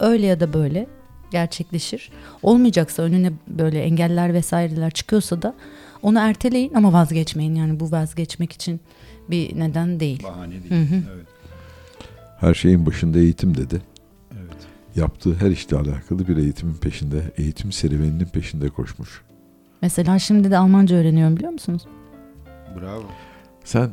[0.00, 0.86] öyle ya da böyle
[1.30, 2.10] gerçekleşir.
[2.42, 5.54] Olmayacaksa önüne böyle engeller vesaireler çıkıyorsa da
[6.02, 7.54] onu erteleyin ama vazgeçmeyin.
[7.54, 8.80] Yani bu vazgeçmek için
[9.30, 10.22] bir neden değil.
[10.22, 10.70] Bahane değil.
[10.70, 11.02] Hı hı.
[11.14, 11.26] Evet.
[12.40, 13.82] Her şeyin başında eğitim dedi.
[14.32, 14.56] Evet.
[14.96, 19.22] Yaptığı her işle alakalı bir eğitimin peşinde, eğitim serüveninin peşinde koşmuş.
[19.82, 21.82] Mesela şimdi de Almanca öğreniyorum biliyor musunuz?
[22.80, 23.04] Bravo.
[23.64, 23.90] Sen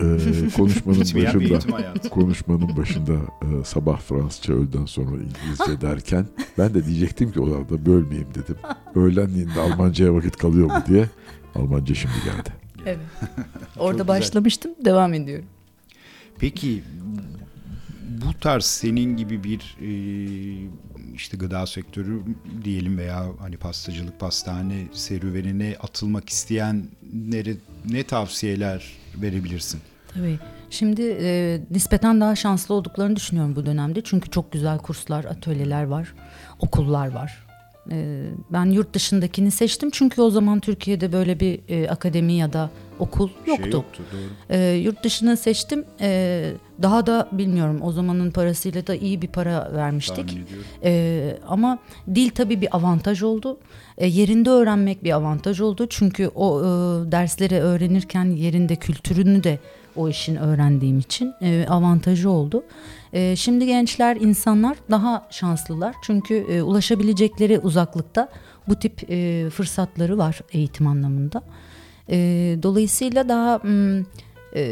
[0.00, 6.26] e, konuşmanın başında konuşmanın başında e, sabah Fransızca öğleden sonra İngilizce derken
[6.58, 8.56] ben de diyecektim ki o arada bölmeyeyim dedim.
[8.94, 11.08] Öğlenliğinde Almanca'ya vakit kalıyor mu diye.
[11.54, 12.50] Almanca şimdi geldi.
[12.86, 12.98] Evet.
[13.78, 15.46] Orada başlamıştım, devam ediyorum.
[16.38, 16.82] Peki
[18.08, 19.90] bu tarz senin gibi bir e,
[21.14, 22.22] işte gıda sektörü
[22.64, 27.56] diyelim veya hani pastacılık, pastane serüvenine atılmak isteyenlere
[27.90, 28.92] ne tavsiyeler
[29.22, 29.80] verebilirsin?
[30.14, 30.38] Tabii.
[30.70, 34.00] Şimdi e, nispeten daha şanslı olduklarını düşünüyorum bu dönemde.
[34.04, 36.14] Çünkü çok güzel kurslar, atölyeler var,
[36.58, 37.46] okullar var.
[37.90, 38.22] E,
[38.52, 43.30] ben yurt dışındakini seçtim çünkü o zaman Türkiye'de böyle bir e, akademi ya da okul
[43.46, 43.62] yoktu.
[43.62, 44.56] Şey yoktu doğru.
[44.58, 45.84] E, yurt dışını seçtim.
[46.00, 46.52] E,
[46.82, 50.38] daha da bilmiyorum o zamanın parasıyla da iyi bir para vermiştik.
[50.84, 51.78] Ee, ama
[52.14, 53.58] dil tabii bir avantaj oldu.
[53.98, 55.86] Ee, yerinde öğrenmek bir avantaj oldu.
[55.90, 56.64] Çünkü o e,
[57.12, 59.58] dersleri öğrenirken yerinde kültürünü de
[59.96, 62.64] o işin öğrendiğim için e, avantajı oldu.
[63.12, 65.94] E, şimdi gençler, insanlar daha şanslılar.
[66.02, 68.28] Çünkü e, ulaşabilecekleri uzaklıkta
[68.68, 71.42] bu tip e, fırsatları var eğitim anlamında.
[72.10, 72.16] E,
[72.62, 73.60] dolayısıyla daha...
[74.54, 74.62] e,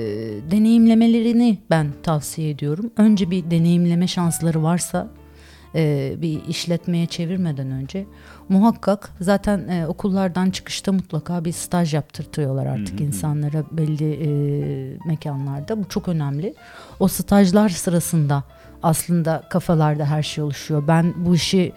[0.51, 2.91] deneyimlemelerini ben tavsiye ediyorum.
[2.97, 5.09] Önce bir deneyimleme şansları varsa
[5.75, 8.07] e, bir işletmeye çevirmeden önce
[8.49, 14.29] muhakkak zaten e, okullardan çıkışta mutlaka bir staj yaptırtıyorlar artık insanlara belli e,
[15.07, 15.79] mekanlarda.
[15.79, 16.55] Bu çok önemli.
[17.01, 18.45] O stajlar sırasında
[18.83, 20.89] aslında kafalarda her şey oluşuyor.
[20.89, 21.73] Ben bu işi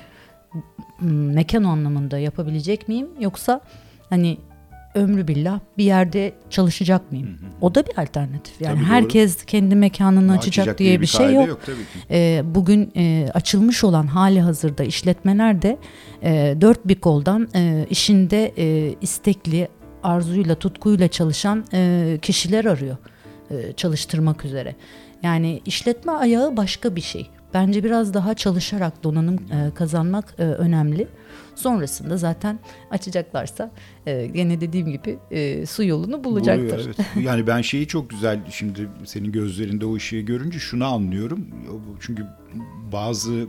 [1.01, 3.61] mekan anlamında yapabilecek miyim yoksa
[4.09, 4.37] hani
[4.95, 7.39] ömrü billah bir yerde çalışacak mıyım?
[7.61, 8.61] O da bir alternatif.
[8.61, 8.93] Yani Tabii doğru.
[8.93, 11.59] herkes kendi mekanını açacak, diye bir şey kaide yok.
[11.65, 11.99] tabii ki.
[12.11, 15.77] E, bugün e, açılmış olan hali hazırda işletmeler de
[16.23, 19.67] e, dört bir koldan e, işinde e, istekli,
[20.03, 22.97] arzuyla, tutkuyla çalışan e, kişiler arıyor
[23.51, 24.75] e, çalıştırmak üzere.
[25.23, 27.29] Yani işletme ayağı başka bir şey.
[27.53, 31.07] Bence biraz daha çalışarak donanım e, kazanmak e, önemli.
[31.57, 32.59] Sonrasında zaten
[32.91, 33.71] açacaklarsa
[34.05, 36.79] e, gene dediğim gibi e, su yolunu bulacaktır.
[36.79, 37.25] Buluyor, evet.
[37.25, 41.47] Yani ben şeyi çok güzel şimdi senin gözlerinde o ışığı görünce şunu anlıyorum.
[41.99, 42.25] Çünkü
[42.91, 43.47] bazı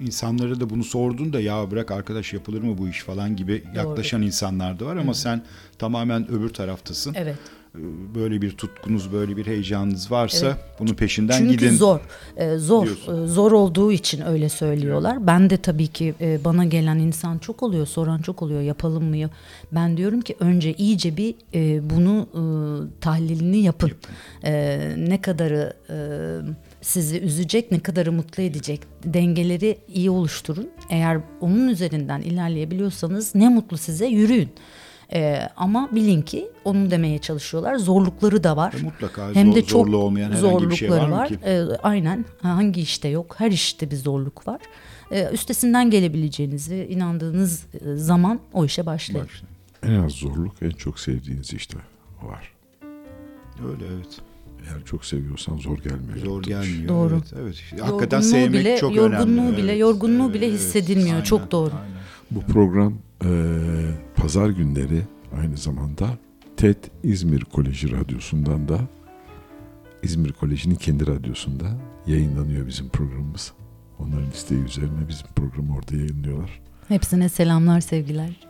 [0.00, 4.80] insanlara da bunu sorduğunda ya bırak arkadaş yapılır mı bu iş falan gibi yaklaşan insanlar
[4.80, 5.42] da var ama sen
[5.78, 7.14] tamamen öbür taraftasın.
[7.14, 7.36] Evet.
[8.14, 10.56] Böyle bir tutkunuz, böyle bir heyecanınız varsa Evet.
[10.78, 11.74] bunun peşinden Çünkü gidin.
[11.76, 12.00] zor.
[12.36, 12.84] Ee, zor.
[12.86, 13.24] diyorsun.
[13.24, 15.26] Ee, zor olduğu için öyle söylüyorlar.
[15.26, 18.60] Ben de tabii ki e, bana gelen insan çok oluyor, soran çok oluyor.
[18.60, 19.30] Yapalım mı?
[19.72, 22.40] Ben diyorum ki önce iyice bir e, bunu e,
[23.00, 23.90] tahlilini yapın.
[24.44, 25.96] E, ne kadarı e,
[26.82, 30.68] sizi üzecek, ne kadarı mutlu edecek dengeleri iyi oluşturun.
[30.90, 34.48] Eğer onun üzerinden ilerleyebiliyorsanız ne mutlu size yürüyün.
[35.12, 37.76] E, ama bilin ki onu demeye çalışıyorlar.
[37.76, 38.74] Zorlukları da var.
[38.80, 41.38] E, mutlaka Hem zor- de çok zorlu olmayan herhangi bir şey var zorlukları mı ki?
[41.44, 42.24] Ee, aynen.
[42.42, 43.34] Ha, Hangi işte yok?
[43.38, 44.60] Her işte bir zorluk var.
[45.12, 49.26] Ee, üstesinden gelebileceğinizi inandığınız e, zaman o işe başlayın.
[49.82, 51.78] En az zorluk en çok sevdiğiniz işte
[52.22, 52.52] var.
[53.68, 54.18] Öyle evet.
[54.62, 56.16] Eğer çok seviyorsan zor gelmiyor.
[56.24, 56.88] Zor gelmiyor.
[56.88, 57.14] Doğru.
[57.14, 57.80] Evet, evet.
[57.82, 59.56] Hakikaten Yorgunluğu sevmek bile- çok yorgunluğu önemli.
[59.56, 61.24] bile- Evet, yorgunluğu bile hissedilmiyor.
[61.24, 61.70] Çok doğru.
[61.74, 61.96] aynen.
[62.30, 63.28] Bu program e,
[64.16, 65.02] pazar günleri
[65.38, 66.08] aynı zamanda
[66.56, 68.80] TED İzmir Koleji Radyosu'ndan da
[70.02, 71.66] İzmir Koleji'nin kendi radyosunda
[72.06, 73.52] yayınlanıyor bizim programımız.
[73.98, 76.60] Onların isteği üzerine bizim programı orada yayınlıyorlar.
[76.88, 78.46] Hepsine selamlar, sevgiler.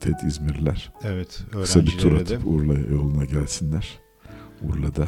[0.00, 2.34] TED İzmirliler Evet, kısa bir tur öğrencilere de.
[2.36, 3.98] atıp Urla yoluna gelsinler.
[4.62, 5.06] Urla'da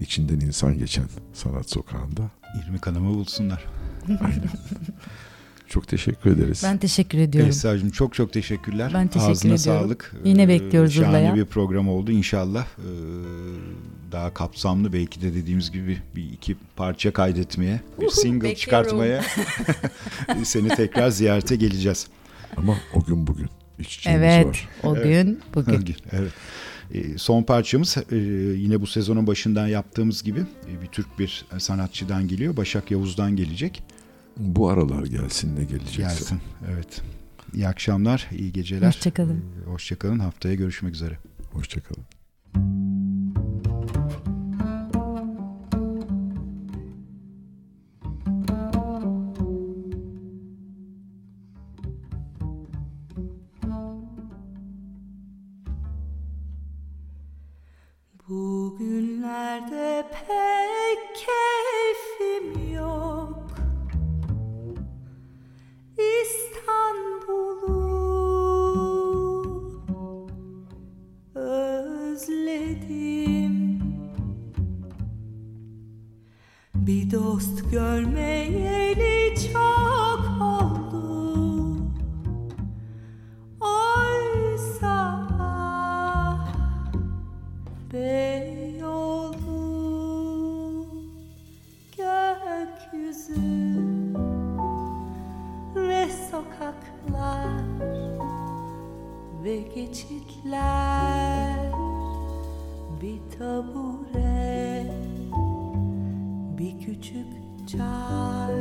[0.00, 2.30] içinden insan geçen sanat sokağında.
[2.66, 3.64] 20 kanımı bulsunlar.
[4.08, 4.42] Aynen.
[5.72, 6.62] Çok teşekkür ederiz.
[6.64, 7.50] Ben teşekkür ediyorum.
[7.50, 8.90] Esra'cığım çok çok teşekkürler.
[8.94, 9.82] Ben teşekkür Ağzına ediyorum.
[9.82, 10.14] sağlık.
[10.24, 11.34] Yine Ee, bekliyoruz Şahane Urla'ya.
[11.34, 12.64] bir program oldu inşallah.
[12.78, 12.82] Ee,
[14.12, 18.60] daha kapsamlı belki de dediğimiz gibi bir iki parça kaydetmeye, bir single bekliyorum.
[18.60, 19.24] çıkartmaya
[20.44, 22.06] seni tekrar ziyarete geleceğiz.
[22.56, 23.46] Ama o gün bugün
[24.06, 24.68] Evet, var.
[24.82, 25.04] o Evet.
[25.26, 25.96] gün bugün.
[26.12, 26.32] evet.
[26.94, 28.16] Ee, son parçamız e,
[28.56, 32.56] yine bu sezonun başından yaptığımız gibi e, bir Türk bir sanatçıdan geliyor.
[32.56, 33.82] Başak Yavuz'dan gelecek.
[34.36, 36.02] Bu aralar gelsin ne gelecekse.
[36.02, 36.40] Gelsin.
[36.72, 37.02] Evet.
[37.54, 38.86] İyi akşamlar, iyi geceler.
[38.86, 39.44] Hoşçakalın.
[39.66, 40.18] Ee, Hoşçakalın.
[40.18, 41.18] Haftaya görüşmek üzere.
[41.52, 42.04] Hoşçakalın.
[58.28, 63.11] Bugünlerde pek keyfim yok
[65.98, 67.82] İstanbul'u
[71.34, 73.02] özledim.
[76.74, 81.76] Bir dost görmeyeli çok oldu.
[83.60, 85.02] Oysa
[87.92, 89.42] Beyoğlu
[91.96, 93.61] gökyüzü
[96.42, 97.64] sokaklar
[99.44, 101.72] ve geçitler.
[103.02, 104.86] Bir tabure
[106.58, 107.26] bir küçük
[107.68, 108.54] çay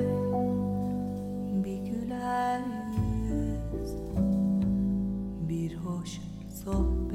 [1.63, 2.61] bir güler
[2.97, 3.95] yüz
[5.49, 6.21] bir hoş
[6.63, 7.10] sohbet.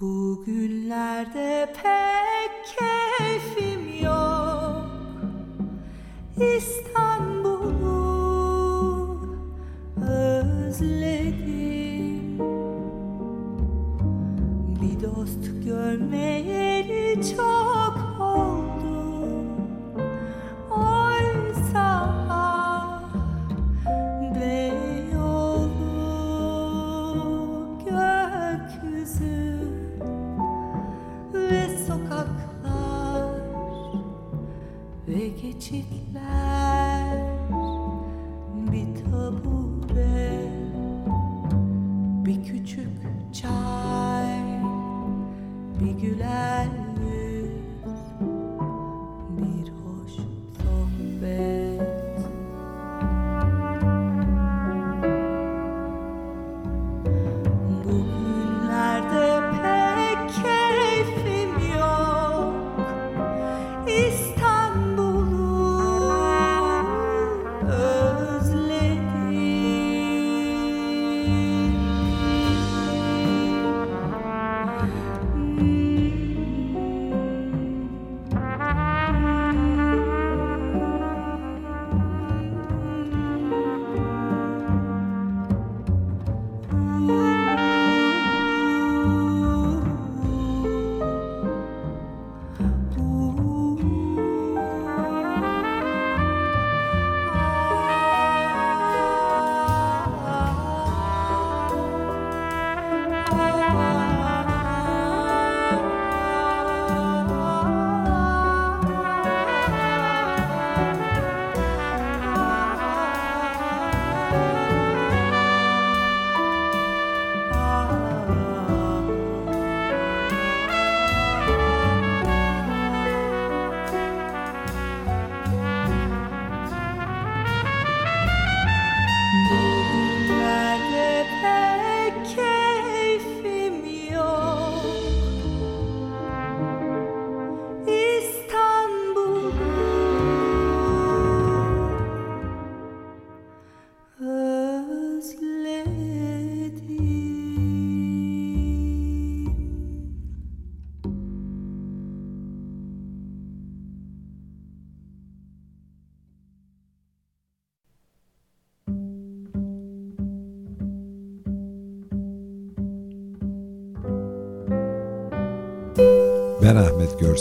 [0.00, 4.86] Bugünlerde pek keyfim yok.
[6.36, 6.93] İstanbul'u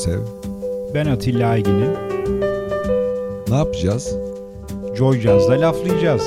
[0.06, 0.22] Görsev.
[0.94, 1.92] Ben Atilla Aygin'im.
[3.50, 4.16] Ne yapacağız?
[4.96, 6.24] Joy Jazz'da laflayacağız.